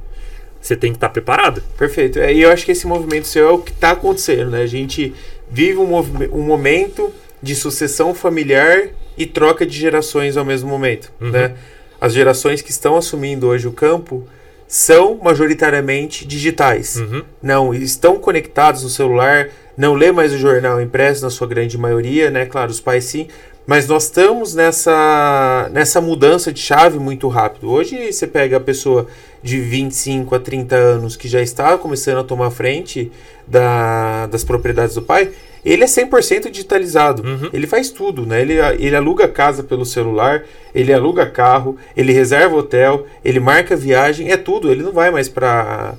Você 0.61 0.75
tem 0.75 0.91
que 0.91 0.97
estar 0.97 1.07
tá 1.07 1.13
preparado. 1.13 1.61
Perfeito. 1.77 2.19
É, 2.19 2.33
e 2.33 2.41
eu 2.41 2.51
acho 2.51 2.65
que 2.65 2.71
esse 2.71 2.87
movimento 2.87 3.27
seu 3.27 3.47
é 3.47 3.51
o 3.51 3.59
que 3.59 3.71
está 3.71 3.91
acontecendo, 3.91 4.51
né? 4.51 4.61
A 4.61 4.67
gente 4.67 5.13
vive 5.49 5.77
um, 5.77 5.95
um 5.95 6.41
momento 6.41 7.13
de 7.41 7.55
sucessão 7.55 8.13
familiar 8.13 8.89
e 9.17 9.25
troca 9.25 9.65
de 9.65 9.77
gerações 9.77 10.35
ao 10.35 10.43
mesmo 10.43 10.67
momento, 10.67 11.11
uhum. 11.21 11.29
né? 11.29 11.55
As 12.01 12.13
gerações 12.13 12.61
que 12.61 12.71
estão 12.71 12.97
assumindo 12.97 13.47
hoje 13.47 13.67
o 13.67 13.71
campo 13.71 14.27
são 14.67 15.19
majoritariamente 15.21 16.25
digitais. 16.25 16.95
Uhum. 16.97 17.23
Não 17.41 17.73
estão 17.73 18.17
conectados 18.17 18.83
no 18.83 18.89
celular, 18.89 19.49
não 19.77 19.93
lê 19.93 20.11
mais 20.11 20.33
o 20.33 20.37
jornal 20.37 20.81
impresso 20.81 21.23
na 21.23 21.29
sua 21.29 21.47
grande 21.47 21.77
maioria, 21.77 22.31
né? 22.31 22.45
Claro, 22.45 22.71
os 22.71 22.79
pais 22.79 23.05
sim, 23.05 23.27
mas 23.67 23.87
nós 23.87 24.03
estamos 24.03 24.53
nessa, 24.53 25.69
nessa 25.71 25.99
mudança 25.99 26.51
de 26.51 26.59
chave 26.59 26.99
muito 26.99 27.27
rápido. 27.27 27.69
Hoje 27.69 28.11
você 28.11 28.27
pega 28.27 28.57
a 28.57 28.59
pessoa 28.59 29.07
de 29.41 29.59
25 29.59 30.35
a 30.35 30.39
30 30.39 30.75
anos 30.75 31.15
que 31.15 31.27
já 31.27 31.41
está 31.41 31.77
começando 31.77 32.19
a 32.19 32.23
tomar 32.23 32.51
frente 32.51 33.11
da, 33.47 34.27
das 34.27 34.43
propriedades 34.43 34.95
do 34.95 35.01
pai, 35.01 35.31
ele 35.65 35.83
é 35.83 35.87
100% 35.87 36.51
digitalizado. 36.51 37.23
Uhum. 37.23 37.49
Ele 37.51 37.65
faz 37.65 37.89
tudo, 37.89 38.25
né? 38.25 38.41
Ele, 38.41 38.53
ele 38.79 38.95
aluga 38.95 39.27
casa 39.27 39.63
pelo 39.63 39.83
celular, 39.83 40.43
ele 40.73 40.93
aluga 40.93 41.25
carro, 41.25 41.75
ele 41.97 42.13
reserva 42.13 42.55
hotel, 42.55 43.07
ele 43.23 43.39
marca 43.39 43.75
viagem, 43.75 44.31
é 44.31 44.37
tudo. 44.37 44.71
Ele 44.71 44.83
não 44.83 44.91
vai 44.91 45.09
mais 45.09 45.27
para 45.27 45.95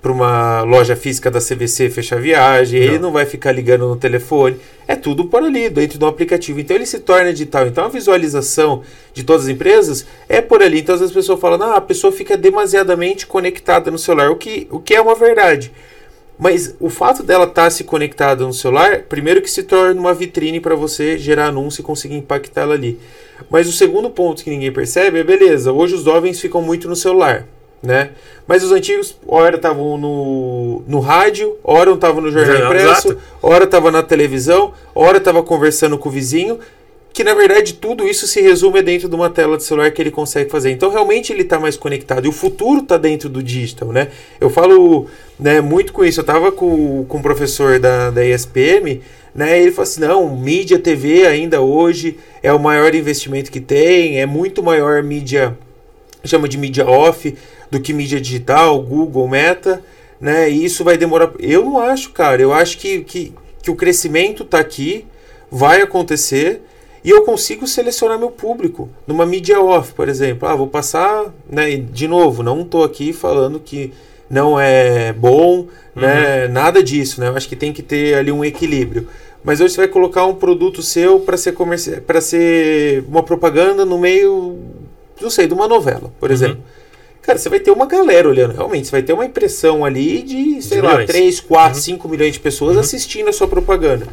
para 0.00 0.12
uma 0.12 0.62
loja 0.62 0.94
física 0.94 1.28
da 1.28 1.40
CVC 1.40 1.90
fechar 1.90 2.20
viagem, 2.20 2.80
não. 2.80 2.86
ele 2.86 2.98
não 2.98 3.10
vai 3.10 3.26
ficar 3.26 3.50
ligando 3.50 3.88
no 3.88 3.96
telefone, 3.96 4.56
é 4.86 4.94
tudo 4.94 5.24
por 5.24 5.42
ali, 5.42 5.68
dentro 5.68 5.98
do 5.98 6.06
aplicativo. 6.06 6.60
Então 6.60 6.76
ele 6.76 6.86
se 6.86 7.00
torna 7.00 7.32
digital. 7.32 7.66
Então 7.66 7.84
a 7.84 7.88
visualização 7.88 8.82
de 9.12 9.24
todas 9.24 9.42
as 9.46 9.48
empresas 9.48 10.06
é 10.28 10.40
por 10.40 10.62
ali. 10.62 10.78
Então 10.78 10.94
as 10.94 11.10
pessoas 11.10 11.40
falam, 11.40 11.60
ah, 11.62 11.76
a 11.76 11.80
pessoa 11.80 12.12
fica 12.12 12.36
demasiadamente 12.36 13.26
conectada 13.26 13.90
no 13.90 13.98
celular, 13.98 14.30
o 14.30 14.36
que, 14.36 14.68
o 14.70 14.78
que 14.78 14.94
é 14.94 15.00
uma 15.00 15.16
verdade. 15.16 15.72
Mas 16.38 16.74
o 16.78 16.88
fato 16.88 17.22
dela 17.22 17.44
estar 17.44 17.64
tá 17.64 17.70
se 17.70 17.84
conectada 17.84 18.44
no 18.44 18.52
celular, 18.52 19.02
primeiro 19.08 19.42
que 19.42 19.50
se 19.50 19.64
torna 19.64 20.00
uma 20.00 20.14
vitrine 20.14 20.60
para 20.60 20.74
você 20.74 21.18
gerar 21.18 21.46
anúncio 21.46 21.80
e 21.80 21.84
conseguir 21.84 22.16
impactar 22.16 22.62
ela 22.62 22.74
ali. 22.74 22.98
Mas 23.50 23.68
o 23.68 23.72
segundo 23.72 24.08
ponto 24.08 24.44
que 24.44 24.50
ninguém 24.50 24.72
percebe 24.72 25.18
é, 25.18 25.24
beleza, 25.24 25.72
hoje 25.72 25.94
os 25.94 26.04
jovens 26.04 26.40
ficam 26.40 26.62
muito 26.62 26.88
no 26.88 26.94
celular 26.94 27.46
né? 27.82 28.10
Mas 28.46 28.62
os 28.62 28.72
antigos, 28.72 29.16
ora 29.26 29.56
estavam 29.56 29.98
no, 29.98 30.82
no 30.86 31.00
rádio, 31.00 31.56
ora 31.62 31.92
estavam 31.92 32.20
no 32.20 32.30
jornal 32.30 32.66
impresso, 32.66 33.08
exato. 33.08 33.20
ora 33.42 33.64
estavam 33.64 33.90
na 33.90 34.02
televisão, 34.02 34.72
ora 34.94 35.18
estavam 35.18 35.42
conversando 35.42 35.98
com 35.98 36.08
o 36.08 36.12
vizinho, 36.12 36.58
que 37.18 37.24
na 37.24 37.34
verdade 37.34 37.74
tudo 37.74 38.06
isso 38.06 38.28
se 38.28 38.40
resume 38.40 38.80
dentro 38.80 39.08
de 39.08 39.14
uma 39.16 39.28
tela 39.28 39.56
de 39.56 39.64
celular 39.64 39.90
que 39.90 40.00
ele 40.00 40.12
consegue 40.12 40.48
fazer. 40.48 40.70
Então 40.70 40.88
realmente 40.88 41.32
ele 41.32 41.42
está 41.42 41.58
mais 41.58 41.76
conectado 41.76 42.26
e 42.26 42.28
o 42.28 42.32
futuro 42.32 42.78
está 42.78 42.96
dentro 42.96 43.28
do 43.28 43.42
digital, 43.42 43.88
né? 43.90 44.06
Eu 44.40 44.48
falo 44.48 45.08
né, 45.36 45.60
muito 45.60 45.92
com 45.92 46.04
isso. 46.04 46.20
Eu 46.20 46.22
estava 46.22 46.52
com, 46.52 47.04
com 47.06 47.18
o 47.18 47.20
professor 47.20 47.80
da, 47.80 48.12
da 48.12 48.24
ESPM 48.24 49.00
Né? 49.34 49.60
Ele 49.60 49.72
fala 49.72 49.82
assim: 49.82 50.00
não, 50.00 50.36
mídia 50.36 50.78
TV 50.78 51.26
ainda 51.26 51.60
hoje 51.60 52.16
é 52.40 52.52
o 52.52 52.60
maior 52.60 52.94
investimento 52.94 53.50
que 53.50 53.60
tem, 53.60 54.20
é 54.20 54.24
muito 54.24 54.62
maior 54.62 55.02
mídia, 55.02 55.58
chama 56.24 56.48
de 56.48 56.56
mídia 56.56 56.88
off, 56.88 57.34
do 57.68 57.80
que 57.80 57.92
mídia 57.92 58.20
digital, 58.20 58.80
Google, 58.80 59.26
Meta, 59.26 59.82
né? 60.20 60.48
E 60.48 60.64
isso 60.64 60.84
vai 60.84 60.96
demorar. 60.96 61.32
Eu 61.40 61.64
não 61.64 61.80
acho, 61.80 62.12
cara. 62.12 62.40
Eu 62.40 62.52
acho 62.52 62.78
que, 62.78 63.00
que, 63.00 63.32
que 63.60 63.72
o 63.72 63.74
crescimento 63.74 64.44
está 64.44 64.60
aqui, 64.60 65.04
vai 65.50 65.82
acontecer 65.82 66.62
e 67.04 67.10
eu 67.10 67.22
consigo 67.22 67.66
selecionar 67.66 68.18
meu 68.18 68.30
público 68.30 68.88
numa 69.06 69.24
mídia 69.24 69.60
off, 69.60 69.92
por 69.94 70.08
exemplo. 70.08 70.48
Ah, 70.48 70.54
vou 70.54 70.66
passar, 70.66 71.32
né? 71.48 71.76
De 71.76 72.08
novo, 72.08 72.42
não 72.42 72.62
estou 72.62 72.84
aqui 72.84 73.12
falando 73.12 73.60
que 73.60 73.92
não 74.28 74.58
é 74.58 75.12
bom, 75.12 75.66
né? 75.94 76.46
Uhum. 76.46 76.52
Nada 76.52 76.82
disso, 76.82 77.20
né? 77.20 77.28
Eu 77.28 77.36
acho 77.36 77.48
que 77.48 77.56
tem 77.56 77.72
que 77.72 77.82
ter 77.82 78.14
ali 78.14 78.32
um 78.32 78.44
equilíbrio. 78.44 79.08
Mas 79.42 79.60
hoje 79.60 79.74
você 79.74 79.82
vai 79.82 79.88
colocar 79.88 80.26
um 80.26 80.34
produto 80.34 80.82
seu 80.82 81.20
para 81.20 81.36
ser 81.36 81.52
comerci... 81.52 82.00
para 82.00 82.20
ser 82.20 83.04
uma 83.08 83.22
propaganda 83.22 83.84
no 83.84 83.96
meio, 83.96 84.58
não 85.20 85.30
sei, 85.30 85.46
de 85.46 85.54
uma 85.54 85.68
novela, 85.68 86.12
por 86.18 86.28
uhum. 86.28 86.34
exemplo. 86.34 86.62
Cara, 87.22 87.38
você 87.38 87.48
vai 87.48 87.60
ter 87.60 87.70
uma 87.70 87.86
galera 87.86 88.28
olhando, 88.28 88.54
realmente. 88.54 88.86
Você 88.86 88.92
vai 88.92 89.02
ter 89.02 89.12
uma 89.12 89.24
impressão 89.24 89.84
ali 89.84 90.22
de, 90.22 90.62
sei 90.62 90.78
de 90.78 90.86
lá, 90.86 90.92
milhões. 90.92 91.10
3, 91.10 91.40
4, 91.40 91.76
uhum. 91.76 91.82
5 91.82 92.08
milhões 92.08 92.32
de 92.32 92.40
pessoas 92.40 92.74
uhum. 92.74 92.80
assistindo 92.80 93.28
a 93.28 93.32
sua 93.32 93.46
propaganda. 93.46 94.06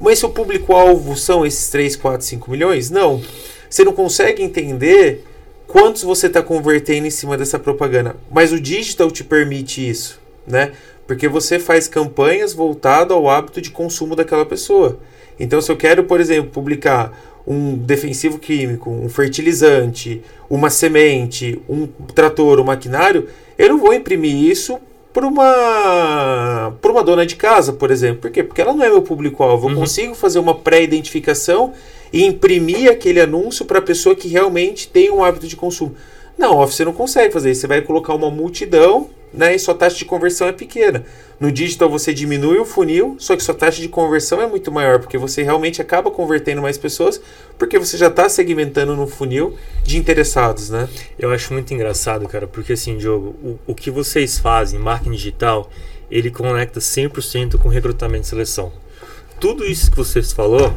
Mas 0.00 0.18
seu 0.18 0.30
público-alvo 0.30 1.16
são 1.16 1.44
esses 1.44 1.68
3, 1.70 1.96
4, 1.96 2.26
5 2.26 2.50
milhões? 2.50 2.90
Não. 2.90 3.22
Você 3.68 3.84
não 3.84 3.92
consegue 3.92 4.42
entender 4.42 5.24
quantos 5.66 6.02
você 6.02 6.26
está 6.26 6.42
convertendo 6.42 7.06
em 7.06 7.10
cima 7.10 7.36
dessa 7.36 7.58
propaganda. 7.58 8.16
Mas 8.30 8.52
o 8.52 8.60
digital 8.60 9.10
te 9.10 9.22
permite 9.24 9.86
isso, 9.86 10.20
né? 10.46 10.72
Porque 11.06 11.28
você 11.28 11.58
faz 11.58 11.88
campanhas 11.88 12.52
voltadas 12.52 13.16
ao 13.16 13.28
hábito 13.28 13.60
de 13.60 13.70
consumo 13.70 14.14
daquela 14.14 14.44
pessoa. 14.44 14.98
Então, 15.38 15.60
se 15.60 15.70
eu 15.70 15.76
quero, 15.76 16.04
por 16.04 16.20
exemplo, 16.20 16.50
publicar 16.50 17.12
um 17.46 17.76
defensivo 17.76 18.38
químico, 18.38 18.90
um 18.90 19.08
fertilizante, 19.08 20.22
uma 20.50 20.68
semente, 20.68 21.60
um 21.68 21.86
trator, 22.14 22.60
um 22.60 22.64
maquinário, 22.64 23.28
eu 23.56 23.70
não 23.70 23.78
vou 23.78 23.94
imprimir 23.94 24.34
isso 24.34 24.78
para 25.18 25.26
uma, 25.26 26.76
por 26.80 26.92
uma 26.92 27.02
dona 27.02 27.26
de 27.26 27.34
casa, 27.34 27.72
por 27.72 27.90
exemplo. 27.90 28.22
Por 28.22 28.30
quê? 28.30 28.44
Porque 28.44 28.60
ela 28.60 28.72
não 28.72 28.84
é 28.84 28.88
meu 28.88 29.02
público-alvo. 29.02 29.66
Eu 29.66 29.74
uhum. 29.74 29.80
consigo 29.80 30.14
fazer 30.14 30.38
uma 30.38 30.54
pré-identificação 30.54 31.72
e 32.12 32.24
imprimir 32.24 32.88
aquele 32.88 33.20
anúncio 33.20 33.64
para 33.64 33.80
a 33.80 33.82
pessoa 33.82 34.14
que 34.14 34.28
realmente 34.28 34.86
tem 34.86 35.10
um 35.10 35.24
hábito 35.24 35.48
de 35.48 35.56
consumo. 35.56 35.96
Não, 36.38 36.58
Office 36.58 36.76
você 36.76 36.84
não 36.84 36.92
consegue 36.92 37.32
fazer 37.32 37.50
isso. 37.50 37.62
Você 37.62 37.66
vai 37.66 37.82
colocar 37.82 38.14
uma 38.14 38.30
multidão 38.30 39.10
né, 39.32 39.54
e 39.54 39.58
sua 39.58 39.74
taxa 39.74 39.96
de 39.96 40.04
conversão 40.04 40.48
é 40.48 40.52
pequena. 40.52 41.04
No 41.38 41.52
digital 41.52 41.88
você 41.88 42.12
diminui 42.12 42.58
o 42.58 42.64
funil, 42.64 43.16
só 43.18 43.36
que 43.36 43.42
sua 43.42 43.54
taxa 43.54 43.80
de 43.80 43.88
conversão 43.88 44.42
é 44.42 44.46
muito 44.46 44.72
maior, 44.72 44.98
porque 44.98 45.16
você 45.16 45.42
realmente 45.42 45.80
acaba 45.80 46.10
convertendo 46.10 46.60
mais 46.60 46.76
pessoas, 46.76 47.20
porque 47.56 47.78
você 47.78 47.96
já 47.96 48.08
está 48.08 48.28
segmentando 48.28 48.96
no 48.96 49.06
funil 49.06 49.56
de 49.84 49.98
interessados, 49.98 50.70
né? 50.70 50.88
Eu 51.18 51.30
acho 51.30 51.52
muito 51.52 51.72
engraçado, 51.72 52.26
cara, 52.28 52.46
porque 52.46 52.72
assim, 52.72 52.96
Diogo, 52.96 53.36
o, 53.42 53.58
o 53.68 53.74
que 53.74 53.90
vocês 53.90 54.38
fazem, 54.38 54.80
marketing 54.80 55.12
digital, 55.12 55.70
ele 56.10 56.30
conecta 56.30 56.80
100% 56.80 57.58
com 57.58 57.68
recrutamento 57.68 58.24
e 58.24 58.28
seleção. 58.28 58.72
Tudo 59.38 59.64
isso 59.64 59.90
que 59.90 59.96
vocês 59.96 60.32
falou 60.32 60.74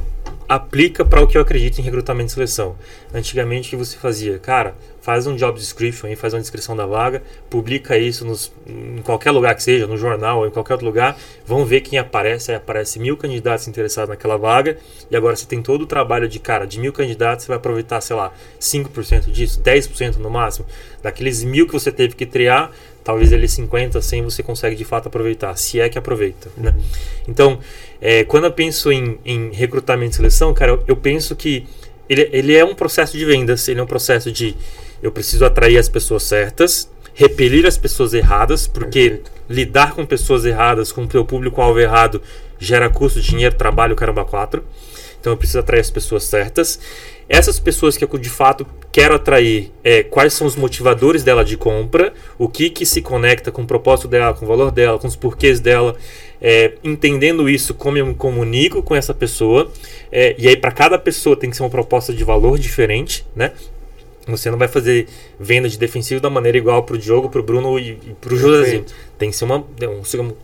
aplica 0.48 1.06
para 1.06 1.22
o 1.22 1.28
que 1.28 1.38
eu 1.38 1.42
acredito 1.42 1.80
em 1.80 1.82
recrutamento 1.82 2.30
e 2.30 2.34
seleção. 2.34 2.76
Antigamente, 3.14 3.70
o 3.70 3.72
que 3.72 3.76
você 3.78 3.98
fazia? 3.98 4.38
Cara, 4.38 4.76
faz 5.02 5.26
um 5.26 5.36
job 5.36 5.58
description 5.58 6.08
aí, 6.08 6.16
faz 6.16 6.34
uma 6.34 6.40
descrição 6.40 6.76
da 6.76 6.86
vaga, 6.86 7.24
publica 7.50 7.98
isso 7.98 8.24
nos, 8.24 8.52
em 8.68 9.02
qualquer 9.02 9.32
lugar 9.32 9.56
que 9.56 9.64
seja, 9.64 9.88
no 9.88 9.98
jornal 9.98 10.40
ou 10.40 10.48
em 10.48 10.52
qualquer 10.52 10.74
outro 10.74 10.86
lugar, 10.86 11.18
vão 11.46 11.66
ver 11.66 11.82
quem 11.82 11.98
aparece, 11.98 12.52
aí 12.52 12.58
aparece 12.58 13.00
mil 13.00 13.18
candidatos 13.18 13.68
interessados 13.68 14.10
naquela 14.10 14.38
vaga, 14.38 14.78
e 15.10 15.16
agora 15.16 15.36
você 15.36 15.46
tem 15.46 15.62
todo 15.62 15.82
o 15.82 15.88
trabalho 15.88 16.28
de, 16.30 16.40
cara, 16.40 16.66
de 16.66 16.80
mil 16.80 16.94
candidatos, 16.94 17.46
você 17.46 17.48
vai 17.48 17.58
aproveitar, 17.58 18.00
sei 18.00 18.16
lá, 18.16 18.32
5% 18.60 19.32
disso, 19.32 19.60
10% 19.62 20.18
no 20.18 20.30
máximo, 20.30 20.68
daqueles 21.02 21.44
mil 21.44 21.66
que 21.66 21.74
você 21.74 21.92
teve 21.92 22.16
que 22.16 22.26
triar, 22.26 22.72
talvez 23.04 23.32
ele 23.32 23.48
50, 23.48 24.00
100 24.00 24.24
você 24.24 24.44
consegue 24.44 24.76
de 24.76 24.86
fato 24.86 25.08
aproveitar, 25.08 25.56
se 25.58 25.80
é 25.80 25.90
que 25.90 25.98
aproveita, 25.98 26.50
né? 26.56 26.76
Então, 27.28 27.60
é, 28.00 28.24
quando 28.24 28.44
eu 28.46 28.52
penso 28.52 28.92
em, 28.92 29.18
em 29.26 29.52
recrutamento 29.52 30.14
e 30.14 30.16
seleção, 30.18 30.54
cara, 30.54 30.74
eu, 30.74 30.84
eu 30.88 30.96
penso 30.96 31.36
que 31.36 31.66
ele, 32.08 32.30
ele 32.32 32.56
é 32.56 32.64
um 32.64 32.76
processo 32.76 33.18
de 33.18 33.26
vendas, 33.26 33.68
ele 33.68 33.80
é 33.80 33.84
um 33.84 33.88
processo 33.88 34.32
de 34.32 34.56
eu 35.02 35.12
preciso 35.12 35.46
atrair 35.46 35.78
as 35.78 35.90
pessoas 35.90 36.24
certas, 36.24 36.90
repelir 37.14 37.66
as 37.66 37.78
pessoas 37.78 38.14
erradas, 38.14 38.68
porque 38.68 39.10
Perfeito. 39.10 39.32
lidar 39.50 39.94
com 39.94 40.06
pessoas 40.06 40.46
erradas, 40.46 40.92
com 40.92 41.04
o 41.04 41.08
teu 41.08 41.26
público-alvo 41.26 41.80
errado, 41.80 42.22
gera 42.60 42.90
custo, 42.90 43.20
dinheiro, 43.20 43.56
trabalho, 43.56 43.96
caramba, 43.96 44.24
quatro. 44.24 44.64
Então 45.20 45.34
eu 45.34 45.38
preciso 45.38 45.60
atrair 45.60 45.82
as 45.82 45.92
pessoas 45.92 46.24
certas. 46.24 46.80
Essas 47.30 47.60
pessoas 47.60 47.96
que 47.96 48.04
eu 48.04 48.10
de 48.18 48.30
fato 48.30 48.66
quero 48.92 49.16
atrair, 49.16 49.72
é, 49.84 50.04
quais 50.04 50.34
são 50.34 50.46
os 50.46 50.56
motivadores 50.56 51.24
dela 51.24 51.46
de 51.46 51.56
compra, 51.56 52.14
o 52.38 52.50
que, 52.50 52.70
que 52.70 52.86
se 52.86 53.02
conecta 53.02 53.52
com 53.52 53.62
o 53.62 53.66
propósito 53.66 54.08
dela, 54.08 54.34
com 54.34 54.44
o 54.44 54.48
valor 54.48 54.72
dela, 54.72 55.00
com 55.00 55.08
os 55.08 55.16
porquês 55.16 55.60
dela. 55.60 55.96
É, 56.42 56.74
entendendo 56.84 57.48
isso, 57.48 57.74
como 57.74 57.98
eu 57.98 58.06
me 58.06 58.16
comunico 58.16 58.82
com 58.82 58.96
essa 58.96 59.14
pessoa. 59.14 59.72
É, 60.12 60.36
e 60.38 60.48
aí, 60.48 60.58
para 60.58 60.72
cada 60.72 60.98
pessoa 60.98 61.38
tem 61.38 61.50
que 61.50 61.56
ser 61.56 61.64
uma 61.64 61.70
proposta 61.70 62.12
de 62.12 62.24
valor 62.24 62.58
diferente, 62.58 63.26
né? 63.36 63.52
Você 64.28 64.52
não 64.52 64.58
vai 64.58 64.68
fazer 64.68 65.08
venda 65.40 65.68
de 65.68 65.78
defensivo 65.78 66.22
da 66.22 66.30
maneira 66.30 66.58
igual 66.58 66.84
para 66.84 66.96
o 66.96 66.98
Diogo, 66.98 67.30
para 67.30 67.40
o 67.40 67.44
Bruno 67.44 67.80
e, 67.80 67.92
e 67.92 68.16
para 68.20 68.34
o 68.34 68.38
Josézinho. 68.38 68.86
Tem 69.18 69.30
que 69.30 69.36
ser 69.36 69.46
uma, 69.46 69.66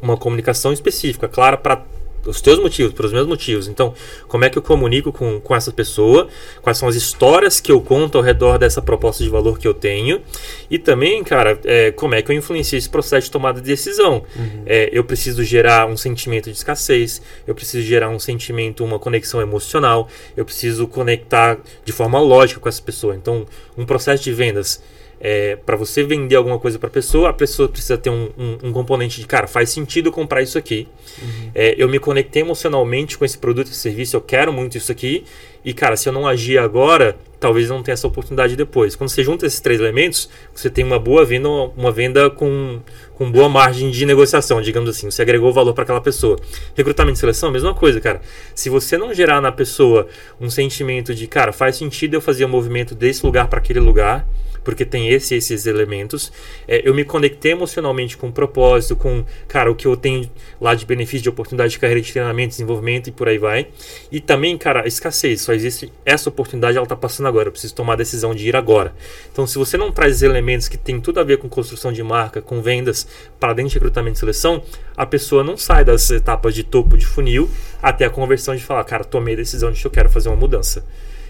uma 0.02 0.18
comunicação 0.18 0.74
específica, 0.74 1.28
clara 1.28 1.58
para 1.58 1.84
os 2.26 2.42
teus 2.42 2.60
motivos, 2.60 2.94
pelos 2.94 3.14
meus 3.14 3.28
motivos. 3.28 3.68
Então, 3.68 3.94
como 4.28 4.46
é 4.46 4.50
que 4.50 4.58
eu 4.58 4.62
comunico 4.62 5.12
com, 5.12 5.40
com 5.40 5.56
essa 5.56 5.72
pessoa? 5.72 6.28
Quais 6.62 6.78
são 6.78 6.88
as 6.88 6.96
histórias 6.96 7.60
que 7.60 7.72
eu 7.72 7.82
conto 7.82 8.18
ao 8.18 8.24
redor 8.24 8.58
dessa 8.58 8.82
proposta 8.82 9.24
de 9.24 9.30
valor 9.30 9.58
que 9.58 9.68
eu 9.68 9.74
tenho? 9.74 10.22
E 10.70 10.78
também, 10.78 11.24
cara, 11.24 11.60
é, 11.64 11.92
como 11.92 12.16
é 12.16 12.22
que 12.22 12.32
eu 12.32 12.36
influencio 12.36 12.78
esse 12.78 12.90
processo 12.90 13.26
de 13.26 13.32
tomada 13.32 13.62
de 13.62 13.68
decisão? 13.68 14.24
Uhum. 14.36 14.64
É, 14.66 14.90
eu 14.92 15.04
preciso 15.04 15.44
gerar 15.44 15.88
um 15.88 15.96
sentimento 15.96 16.52
de 16.52 16.58
escassez, 16.58 17.22
eu 17.46 17.56
preciso 17.56 17.86
gerar 17.86 18.10
um 18.10 18.20
sentimento, 18.20 18.84
uma 18.84 19.00
conexão 19.00 19.42
emocional, 19.42 20.10
eu 20.36 20.44
preciso 20.44 20.88
conectar 20.88 21.58
de 21.86 21.92
forma 21.92 22.20
lógica 22.20 22.60
com 22.60 22.70
essa 22.70 22.82
pessoa. 22.82 23.16
Então, 23.16 23.46
um 23.78 23.86
processo 23.86 24.24
de 24.24 24.34
vendas 24.34 24.82
é, 25.20 25.56
para 25.56 25.76
você 25.76 26.04
vender 26.04 26.36
alguma 26.36 26.60
coisa 26.60 26.78
para 26.78 26.88
a 26.88 26.92
pessoa, 26.92 27.30
a 27.30 27.34
pessoa 27.34 27.68
precisa 27.68 27.98
ter 27.98 28.10
um, 28.10 28.30
um, 28.38 28.58
um, 28.64 28.72
componente 28.72 29.20
de, 29.20 29.26
cara, 29.26 29.48
faz 29.48 29.70
sentido 29.70 30.12
comprar 30.12 30.42
isso 30.42 30.58
aqui. 30.58 30.88
Uhum. 31.22 31.52
É, 31.56 31.76
eu 31.78 31.90
me 31.90 32.00
conectei 32.00 32.42
emocionalmente 32.42 33.18
com 33.18 33.26
esse 33.26 33.38
produto 33.38 33.68
e 33.68 33.76
serviço, 33.76 34.16
eu 34.16 34.22
quero 34.22 34.54
muito 34.54 34.78
isso 34.78 34.92
aqui. 34.92 35.24
E, 35.66 35.74
cara, 35.74 35.98
se 35.98 36.08
eu 36.08 36.14
não 36.14 36.26
agir 36.26 36.58
agora, 36.60 37.18
talvez 37.40 37.68
não 37.68 37.84
tenha 37.84 37.94
essa 37.94 38.08
oportunidade 38.08 38.56
depois. 38.56 38.96
Quando 38.96 39.10
você 39.10 39.24
junta 39.24 39.46
esses 39.46 39.60
três 39.60 39.82
elementos, 39.82 40.30
você 40.54 40.70
tem 40.70 40.86
uma 40.86 41.00
boa 41.00 41.26
venda, 41.26 41.50
uma 41.50 41.92
venda 41.92 42.30
com, 42.30 42.80
com 43.16 43.30
boa 43.30 43.50
margem 43.50 43.92
de 43.92 44.06
negociação, 44.06 44.62
digamos 44.62 44.90
assim. 44.90 45.10
Você 45.12 45.22
agregou 45.24 45.52
valor 45.52 45.74
para 45.74 45.84
aquela 45.84 46.00
pessoa. 46.00 46.38
Recrutamento 46.74 47.18
e 47.18 47.20
seleção, 47.20 47.52
mesma 47.52 47.74
coisa, 47.74 48.00
cara. 48.00 48.22
Se 48.56 48.70
você 48.70 48.98
não 48.98 49.14
gerar 49.14 49.42
na 49.42 49.52
pessoa 49.52 50.08
um 50.40 50.50
sentimento 50.50 51.14
de, 51.14 51.28
cara, 51.28 51.52
faz 51.52 51.76
sentido 51.76 52.14
eu 52.14 52.22
fazer 52.22 52.46
o 52.46 52.48
um 52.48 52.52
movimento 52.52 52.96
desse 52.96 53.26
lugar 53.26 53.48
para 53.48 53.60
aquele 53.60 53.80
lugar 53.80 54.26
porque 54.68 54.84
tem 54.84 55.08
esse, 55.08 55.34
esses 55.34 55.66
elementos. 55.66 56.30
É, 56.68 56.82
eu 56.84 56.94
me 56.94 57.06
conectei 57.06 57.54
emocionalmente 57.54 58.18
com 58.18 58.28
o 58.28 58.32
propósito, 58.34 58.98
com, 58.98 59.24
cara, 59.48 59.72
o 59.72 59.76
que 59.76 59.88
eu 59.88 59.96
tenho 59.96 60.30
lá 60.60 60.76
de 60.76 60.86
benefício 60.86 61.22
de 61.22 61.30
oportunidade 61.30 61.72
de 61.72 61.80
carreira 61.80 62.02
de 62.02 62.12
treinamento, 62.12 62.50
desenvolvimento 62.50 63.08
e 63.08 63.12
por 63.14 63.30
aí 63.30 63.38
vai. 63.38 63.70
E 64.12 64.20
também, 64.20 64.58
cara, 64.58 64.82
a 64.82 64.86
escassez, 64.86 65.40
só 65.40 65.54
existe 65.54 65.90
essa 66.04 66.28
oportunidade, 66.28 66.76
ela 66.76 66.84
está 66.84 66.98
passando 66.98 67.28
agora, 67.28 67.48
eu 67.48 67.52
preciso 67.54 67.74
tomar 67.76 67.94
a 67.94 67.96
decisão 67.96 68.36
de 68.36 68.46
ir 68.46 68.58
agora. 68.58 68.94
Então, 69.32 69.48
se 69.48 69.58
você 69.58 69.78
não 69.78 69.90
traz 69.90 70.22
elementos 70.22 70.68
que 70.68 70.78
tem 70.78 71.00
tudo 71.00 71.22
a 71.22 71.24
ver 71.24 71.38
com 71.38 71.48
construção 71.48 71.94
de 71.94 72.04
marca, 72.04 72.42
com 72.42 72.62
vendas, 72.62 73.08
para 73.40 73.54
dentro 73.54 73.70
de 73.70 73.76
recrutamento 73.76 74.18
e 74.18 74.20
seleção, 74.20 74.62
a 74.98 75.06
pessoa 75.06 75.46
não 75.46 75.56
sai 75.56 75.86
das 75.86 76.12
etapas 76.12 76.54
de 76.54 76.66
topo 76.66 76.98
de 76.98 77.06
funil 77.06 77.50
até 77.82 78.04
a 78.04 78.10
conversão 78.10 78.54
de 78.54 78.66
falar, 78.66 78.84
cara, 78.84 79.06
tomei 79.06 79.34
a 79.34 79.38
decisão 79.38 79.72
de 79.72 79.80
que 79.80 79.88
eu 79.88 79.92
quero 79.92 80.10
fazer 80.10 80.28
uma 80.28 80.36
mudança. 80.36 80.84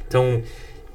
Então, 0.07 0.41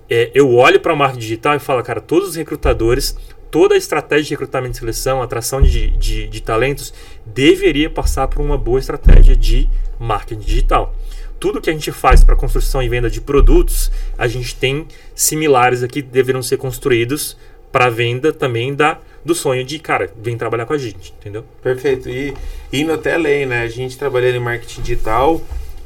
eu 0.08 0.54
olho 0.54 0.80
para 0.80 0.92
o 0.92 0.96
marketing 0.96 1.20
digital 1.20 1.56
e 1.56 1.58
falo, 1.58 1.82
cara, 1.82 2.00
todos 2.00 2.30
os 2.30 2.36
recrutadores, 2.36 3.16
toda 3.50 3.74
a 3.74 3.78
estratégia 3.78 4.24
de 4.24 4.30
recrutamento 4.30 4.76
e 4.76 4.80
seleção, 4.80 5.22
atração 5.22 5.60
de, 5.62 5.90
de, 5.90 6.26
de 6.28 6.42
talentos, 6.42 6.92
deveria 7.24 7.88
passar 7.90 8.28
por 8.28 8.40
uma 8.40 8.58
boa 8.58 8.78
estratégia 8.78 9.36
de 9.36 9.68
marketing 9.98 10.40
digital. 10.40 10.94
Tudo 11.38 11.60
que 11.60 11.70
a 11.70 11.72
gente 11.72 11.90
faz 11.90 12.22
para 12.22 12.36
construção 12.36 12.82
e 12.82 12.88
venda 12.88 13.10
de 13.10 13.20
produtos, 13.20 13.90
a 14.16 14.28
gente 14.28 14.54
tem 14.54 14.86
similares 15.14 15.82
aqui 15.82 16.02
que 16.02 16.08
deveriam 16.08 16.42
ser 16.42 16.56
construídos 16.56 17.36
para 17.72 17.88
venda 17.88 18.32
também 18.32 18.74
da 18.74 18.98
do 19.24 19.34
sonho 19.34 19.64
de, 19.64 19.78
cara, 19.78 20.12
vem 20.20 20.36
trabalhar 20.36 20.66
com 20.66 20.72
a 20.72 20.78
gente, 20.78 21.14
entendeu? 21.20 21.44
Perfeito. 21.62 22.08
E 22.08 22.34
indo 22.72 22.92
até 22.92 23.14
além, 23.14 23.46
né? 23.46 23.62
A 23.62 23.68
gente 23.68 23.96
trabalhando 23.96 24.36
em 24.36 24.40
marketing 24.40 24.82
digital, 24.82 25.40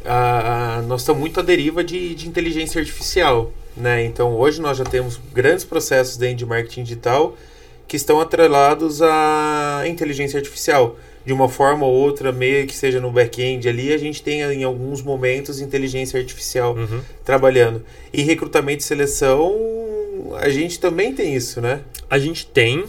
a, 0.05 0.79
a, 0.79 0.83
nós 0.83 1.03
estamos 1.03 1.21
muito 1.21 1.39
à 1.39 1.43
deriva 1.43 1.85
de, 1.85 2.15
de 2.15 2.29
inteligência 2.29 2.81
artificial. 2.81 3.53
Né? 3.77 4.05
Então 4.05 4.35
hoje 4.35 4.61
nós 4.61 4.79
já 4.79 4.85
temos 4.85 5.21
grandes 5.35 5.65
processos 5.65 6.17
dentro 6.17 6.37
de 6.37 6.47
marketing 6.47 6.83
digital 6.83 7.37
que 7.87 7.97
estão 7.97 8.21
atrelados 8.21 9.01
à 9.03 9.85
inteligência 9.87 10.39
artificial. 10.39 10.97
de 11.27 11.33
uma 11.33 11.49
forma 11.49 11.85
ou 11.85 11.93
outra, 11.93 12.31
meio 12.31 12.65
que 12.69 12.77
seja 12.77 13.01
no 13.01 13.11
back-end 13.11 13.69
ali, 13.69 13.93
a 13.93 13.99
gente 13.99 14.23
tem 14.23 14.43
em 14.43 14.63
alguns 14.63 15.03
momentos 15.03 15.61
inteligência 15.61 16.21
artificial 16.21 16.77
Uhum. 16.77 17.01
trabalhando. 17.25 17.83
E 18.13 18.23
recrutamento 18.23 18.85
e 18.85 18.87
seleção, 18.87 19.53
a 20.39 20.49
gente 20.49 20.79
também 20.79 21.13
tem 21.13 21.35
isso, 21.35 21.61
né? 21.61 21.81
A 22.09 22.17
gente 22.17 22.47
tem. 22.47 22.85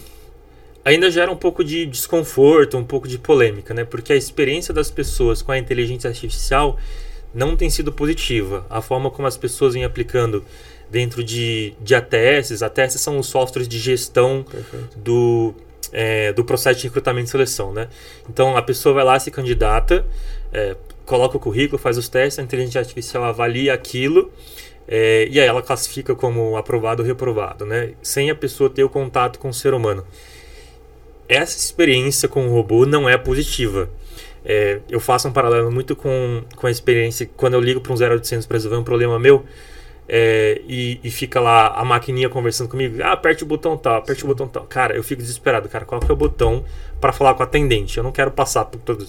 Ainda 0.86 1.10
gera 1.10 1.32
um 1.32 1.36
pouco 1.36 1.64
de 1.64 1.88
desconforto, 1.88 2.78
um 2.78 2.84
pouco 2.84 3.08
de 3.08 3.18
polêmica, 3.18 3.74
né? 3.74 3.84
Porque 3.84 4.14
a 4.14 4.16
experiência 4.16 4.72
das 4.72 4.92
pessoas 4.92 5.42
com 5.42 5.52
a 5.52 5.58
inteligência 5.58 6.08
artificial 6.08 6.78
não 7.34 7.56
tem 7.58 7.72
sido 7.72 7.92
positiva. 7.92 8.66
A 8.70 8.82
forma 8.84 9.10
como 9.10 9.28
as 9.28 9.36
pessoas 9.36 9.74
vêm 9.74 9.84
aplicando 9.84 10.46
dentro 10.90 11.24
de, 11.24 11.74
de 11.82 11.96
ATS, 11.96 12.62
ATS 12.62 13.00
são 13.00 13.20
os 13.20 13.28
softwares 13.28 13.68
de 13.68 13.78
gestão 13.78 14.44
Perfeito. 14.50 14.98
do, 14.98 15.54
é, 15.92 16.34
do 16.34 16.44
processo 16.44 16.80
de 16.80 16.88
recrutamento 16.88 17.28
e 17.28 17.32
seleção, 17.32 17.74
né? 17.74 17.88
Então 18.30 18.56
a 18.56 18.62
pessoa 18.62 18.96
vai 18.96 19.04
lá, 19.04 19.20
se 19.20 19.30
candidata, 19.32 20.06
é, 20.54 20.76
coloca 21.06 21.38
o 21.38 21.40
currículo, 21.40 21.78
faz 21.78 21.98
os 21.98 22.08
testes, 22.08 22.40
a 22.40 22.44
inteligência 22.44 22.80
artificial 22.80 23.24
avalia 23.24 23.74
aquilo 23.74 24.32
é, 24.88 25.28
e 25.30 25.40
aí 25.40 25.46
ela 25.46 25.62
classifica 25.62 26.16
como 26.16 26.56
aprovado 26.56 27.04
ou 27.04 27.08
reprovado, 27.08 27.66
né? 27.66 27.92
Sem 28.02 28.32
a 28.32 28.36
pessoa 28.36 28.70
ter 28.70 28.84
o 28.84 28.90
contato 28.90 29.38
com 29.38 29.50
o 29.50 29.54
ser 29.54 29.74
humano. 29.74 30.06
Essa 31.28 31.58
experiência 31.58 32.30
com 32.30 32.48
o 32.48 32.50
robô 32.50 32.86
não 32.86 33.10
é 33.10 33.18
positiva. 33.18 33.90
É, 34.46 34.80
eu 34.90 35.02
faço 35.02 35.28
um 35.28 35.34
paralelo 35.34 35.70
muito 35.70 35.94
com, 35.94 36.42
com 36.56 36.68
a 36.68 36.72
experiência 36.72 37.30
quando 37.36 37.56
eu 37.56 37.60
ligo 37.60 37.82
para 37.82 37.92
um 37.92 37.98
0800 37.98 38.46
para 38.46 38.56
resolver 38.56 38.78
um 38.78 38.84
problema 38.84 39.20
meu 39.20 39.44
é, 40.08 40.62
e, 40.68 41.00
e 41.04 41.12
fica 41.12 41.40
lá 41.40 41.68
a 41.68 41.84
maquininha 41.84 42.30
conversando 42.30 42.70
comigo. 42.70 43.02
Ah, 43.04 43.12
aperte 43.12 43.44
o 43.44 43.46
botão 43.46 43.78
tal, 43.78 43.98
aperte 43.98 44.24
o 44.24 44.28
botão 44.28 44.48
tal. 44.48 44.64
Cara, 44.64 44.96
eu 44.96 45.04
fico 45.04 45.22
desesperado, 45.22 45.68
cara. 45.68 45.86
Qual 45.86 46.00
que 46.00 46.10
é 46.10 46.14
o 46.14 46.18
botão 46.18 46.64
para 47.02 47.12
falar 47.12 47.34
com 47.34 47.44
a 47.44 47.46
atendente? 47.46 47.98
Eu 47.98 48.04
não 48.04 48.12
quero 48.12 48.32
passar 48.32 48.66
por, 48.66 48.80
todo, 48.80 49.06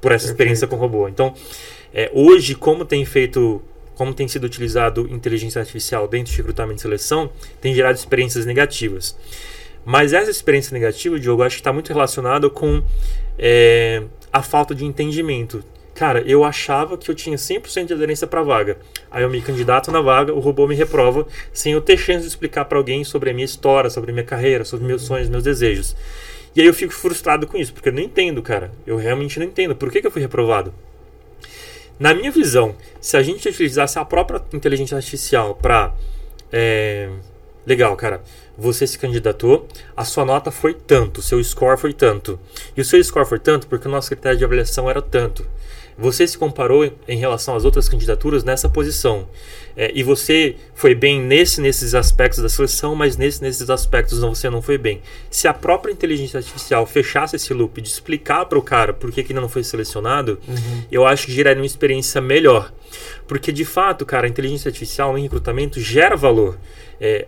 por 0.00 0.12
essa 0.12 0.26
experiência 0.26 0.66
com 0.66 0.76
o 0.76 0.78
robô. 0.78 1.08
Então, 1.08 1.34
é, 1.94 2.10
hoje, 2.12 2.54
como 2.54 2.84
tem 2.84 3.04
feito, 3.04 3.62
como 3.94 4.12
tem 4.12 4.26
sido 4.26 4.44
utilizado 4.44 5.06
inteligência 5.10 5.60
artificial 5.60 6.08
dentro 6.08 6.32
de 6.32 6.38
recrutamento 6.38 6.80
e 6.80 6.82
seleção, 6.82 7.30
tem 7.60 7.74
gerado 7.74 7.96
experiências 7.96 8.44
negativas. 8.44 9.16
Mas 9.84 10.12
essa 10.12 10.30
experiência 10.30 10.74
negativa, 10.74 11.18
Diogo, 11.18 11.42
acho 11.42 11.56
que 11.56 11.60
está 11.60 11.72
muito 11.72 11.88
relacionada 11.88 12.50
com 12.50 12.82
é, 13.38 14.02
a 14.32 14.42
falta 14.42 14.74
de 14.74 14.84
entendimento. 14.84 15.64
Cara, 15.98 16.22
eu 16.24 16.44
achava 16.44 16.96
que 16.96 17.10
eu 17.10 17.14
tinha 17.14 17.36
100% 17.36 17.86
de 17.86 17.92
aderência 17.92 18.24
para 18.24 18.40
vaga. 18.40 18.78
Aí 19.10 19.24
eu 19.24 19.28
me 19.28 19.42
candidato 19.42 19.90
na 19.90 20.00
vaga, 20.00 20.32
o 20.32 20.38
robô 20.38 20.64
me 20.64 20.76
reprova, 20.76 21.26
sem 21.52 21.72
eu 21.72 21.80
ter 21.80 21.96
chance 21.96 22.20
de 22.20 22.28
explicar 22.28 22.66
para 22.66 22.78
alguém 22.78 23.02
sobre 23.02 23.30
a 23.30 23.34
minha 23.34 23.44
história, 23.44 23.90
sobre 23.90 24.12
a 24.12 24.14
minha 24.14 24.24
carreira, 24.24 24.64
sobre 24.64 24.86
meus 24.86 25.02
sonhos, 25.02 25.28
meus 25.28 25.42
desejos. 25.42 25.96
E 26.54 26.60
aí 26.60 26.68
eu 26.68 26.72
fico 26.72 26.92
frustrado 26.92 27.48
com 27.48 27.58
isso, 27.58 27.72
porque 27.72 27.88
eu 27.88 27.92
não 27.92 28.00
entendo, 28.00 28.40
cara. 28.40 28.70
Eu 28.86 28.96
realmente 28.96 29.40
não 29.40 29.46
entendo. 29.46 29.74
Por 29.74 29.90
que, 29.90 30.00
que 30.00 30.06
eu 30.06 30.10
fui 30.12 30.22
reprovado? 30.22 30.72
Na 31.98 32.14
minha 32.14 32.30
visão, 32.30 32.76
se 33.00 33.16
a 33.16 33.22
gente 33.24 33.48
utilizasse 33.48 33.98
a 33.98 34.04
própria 34.04 34.40
inteligência 34.52 34.96
artificial 34.96 35.56
para. 35.56 35.92
É, 36.52 37.08
legal, 37.66 37.96
cara. 37.96 38.22
Você 38.56 38.86
se 38.86 38.96
candidatou, 38.96 39.66
a 39.96 40.04
sua 40.04 40.24
nota 40.24 40.52
foi 40.52 40.74
tanto, 40.74 41.22
seu 41.22 41.42
score 41.42 41.76
foi 41.76 41.92
tanto. 41.92 42.38
E 42.76 42.80
o 42.80 42.84
seu 42.84 43.02
score 43.02 43.26
foi 43.26 43.40
tanto 43.40 43.66
porque 43.66 43.88
o 43.88 43.90
nosso 43.90 44.08
critério 44.10 44.38
de 44.38 44.44
avaliação 44.44 44.88
era 44.88 45.02
tanto. 45.02 45.44
Você 45.98 46.28
se 46.28 46.38
comparou 46.38 46.88
em 47.08 47.18
relação 47.18 47.56
às 47.56 47.64
outras 47.64 47.88
candidaturas 47.88 48.44
nessa 48.44 48.68
posição. 48.68 49.28
É, 49.76 49.90
e 49.94 50.02
você 50.02 50.54
foi 50.74 50.94
bem 50.94 51.20
nesse, 51.20 51.60
nesses 51.60 51.94
aspectos 51.94 52.40
da 52.40 52.48
seleção, 52.48 52.94
mas 52.94 53.16
nesse, 53.16 53.42
nesses 53.42 53.68
aspectos 53.68 54.20
não, 54.20 54.34
você 54.34 54.48
não 54.48 54.62
foi 54.62 54.78
bem. 54.78 55.00
Se 55.30 55.48
a 55.48 55.54
própria 55.54 55.92
inteligência 55.92 56.38
artificial 56.38 56.86
fechasse 56.86 57.34
esse 57.36 57.52
loop 57.52 57.80
de 57.80 57.88
explicar 57.88 58.44
para 58.46 58.58
o 58.58 58.62
cara 58.62 58.92
por 58.92 59.10
que, 59.10 59.22
que 59.22 59.32
ele 59.32 59.40
não 59.40 59.48
foi 59.48 59.62
selecionado, 59.64 60.38
Uhum. 60.48 60.82
eu 60.90 61.04
acho 61.06 61.26
que 61.26 61.32
geraria 61.32 61.60
uma 61.60 61.66
experiência 61.66 62.20
melhor. 62.20 62.72
Porque 63.26 63.50
de 63.52 63.64
fato, 63.64 64.06
cara, 64.06 64.26
a 64.26 64.30
inteligência 64.30 64.68
artificial 64.68 65.12
no 65.12 65.18
recrutamento 65.20 65.80
gera 65.80 66.16
valor. 66.16 66.58
É, 67.00 67.26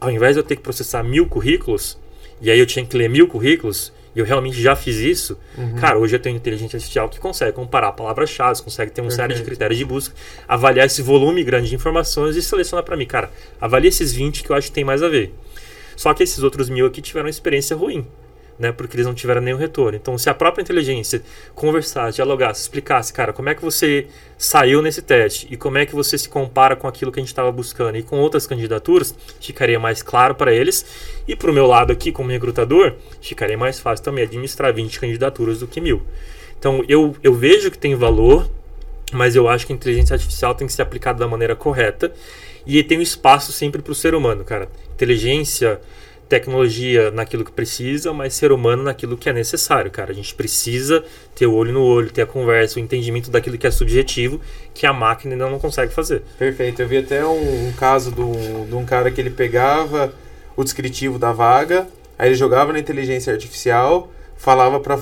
ao 0.00 0.10
invés 0.10 0.34
de 0.34 0.40
eu 0.40 0.44
ter 0.44 0.56
que 0.56 0.62
processar 0.62 1.02
mil 1.02 1.26
currículos, 1.26 1.98
e 2.40 2.50
aí 2.50 2.58
eu 2.58 2.66
tinha 2.66 2.84
que 2.84 2.96
ler 2.96 3.08
mil 3.08 3.26
currículos, 3.28 3.92
e 4.14 4.18
eu 4.20 4.24
realmente 4.24 4.60
já 4.60 4.74
fiz 4.76 4.96
isso, 4.96 5.38
Uhum. 5.58 5.74
cara, 5.76 5.98
hoje 5.98 6.14
eu 6.16 6.20
tenho 6.20 6.36
inteligência 6.36 6.76
artificial 6.76 7.08
que 7.08 7.18
consegue 7.18 7.52
comparar 7.52 7.92
palavras-chave, 7.92 8.62
consegue 8.62 8.90
ter 8.92 9.00
uma 9.00 9.10
série 9.10 9.28
de 9.34 9.40
Perfeito. 9.40 9.46
critérios 9.46 9.78
de 9.78 9.84
busca, 9.84 10.14
avaliar 10.46 10.86
esse 10.86 11.02
volume 11.02 11.42
grande 11.42 11.68
de 11.68 11.74
informações 11.74 12.36
e 12.36 12.42
selecionar 12.42 12.84
para 12.84 12.96
mim, 12.96 13.06
cara, 13.06 13.30
avalie 13.60 13.88
esses 13.88 14.12
20 14.12 14.42
que 14.44 14.50
eu 14.50 14.56
acho 14.56 14.68
que 14.68 14.74
tem 14.74 14.84
mais 14.84 15.02
a 15.02 15.08
ver. 15.08 15.34
Só 15.96 16.12
que 16.12 16.22
esses 16.22 16.42
outros 16.42 16.68
mil 16.68 16.86
aqui 16.86 17.00
tiveram 17.00 17.26
uma 17.26 17.30
experiência 17.30 17.76
ruim, 17.76 18.06
né? 18.58 18.72
Porque 18.72 18.96
eles 18.96 19.06
não 19.06 19.14
tiveram 19.14 19.40
nenhum 19.40 19.56
retorno. 19.56 19.96
Então, 19.96 20.16
se 20.16 20.28
a 20.30 20.34
própria 20.34 20.62
inteligência 20.62 21.22
conversasse, 21.54 22.16
dialogasse, 22.16 22.62
explicasse, 22.62 23.12
cara, 23.12 23.32
como 23.32 23.48
é 23.48 23.54
que 23.54 23.62
você 23.62 24.06
saiu 24.38 24.82
nesse 24.82 25.02
teste 25.02 25.46
e 25.50 25.56
como 25.56 25.78
é 25.78 25.86
que 25.86 25.94
você 25.94 26.16
se 26.16 26.28
compara 26.28 26.76
com 26.76 26.86
aquilo 26.86 27.10
que 27.10 27.18
a 27.18 27.22
gente 27.22 27.30
estava 27.30 27.50
buscando 27.50 27.96
e 27.96 28.02
com 28.02 28.18
outras 28.18 28.46
candidaturas, 28.46 29.14
ficaria 29.40 29.78
mais 29.78 30.02
claro 30.02 30.34
para 30.34 30.52
eles. 30.52 30.84
E 31.26 31.34
para 31.34 31.50
o 31.50 31.54
meu 31.54 31.66
lado 31.66 31.92
aqui, 31.92 32.12
como 32.12 32.30
recrutador, 32.30 32.94
ficaria 33.20 33.58
mais 33.58 33.80
fácil 33.80 34.04
também 34.04 34.24
administrar 34.24 34.72
20 34.72 35.00
candidaturas 35.00 35.60
do 35.60 35.66
que 35.66 35.80
mil. 35.80 36.02
Então, 36.58 36.84
eu, 36.88 37.14
eu 37.22 37.34
vejo 37.34 37.70
que 37.70 37.78
tem 37.78 37.94
valor, 37.94 38.48
mas 39.12 39.36
eu 39.36 39.48
acho 39.48 39.66
que 39.66 39.72
a 39.72 39.76
inteligência 39.76 40.14
artificial 40.14 40.54
tem 40.54 40.66
que 40.66 40.72
ser 40.72 40.82
aplicada 40.82 41.18
da 41.18 41.28
maneira 41.28 41.54
correta 41.54 42.12
e 42.66 42.82
tem 42.82 42.98
um 42.98 43.02
espaço 43.02 43.52
sempre 43.52 43.82
para 43.82 43.92
o 43.92 43.94
ser 43.94 44.14
humano, 44.14 44.44
cara. 44.44 44.68
Inteligência, 44.94 45.80
tecnologia 46.28 47.10
naquilo 47.10 47.44
que 47.44 47.52
precisa, 47.52 48.12
mas 48.12 48.34
ser 48.34 48.52
humano 48.52 48.82
naquilo 48.82 49.16
que 49.16 49.28
é 49.28 49.32
necessário, 49.32 49.90
cara. 49.90 50.10
A 50.10 50.14
gente 50.14 50.34
precisa 50.34 51.04
ter 51.34 51.46
o 51.46 51.54
olho 51.54 51.72
no 51.72 51.82
olho, 51.82 52.10
ter 52.10 52.22
a 52.22 52.26
conversa, 52.26 52.78
o 52.78 52.82
entendimento 52.82 53.30
daquilo 53.30 53.58
que 53.58 53.66
é 53.66 53.70
subjetivo, 53.70 54.40
que 54.72 54.86
a 54.86 54.92
máquina 54.92 55.34
ainda 55.34 55.48
não 55.48 55.58
consegue 55.58 55.92
fazer. 55.92 56.22
Perfeito. 56.38 56.80
Eu 56.82 56.88
vi 56.88 56.98
até 56.98 57.24
um, 57.24 57.68
um 57.68 57.72
caso 57.72 58.10
de 58.10 58.20
um, 58.20 58.66
de 58.66 58.74
um 58.74 58.84
cara 58.84 59.10
que 59.10 59.20
ele 59.20 59.30
pegava 59.30 60.12
o 60.56 60.64
descritivo 60.64 61.18
da 61.18 61.32
vaga, 61.32 61.86
aí 62.18 62.28
ele 62.28 62.36
jogava 62.36 62.72
na 62.72 62.78
inteligência 62.78 63.32
artificial, 63.32 64.10
falava 64.36 64.80
para 64.80 64.98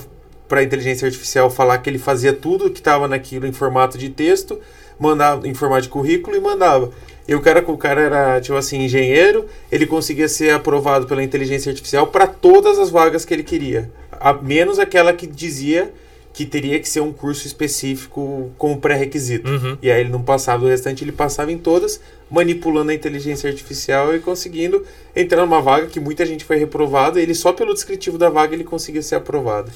para 0.52 0.60
a 0.60 0.64
inteligência 0.64 1.06
artificial 1.06 1.48
falar 1.48 1.78
que 1.78 1.88
ele 1.88 1.98
fazia 1.98 2.30
tudo 2.30 2.68
que 2.68 2.78
estava 2.78 3.08
naquilo 3.08 3.46
em 3.46 3.52
formato 3.52 3.96
de 3.96 4.10
texto, 4.10 4.60
mandava 4.98 5.48
em 5.48 5.54
formato 5.54 5.84
de 5.84 5.88
currículo 5.88 6.36
e 6.36 6.40
mandava. 6.40 6.90
E 7.26 7.34
o 7.34 7.40
cara, 7.40 7.64
o 7.66 7.78
cara 7.78 8.00
era, 8.00 8.40
tipo 8.40 8.56
assim, 8.56 8.84
engenheiro, 8.84 9.46
ele 9.70 9.86
conseguia 9.86 10.28
ser 10.28 10.50
aprovado 10.50 11.06
pela 11.06 11.22
inteligência 11.22 11.70
artificial 11.70 12.08
para 12.08 12.26
todas 12.26 12.78
as 12.78 12.90
vagas 12.90 13.24
que 13.24 13.32
ele 13.32 13.44
queria, 13.44 13.90
a, 14.10 14.32
menos 14.32 14.78
aquela 14.78 15.12
que 15.12 15.26
dizia 15.26 15.92
que 16.32 16.46
teria 16.46 16.80
que 16.80 16.88
ser 16.88 17.00
um 17.00 17.12
curso 17.12 17.46
específico 17.46 18.50
como 18.56 18.78
pré-requisito. 18.78 19.50
Uhum. 19.50 19.76
E 19.82 19.90
aí 19.90 20.00
ele 20.00 20.08
não 20.08 20.22
passava 20.22 20.64
o 20.64 20.68
restante, 20.68 21.04
ele 21.04 21.12
passava 21.12 21.52
em 21.52 21.58
todas, 21.58 22.00
manipulando 22.30 22.90
a 22.90 22.94
inteligência 22.94 23.50
artificial 23.50 24.14
e 24.16 24.18
conseguindo 24.18 24.82
entrar 25.14 25.42
numa 25.42 25.60
vaga 25.60 25.88
que 25.88 26.00
muita 26.00 26.24
gente 26.24 26.44
foi 26.44 26.56
reprovada, 26.56 27.20
ele 27.20 27.34
só 27.34 27.52
pelo 27.52 27.74
descritivo 27.74 28.16
da 28.16 28.30
vaga 28.30 28.54
ele 28.54 28.64
conseguia 28.64 29.02
ser 29.02 29.16
aprovado. 29.16 29.70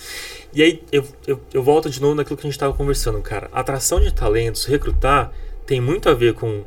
E 0.55 0.63
aí 0.63 0.83
eu, 0.91 1.05
eu, 1.27 1.39
eu 1.53 1.63
volto 1.63 1.91
de 1.91 2.01
novo 2.01 2.15
naquilo 2.15 2.37
que 2.37 2.47
a 2.47 2.49
gente 2.49 2.57
estava 2.57 2.73
conversando, 2.73 3.21
cara. 3.21 3.51
Atração 3.53 4.01
de 4.01 4.13
talentos, 4.13 4.65
recrutar, 4.65 5.31
tem 5.67 5.81
muito 5.81 6.09
a 6.09 6.15
ver 6.15 6.33
com 6.33 6.65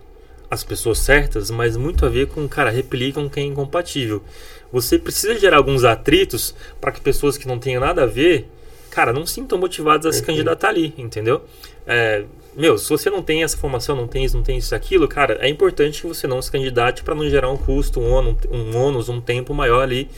as 0.50 0.64
pessoas 0.64 1.00
certas, 1.00 1.52
mas 1.52 1.78
muito 1.78 2.06
a 2.06 2.10
ver 2.10 2.28
com, 2.28 2.48
cara, 2.48 2.70
repelir 2.70 3.14
com 3.14 3.30
quem 3.30 3.46
é 3.46 3.48
incompatível. 3.48 4.24
Você 4.72 4.98
precisa 4.98 5.38
gerar 5.38 5.58
alguns 5.58 5.84
atritos 5.84 6.56
para 6.80 6.92
que 6.92 7.02
pessoas 7.02 7.38
que 7.38 7.48
não 7.48 7.60
tenham 7.60 7.82
nada 7.82 8.04
a 8.04 8.06
ver, 8.06 8.50
cara, 8.90 9.14
não 9.14 9.26
sintam 9.26 9.58
motivadas 9.58 10.06
a 10.06 10.12
se 10.12 10.20
Perfeito. 10.20 10.38
candidatar 10.38 10.70
ali, 10.70 10.94
entendeu? 10.98 11.44
É, 11.86 12.26
meu, 12.56 12.78
se 12.78 12.90
você 12.90 13.10
não 13.10 13.22
tem 13.22 13.44
essa 13.44 13.58
formação, 13.58 13.96
não 13.96 14.08
tem 14.08 14.26
isso, 14.26 14.36
não 14.36 14.44
tem 14.44 14.58
isso, 14.58 14.74
aquilo, 14.74 15.08
cara, 15.08 15.38
é 15.42 15.48
importante 15.48 16.02
que 16.02 16.08
você 16.08 16.28
não 16.28 16.42
se 16.42 16.52
candidate 16.52 17.04
para 17.04 17.16
não 17.16 17.28
gerar 17.30 17.50
um 17.50 17.58
custo, 17.58 18.00
um 18.00 18.12
ônus, 18.12 18.38
um, 18.52 18.78
ônus, 18.78 19.10
um 19.10 19.22
tempo 19.22 19.54
maior 19.54 19.82
ali 19.82 20.10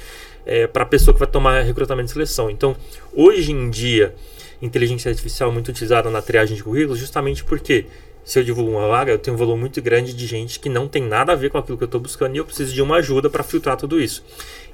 é, 0.45 0.65
para 0.67 0.83
a 0.83 0.85
pessoa 0.85 1.13
que 1.13 1.19
vai 1.19 1.27
tomar 1.27 1.61
recrutamento 1.61 2.09
e 2.09 2.13
seleção. 2.13 2.49
Então, 2.49 2.75
hoje 3.13 3.51
em 3.51 3.69
dia, 3.69 4.15
inteligência 4.61 5.09
artificial 5.09 5.49
é 5.49 5.53
muito 5.53 5.69
utilizada 5.69 6.09
na 6.09 6.21
triagem 6.21 6.55
de 6.55 6.63
currículos, 6.63 6.99
justamente 6.99 7.43
porque 7.43 7.85
se 8.23 8.39
eu 8.39 8.43
divulgo 8.43 8.71
uma 8.71 8.87
vaga, 8.87 9.11
eu 9.11 9.17
tenho 9.17 9.35
um 9.35 9.37
volume 9.37 9.61
muito 9.61 9.81
grande 9.81 10.13
de 10.13 10.27
gente 10.27 10.59
que 10.59 10.69
não 10.69 10.87
tem 10.87 11.01
nada 11.01 11.33
a 11.33 11.35
ver 11.35 11.49
com 11.49 11.57
aquilo 11.57 11.77
que 11.77 11.83
eu 11.83 11.87
estou 11.87 11.99
buscando 11.99 12.35
e 12.35 12.37
eu 12.37 12.45
preciso 12.45 12.73
de 12.73 12.81
uma 12.81 12.97
ajuda 12.97 13.29
para 13.29 13.43
filtrar 13.43 13.75
tudo 13.77 13.99
isso. 13.99 14.23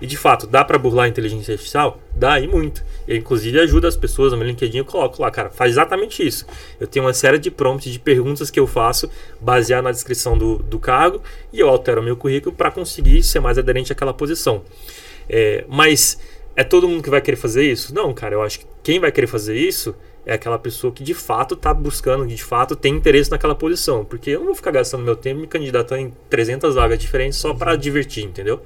E 0.01 0.05
de 0.05 0.17
fato, 0.17 0.45
dá 0.45 0.63
para 0.63 0.77
burlar 0.77 1.05
a 1.05 1.07
inteligência 1.07 1.53
artificial? 1.53 1.99
Dá 2.13 2.39
e 2.39 2.47
muito. 2.47 2.83
Eu, 3.07 3.15
inclusive, 3.15 3.59
ajudo 3.59 3.87
as 3.87 3.95
pessoas 3.95 4.31
no 4.31 4.37
meu 4.37 4.47
LinkedIn, 4.47 4.79
eu 4.79 4.85
coloco 4.85 5.21
lá, 5.21 5.31
cara, 5.31 5.49
faz 5.49 5.71
exatamente 5.71 6.25
isso. 6.25 6.45
Eu 6.79 6.87
tenho 6.87 7.05
uma 7.05 7.13
série 7.13 7.39
de 7.39 7.49
prompts, 7.49 7.91
de 7.91 7.99
perguntas 7.99 8.51
que 8.51 8.59
eu 8.59 8.67
faço, 8.67 9.09
baseado 9.39 9.85
na 9.85 9.91
descrição 9.91 10.37
do, 10.37 10.57
do 10.57 10.77
cargo, 10.77 11.21
e 11.51 11.59
eu 11.59 11.69
altero 11.69 12.03
meu 12.03 12.17
currículo 12.17 12.53
para 12.55 12.69
conseguir 12.69 13.23
ser 13.23 13.39
mais 13.39 13.57
aderente 13.57 13.91
àquela 13.91 14.13
posição. 14.13 14.61
É, 15.29 15.63
mas 15.67 16.19
é 16.55 16.63
todo 16.63 16.87
mundo 16.87 17.01
que 17.01 17.09
vai 17.09 17.21
querer 17.21 17.37
fazer 17.37 17.63
isso? 17.63 17.93
Não, 17.93 18.13
cara, 18.13 18.35
eu 18.35 18.41
acho 18.41 18.59
que 18.59 18.65
quem 18.83 18.99
vai 18.99 19.11
querer 19.11 19.27
fazer 19.27 19.55
isso 19.55 19.95
é 20.27 20.33
aquela 20.33 20.59
pessoa 20.59 20.91
que 20.91 21.01
de 21.01 21.13
fato 21.13 21.53
está 21.55 21.73
buscando, 21.73 22.27
que 22.27 22.35
de 22.35 22.43
fato 22.43 22.75
tem 22.75 22.93
interesse 22.93 23.31
naquela 23.31 23.55
posição. 23.55 24.03
Porque 24.03 24.31
eu 24.31 24.39
não 24.39 24.47
vou 24.47 24.55
ficar 24.55 24.71
gastando 24.71 25.01
meu 25.01 25.15
tempo 25.15 25.39
me 25.39 25.47
candidatando 25.47 26.01
em 26.01 26.13
300 26.29 26.75
vagas 26.75 26.99
diferentes 26.99 27.39
só 27.39 27.53
para 27.53 27.77
divertir, 27.77 28.25
entendeu? 28.25 28.61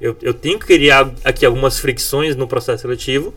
Eu, 0.00 0.16
eu 0.20 0.34
tenho 0.34 0.58
que 0.58 0.66
criar 0.66 1.14
aqui 1.22 1.46
algumas 1.46 1.78
fricções 1.78 2.34
no 2.34 2.48
processo 2.48 2.82
seletivo 2.82 3.32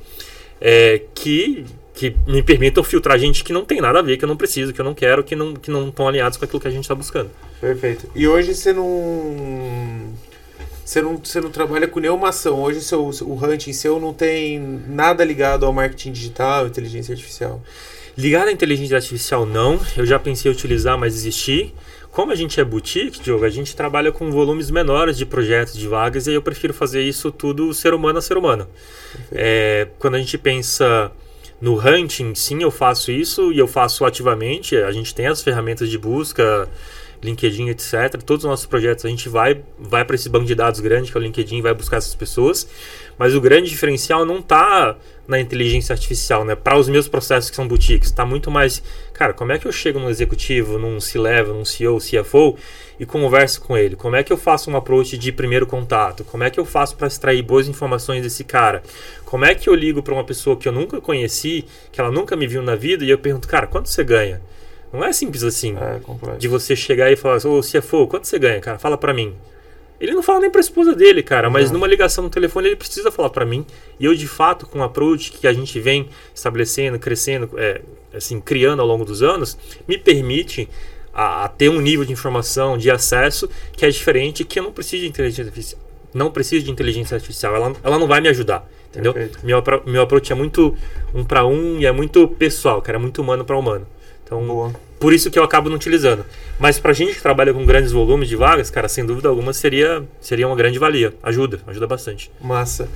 é, 0.59 1.03
que 1.13 1.65
que 1.93 2.15
me 2.27 2.43
permitam 2.43 2.83
filtrar 2.83 3.17
gente 3.17 3.43
que 3.43 3.51
não 3.51 3.65
tem 3.65 3.81
nada 3.81 3.97
a 3.97 4.01
ver, 4.03 4.17
que 4.17 4.23
eu 4.23 4.27
não 4.27 4.37
preciso, 4.37 4.71
que 4.71 4.79
eu 4.79 4.85
não 4.85 4.93
quero, 4.93 5.23
que 5.23 5.35
não 5.35 5.55
que 5.55 5.71
não 5.71 5.89
estão 5.89 6.07
alinhados 6.07 6.37
com 6.37 6.45
aquilo 6.45 6.59
que 6.59 6.67
a 6.67 6.71
gente 6.71 6.83
está 6.83 6.93
buscando. 6.93 7.31
Perfeito. 7.59 8.07
E 8.15 8.27
hoje 8.27 8.53
você 8.53 8.71
não 8.71 10.13
você 10.87 11.01
não, 11.01 11.17
você 11.17 11.41
não 11.41 11.51
trabalha 11.51 11.85
com 11.85 11.99
nenhuma 11.99 12.29
ação. 12.29 12.61
Hoje 12.61 12.79
seu, 12.79 13.03
o 13.03 13.45
hunting 13.45 13.73
seu 13.73 13.99
não 13.99 14.13
tem 14.13 14.57
nada 14.87 15.21
ligado 15.21 15.65
ao 15.65 15.73
marketing 15.73 16.13
digital, 16.13 16.65
inteligência 16.65 17.11
artificial. 17.11 17.61
Ligado 18.17 18.47
à 18.47 18.51
inteligência 18.53 18.95
artificial, 18.95 19.45
não. 19.45 19.77
Eu 19.97 20.05
já 20.05 20.17
pensei 20.17 20.49
em 20.49 20.55
utilizar, 20.55 20.97
mas 20.97 21.13
desisti. 21.13 21.75
Como 22.09 22.31
a 22.31 22.35
gente 22.35 22.61
é 22.61 22.63
boutique, 22.63 23.19
Diogo, 23.19 23.43
a 23.43 23.49
gente 23.49 23.75
trabalha 23.75 24.13
com 24.13 24.31
volumes 24.31 24.71
menores 24.71 25.17
de 25.17 25.25
projetos, 25.25 25.77
de 25.77 25.85
vagas, 25.89 26.25
e 26.25 26.33
eu 26.33 26.41
prefiro 26.41 26.73
fazer 26.73 27.03
isso 27.03 27.33
tudo 27.33 27.73
ser 27.73 27.93
humano 27.93 28.19
a 28.19 28.21
ser 28.21 28.37
humano. 28.37 28.65
É, 29.29 29.89
quando 29.99 30.15
a 30.15 30.19
gente 30.19 30.37
pensa 30.37 31.11
no 31.59 31.77
hunting, 31.77 32.33
sim, 32.33 32.63
eu 32.63 32.71
faço 32.71 33.11
isso 33.11 33.51
e 33.51 33.59
eu 33.59 33.67
faço 33.67 34.05
ativamente. 34.05 34.77
A 34.77 34.91
gente 34.93 35.13
tem 35.13 35.27
as 35.27 35.41
ferramentas 35.41 35.89
de 35.89 35.97
busca, 35.97 36.69
LinkedIn, 37.23 37.69
etc. 37.69 38.21
Todos 38.25 38.43
os 38.43 38.49
nossos 38.49 38.65
projetos 38.65 39.05
a 39.05 39.09
gente 39.09 39.29
vai, 39.29 39.61
vai 39.77 40.05
para 40.05 40.15
esse 40.15 40.29
banco 40.29 40.45
de 40.45 40.55
dados 40.55 40.79
grande 40.79 41.11
que 41.11 41.17
é 41.17 41.19
o 41.19 41.23
LinkedIn, 41.23 41.61
vai 41.61 41.73
buscar 41.73 41.97
essas 41.97 42.15
pessoas. 42.15 42.67
Mas 43.17 43.33
o 43.33 43.41
grande 43.41 43.69
diferencial 43.69 44.25
não 44.25 44.39
está 44.39 44.95
na 45.27 45.39
inteligência 45.39 45.93
artificial, 45.93 46.45
né? 46.45 46.55
Para 46.55 46.77
os 46.77 46.87
meus 46.87 47.07
processos 47.07 47.49
que 47.49 47.55
são 47.55 47.67
boutiques, 47.67 48.09
está 48.09 48.25
muito 48.25 48.49
mais, 48.49 48.81
cara, 49.13 49.33
como 49.33 49.51
é 49.51 49.59
que 49.59 49.67
eu 49.67 49.71
chego 49.71 49.99
num 49.99 50.09
executivo, 50.09 50.77
num 50.77 51.01
C-level, 51.01 51.53
num 51.53 51.65
CEO, 51.65 51.97
CFO 51.99 52.57
e 52.97 53.05
converso 53.05 53.59
com 53.61 53.77
ele? 53.77 53.95
Como 53.95 54.15
é 54.15 54.23
que 54.23 54.31
eu 54.31 54.37
faço 54.37 54.71
um 54.71 54.77
approach 54.77 55.17
de 55.17 55.31
primeiro 55.31 55.67
contato? 55.67 56.23
Como 56.23 56.43
é 56.43 56.49
que 56.49 56.59
eu 56.59 56.65
faço 56.65 56.95
para 56.95 57.07
extrair 57.07 57.41
boas 57.41 57.67
informações 57.67 58.23
desse 58.23 58.43
cara? 58.43 58.81
Como 59.25 59.43
é 59.43 59.53
que 59.53 59.67
eu 59.67 59.75
ligo 59.75 60.01
para 60.01 60.13
uma 60.13 60.23
pessoa 60.23 60.55
que 60.55 60.67
eu 60.67 60.71
nunca 60.71 61.01
conheci, 61.01 61.65
que 61.91 61.99
ela 61.99 62.11
nunca 62.11 62.35
me 62.35 62.47
viu 62.47 62.61
na 62.61 62.75
vida 62.75 63.03
e 63.03 63.09
eu 63.09 63.17
pergunto, 63.17 63.47
cara, 63.47 63.67
quanto 63.67 63.89
você 63.89 64.03
ganha? 64.03 64.41
Não 64.91 65.03
é 65.03 65.11
simples 65.11 65.43
assim. 65.43 65.75
É, 65.77 66.37
de 66.37 66.47
você 66.47 66.75
chegar 66.75 67.11
e 67.11 67.15
falar, 67.15 67.45
ô 67.45 67.59
assim, 67.59 67.79
CFO, 67.79 68.07
quanto 68.07 68.25
você 68.27 68.39
ganha, 68.39 68.59
cara? 68.59 68.79
Fala 68.79 68.97
para 68.97 69.13
mim. 69.13 69.35
Ele 69.99 70.11
não 70.11 70.21
fala 70.21 70.41
nem 70.41 70.51
pra 70.51 70.61
esposa 70.61 70.95
dele, 70.95 71.23
cara, 71.23 71.49
mas 71.49 71.71
numa 71.71 71.87
ligação 71.87 72.23
no 72.23 72.29
telefone 72.29 72.67
ele 72.67 72.75
precisa 72.75 73.09
falar 73.09 73.31
para 73.31 73.45
mim. 73.45 73.65
E 73.99 74.05
eu, 74.05 74.13
de 74.13 74.27
fato, 74.27 74.67
com 74.67 74.79
o 74.79 74.83
approach 74.83 75.31
que 75.31 75.47
a 75.47 75.53
gente 75.53 75.79
vem 75.79 76.07
estabelecendo, 76.35 76.99
crescendo, 76.99 77.49
é, 77.57 77.81
assim, 78.13 78.39
criando 78.39 78.79
ao 78.79 78.87
longo 78.87 79.03
dos 79.03 79.23
anos, 79.23 79.57
me 79.87 79.97
permite 79.97 80.69
a, 81.11 81.45
a, 81.45 81.47
ter 81.47 81.69
um 81.69 81.81
nível 81.81 82.05
de 82.05 82.13
informação, 82.13 82.77
de 82.77 82.91
acesso 82.91 83.49
que 83.73 83.85
é 83.85 83.89
diferente, 83.89 84.43
que 84.43 84.59
eu 84.59 84.63
não 84.63 84.71
preciso 84.71 85.01
de 85.01 85.09
inteligência 85.09 85.43
artificial. 85.45 85.81
Não 86.13 86.31
preciso 86.31 86.63
de 86.63 86.71
inteligência 86.71 87.15
artificial, 87.15 87.55
ela, 87.55 87.73
ela 87.83 87.97
não 87.97 88.07
vai 88.07 88.21
me 88.21 88.29
ajudar, 88.29 88.69
entendeu? 88.89 89.15
Meu, 89.43 89.63
meu 89.85 90.01
approach 90.03 90.31
é 90.31 90.35
muito 90.35 90.75
um 91.13 91.23
para 91.23 91.45
um 91.45 91.79
e 91.79 91.85
é 91.85 91.91
muito 91.91 92.27
pessoal, 92.27 92.81
cara, 92.83 92.99
é 92.99 93.01
muito 93.01 93.19
humano 93.19 93.43
para 93.43 93.57
humano. 93.57 93.85
Então, 94.27 94.45
Boa. 94.45 94.73
por 94.99 95.13
isso 95.13 95.31
que 95.31 95.39
eu 95.39 95.43
acabo 95.43 95.69
não 95.69 95.77
utilizando. 95.77 96.25
Mas 96.59 96.77
pra 96.77 96.91
gente 96.91 97.15
que 97.15 97.21
trabalha 97.21 97.53
com 97.53 97.65
grandes 97.65 97.93
volumes 97.93 98.27
de 98.27 98.35
vagas, 98.35 98.69
cara, 98.69 98.89
sem 98.89 99.05
dúvida 99.05 99.29
alguma 99.29 99.53
seria, 99.53 100.03
seria 100.19 100.45
uma 100.45 100.55
grande 100.55 100.77
valia. 100.77 101.13
Ajuda, 101.23 101.61
ajuda 101.65 101.87
bastante. 101.87 102.29
Massa. 102.41 102.89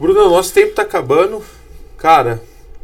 Bruno, 0.00 0.28
nosso 0.28 0.52
tempo 0.52 0.74
tá 0.74 0.82
acabando. 0.82 1.40
Cara, 1.96 2.42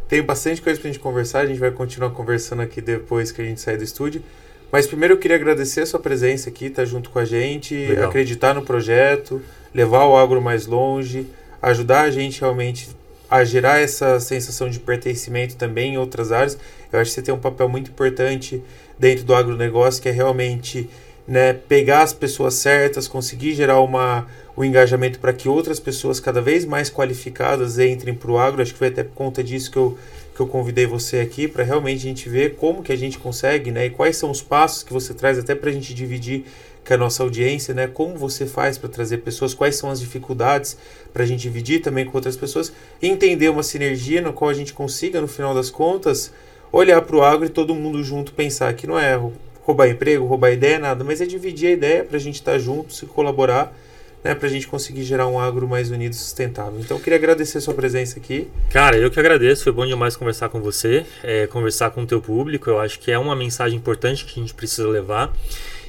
tem 0.08 0.22
bastante 0.22 0.62
coisa 0.62 0.80
pra 0.80 0.88
gente 0.88 1.00
conversar. 1.00 1.40
A 1.40 1.46
gente 1.46 1.58
vai 1.58 1.72
continuar 1.72 2.10
conversando 2.10 2.62
aqui 2.62 2.80
depois 2.80 3.32
que 3.32 3.42
a 3.42 3.44
gente 3.44 3.60
sair 3.60 3.76
do 3.76 3.82
estúdio. 3.82 4.22
Mas 4.70 4.86
primeiro 4.86 5.14
eu 5.14 5.18
queria 5.18 5.36
agradecer 5.36 5.80
a 5.80 5.86
sua 5.86 6.00
presença 6.00 6.48
aqui, 6.48 6.66
estar 6.66 6.82
tá 6.82 6.86
junto 6.86 7.10
com 7.10 7.18
a 7.18 7.24
gente, 7.24 7.74
Legal. 7.74 8.08
acreditar 8.08 8.54
no 8.54 8.62
projeto, 8.62 9.42
levar 9.72 10.04
o 10.04 10.16
agro 10.16 10.40
mais 10.40 10.66
longe, 10.66 11.28
ajudar 11.62 12.02
a 12.02 12.10
gente 12.10 12.40
realmente 12.40 12.88
a 13.30 13.44
gerar 13.44 13.80
essa 13.80 14.20
sensação 14.20 14.68
de 14.68 14.78
pertencimento 14.78 15.56
também 15.56 15.94
em 15.94 15.98
outras 15.98 16.30
áreas. 16.30 16.58
Eu 16.92 17.00
acho 17.00 17.10
que 17.10 17.14
você 17.14 17.22
tem 17.22 17.34
um 17.34 17.38
papel 17.38 17.68
muito 17.68 17.90
importante 17.90 18.62
dentro 18.98 19.24
do 19.24 19.34
agronegócio, 19.34 20.02
que 20.02 20.08
é 20.08 20.12
realmente 20.12 20.88
né, 21.26 21.52
pegar 21.52 22.02
as 22.02 22.12
pessoas 22.12 22.54
certas, 22.54 23.08
conseguir 23.08 23.54
gerar 23.54 23.80
uma, 23.80 24.26
um 24.56 24.64
engajamento 24.64 25.18
para 25.18 25.32
que 25.32 25.48
outras 25.48 25.80
pessoas 25.80 26.20
cada 26.20 26.40
vez 26.40 26.64
mais 26.64 26.90
qualificadas 26.90 27.78
entrem 27.78 28.14
para 28.14 28.30
o 28.30 28.38
agro. 28.38 28.62
Acho 28.62 28.72
que 28.72 28.78
foi 28.78 28.88
até 28.88 29.02
por 29.02 29.14
conta 29.14 29.42
disso 29.42 29.70
que 29.70 29.78
eu, 29.78 29.98
que 30.34 30.40
eu 30.40 30.46
convidei 30.46 30.86
você 30.86 31.20
aqui, 31.20 31.48
para 31.48 31.64
realmente 31.64 31.98
a 31.98 32.02
gente 32.02 32.28
ver 32.28 32.56
como 32.56 32.82
que 32.82 32.92
a 32.92 32.96
gente 32.96 33.18
consegue, 33.18 33.70
né, 33.70 33.86
e 33.86 33.90
quais 33.90 34.16
são 34.16 34.30
os 34.30 34.42
passos 34.42 34.82
que 34.82 34.92
você 34.92 35.14
traz 35.14 35.38
até 35.38 35.54
para 35.54 35.70
a 35.70 35.72
gente 35.72 35.94
dividir 35.94 36.44
com 36.84 36.94
a 36.94 36.96
nossa 36.96 37.22
audiência, 37.22 37.72
né? 37.72 37.86
Como 37.86 38.16
você 38.16 38.46
faz 38.46 38.76
para 38.76 38.88
trazer 38.88 39.18
pessoas, 39.18 39.54
quais 39.54 39.76
são 39.76 39.90
as 39.90 39.98
dificuldades 39.98 40.76
para 41.12 41.22
a 41.22 41.26
gente 41.26 41.40
dividir 41.40 41.80
também 41.80 42.04
com 42.04 42.16
outras 42.16 42.36
pessoas, 42.36 42.72
entender 43.00 43.48
uma 43.48 43.62
sinergia 43.62 44.20
na 44.20 44.32
qual 44.32 44.50
a 44.50 44.54
gente 44.54 44.72
consiga, 44.72 45.20
no 45.20 45.28
final 45.28 45.54
das 45.54 45.70
contas, 45.70 46.32
olhar 46.70 47.00
para 47.02 47.16
o 47.16 47.22
agro 47.22 47.46
e 47.46 47.48
todo 47.48 47.74
mundo 47.74 48.02
junto 48.02 48.32
pensar 48.32 48.72
que 48.74 48.86
não 48.86 48.98
é 48.98 49.18
roubar 49.62 49.88
emprego, 49.88 50.26
roubar 50.26 50.52
ideia, 50.52 50.78
nada, 50.78 51.02
mas 51.02 51.20
é 51.20 51.26
dividir 51.26 51.68
a 51.68 51.72
ideia 51.72 52.04
para 52.04 52.16
a 52.16 52.20
gente 52.20 52.34
estar 52.34 52.52
tá 52.52 52.58
junto, 52.58 52.92
se 52.92 53.06
colaborar, 53.06 53.74
né, 54.22 54.34
para 54.34 54.46
a 54.46 54.50
gente 54.50 54.66
conseguir 54.66 55.02
gerar 55.04 55.26
um 55.26 55.38
agro 55.38 55.68
mais 55.68 55.90
unido 55.90 56.12
e 56.12 56.16
sustentável. 56.16 56.78
Então, 56.80 56.96
eu 56.96 57.02
queria 57.02 57.18
agradecer 57.18 57.58
a 57.58 57.60
sua 57.60 57.74
presença 57.74 58.18
aqui. 58.18 58.48
Cara, 58.70 58.96
eu 58.96 59.10
que 59.10 59.20
agradeço, 59.20 59.64
foi 59.64 59.72
bom 59.72 59.86
demais 59.86 60.16
conversar 60.16 60.48
com 60.48 60.60
você, 60.60 61.06
é, 61.22 61.46
conversar 61.46 61.90
com 61.90 62.02
o 62.02 62.06
teu 62.06 62.20
público, 62.20 62.68
eu 62.68 62.78
acho 62.78 62.98
que 62.98 63.10
é 63.10 63.18
uma 63.18 63.36
mensagem 63.36 63.76
importante 63.78 64.24
que 64.24 64.38
a 64.38 64.42
gente 64.42 64.54
precisa 64.54 64.88
levar 64.88 65.32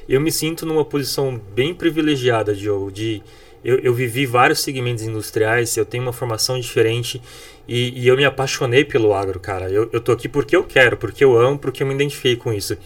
eu 0.08 0.20
me 0.20 0.30
sinto 0.30 0.64
numa 0.64 0.84
posição 0.84 1.40
bem 1.54 1.74
privilegiada, 1.74 2.54
Diogo, 2.54 2.90
de 2.90 3.22
eu, 3.64 3.78
eu, 3.78 3.92
vivi 3.92 4.26
vários 4.26 4.60
segmentos 4.60 5.02
industriais, 5.02 5.76
eu 5.76 5.84
tenho 5.84 6.04
uma 6.04 6.12
formação 6.12 6.58
diferente 6.60 7.20
e, 7.66 8.00
e, 8.00 8.06
eu 8.06 8.16
me 8.16 8.24
apaixonei 8.24 8.84
pelo 8.84 9.12
agro, 9.12 9.40
cara. 9.40 9.68
Eu, 9.68 9.88
eu 9.92 10.00
tô 10.00 10.12
aqui 10.12 10.28
porque 10.28 10.54
eu 10.54 10.62
quero, 10.62 10.96
porque 10.96 11.24
eu 11.24 11.36
amo, 11.36 11.58
porque 11.58 11.82
eu 11.82 11.86
me 11.86 11.94
identifiquei 11.94 12.36
com 12.36 12.52
isso. 12.52 12.78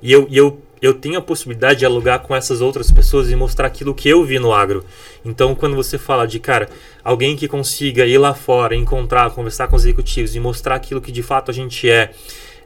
E 0.00 0.12
eu, 0.12 0.28
eu, 0.30 0.60
eu 0.80 0.94
tenho 0.94 1.18
a 1.18 1.22
possibilidade 1.22 1.80
de 1.80 1.84
alugar 1.84 2.20
com 2.20 2.36
essas 2.36 2.60
outras 2.60 2.88
pessoas 2.90 3.30
e 3.30 3.34
mostrar 3.34 3.66
aquilo 3.66 3.92
que 3.92 4.08
eu 4.08 4.24
vi 4.24 4.38
no 4.38 4.52
agro. 4.52 4.84
Então, 5.24 5.56
quando 5.56 5.74
você 5.74 5.98
fala 5.98 6.24
de, 6.24 6.38
cara, 6.38 6.68
alguém 7.02 7.36
que 7.36 7.48
consiga 7.48 8.06
ir 8.06 8.18
lá 8.18 8.32
fora, 8.32 8.76
encontrar, 8.76 9.30
conversar 9.30 9.66
com 9.66 9.74
os 9.74 9.84
executivos 9.84 10.36
e 10.36 10.40
mostrar 10.40 10.76
aquilo 10.76 11.00
que 11.00 11.10
de 11.10 11.22
fato 11.22 11.50
a 11.50 11.54
gente 11.54 11.90
é, 11.90 12.12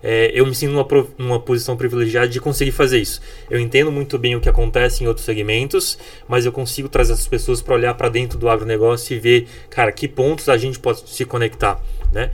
é, 0.03 0.31
eu 0.35 0.45
me 0.45 0.55
sinto 0.55 0.73
numa, 0.73 0.87
numa 1.17 1.41
posição 1.41 1.77
privilegiada 1.77 2.29
de 2.29 2.41
conseguir 2.41 2.73
fazer 2.73 2.99
isso. 2.99 3.21
Eu 3.49 3.61
entendo 3.61 3.93
muito 3.93 4.19
bem 4.19 4.35
o 4.35 4.41
que 4.41 4.49
acontece 4.49 5.05
em 5.05 5.07
outros 5.07 5.25
segmentos, 5.25 5.99
mas 6.27 6.45
eu 6.45 6.53
consigo 6.53 6.89
trazer 6.89 7.13
essas 7.13 7.29
pessoas 7.29 7.63
para 7.63 7.75
olhar 7.75 7.95
para 7.95 8.09
dentro 8.09 8.39
do 8.39 8.49
agronegócio 8.49 9.15
e 9.15 9.19
ver, 9.19 9.47
cara, 9.71 9.93
que 9.93 10.09
pontos 10.09 10.49
a 10.49 10.57
gente 10.57 10.79
pode 10.79 11.09
se 11.09 11.25
conectar, 11.25 11.81
né? 12.13 12.31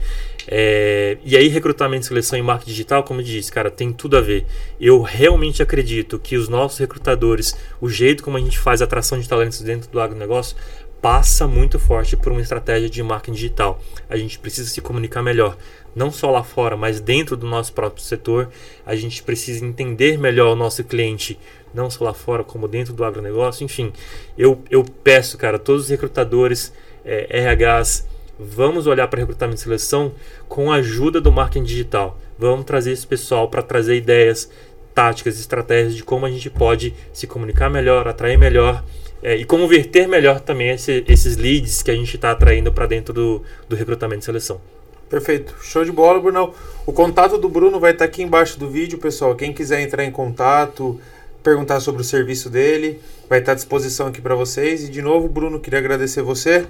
É, 0.51 1.17
e 1.23 1.37
aí, 1.37 1.47
recrutamento, 1.47 2.07
seleção 2.07 2.39
e 2.39 2.41
marketing 2.41 2.71
digital, 2.71 3.03
como 3.03 3.21
eu 3.21 3.23
disse, 3.23 3.51
cara, 3.51 3.69
tem 3.69 3.93
tudo 3.93 4.17
a 4.17 4.21
ver. 4.21 4.47
Eu 4.81 4.99
realmente 5.01 5.61
acredito 5.61 6.17
que 6.17 6.35
os 6.35 6.49
nossos 6.49 6.79
recrutadores, 6.79 7.55
o 7.79 7.87
jeito 7.87 8.23
como 8.23 8.35
a 8.35 8.39
gente 8.39 8.57
faz 8.57 8.81
a 8.81 8.85
atração 8.85 9.19
de 9.19 9.29
talentos 9.29 9.61
dentro 9.61 9.91
do 9.91 9.99
agronegócio, 9.99 10.57
passa 11.01 11.47
muito 11.47 11.79
forte 11.79 12.17
por 12.17 12.31
uma 12.31 12.41
estratégia 12.41 12.89
de 12.89 13.01
marketing 13.01 13.35
digital. 13.35 13.81
A 14.09 14.17
gente 14.17 14.37
precisa 14.37 14.69
se 14.69 14.81
comunicar 14.81 15.21
melhor 15.21 15.57
não 15.95 16.11
só 16.11 16.29
lá 16.29 16.43
fora, 16.43 16.77
mas 16.77 16.99
dentro 16.99 17.35
do 17.35 17.47
nosso 17.47 17.73
próprio 17.73 18.03
setor. 18.03 18.49
A 18.85 18.95
gente 18.95 19.23
precisa 19.23 19.65
entender 19.65 20.17
melhor 20.17 20.53
o 20.53 20.55
nosso 20.55 20.83
cliente, 20.83 21.39
não 21.73 21.89
só 21.89 22.05
lá 22.05 22.13
fora, 22.13 22.43
como 22.43 22.67
dentro 22.67 22.93
do 22.93 23.03
agronegócio. 23.03 23.63
Enfim, 23.63 23.91
eu, 24.37 24.61
eu 24.69 24.83
peço, 25.03 25.37
cara, 25.37 25.57
todos 25.57 25.83
os 25.83 25.89
recrutadores, 25.89 26.73
é, 27.03 27.53
RHs, 27.53 28.07
vamos 28.39 28.87
olhar 28.87 29.07
para 29.07 29.19
recrutamento 29.19 29.59
e 29.59 29.63
seleção 29.63 30.13
com 30.47 30.71
a 30.71 30.75
ajuda 30.75 31.19
do 31.19 31.31
marketing 31.31 31.65
digital. 31.65 32.17
Vamos 32.37 32.65
trazer 32.65 32.91
esse 32.91 33.05
pessoal 33.05 33.49
para 33.49 33.61
trazer 33.61 33.95
ideias, 33.95 34.49
táticas, 34.93 35.39
estratégias 35.39 35.95
de 35.95 36.03
como 36.03 36.25
a 36.25 36.31
gente 36.31 36.49
pode 36.49 36.93
se 37.13 37.27
comunicar 37.27 37.69
melhor, 37.69 38.07
atrair 38.07 38.37
melhor 38.37 38.83
é, 39.21 39.35
e 39.35 39.45
converter 39.45 40.07
melhor 40.07 40.39
também 40.39 40.69
esse, 40.69 41.03
esses 41.07 41.37
leads 41.37 41.81
que 41.81 41.91
a 41.91 41.95
gente 41.95 42.15
está 42.15 42.31
atraindo 42.31 42.71
para 42.71 42.85
dentro 42.85 43.13
do, 43.13 43.43
do 43.67 43.75
recrutamento 43.75 44.21
e 44.21 44.25
seleção. 44.25 44.61
Perfeito. 45.09 45.55
Show 45.61 45.83
de 45.83 45.91
bola, 45.91 46.19
Bruno. 46.19 46.53
O 46.85 46.93
contato 46.93 47.37
do 47.37 47.49
Bruno 47.49 47.79
vai 47.79 47.91
estar 47.91 48.05
aqui 48.05 48.21
embaixo 48.21 48.59
do 48.59 48.69
vídeo, 48.69 48.99
pessoal. 48.99 49.35
Quem 49.35 49.51
quiser 49.51 49.81
entrar 49.81 50.05
em 50.05 50.11
contato, 50.11 50.99
perguntar 51.41 51.79
sobre 51.79 52.01
o 52.01 52.05
serviço 52.05 52.49
dele, 52.49 53.01
vai 53.27 53.39
estar 53.39 53.53
à 53.53 53.55
disposição 53.55 54.07
aqui 54.07 54.21
para 54.21 54.35
vocês. 54.35 54.83
E 54.83 54.89
de 54.89 55.01
novo, 55.01 55.27
Bruno, 55.27 55.59
queria 55.59 55.79
agradecer 55.79 56.21
você 56.21 56.65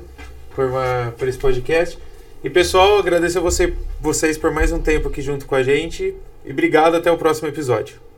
por, 0.56 0.66
uma, 0.66 1.14
por 1.18 1.28
esse 1.28 1.38
podcast. 1.38 2.00
E 2.42 2.50
pessoal, 2.50 2.98
agradecer 2.98 3.42
você, 3.42 3.74
vocês 4.00 4.38
por 4.38 4.52
mais 4.52 4.72
um 4.72 4.80
tempo 4.80 5.10
aqui 5.10 5.22
junto 5.22 5.46
com 5.46 5.56
a 5.56 5.62
gente. 5.62 6.16
E 6.46 6.52
obrigado, 6.52 6.96
até 6.96 7.12
o 7.12 7.18
próximo 7.18 7.50
episódio. 7.50 8.09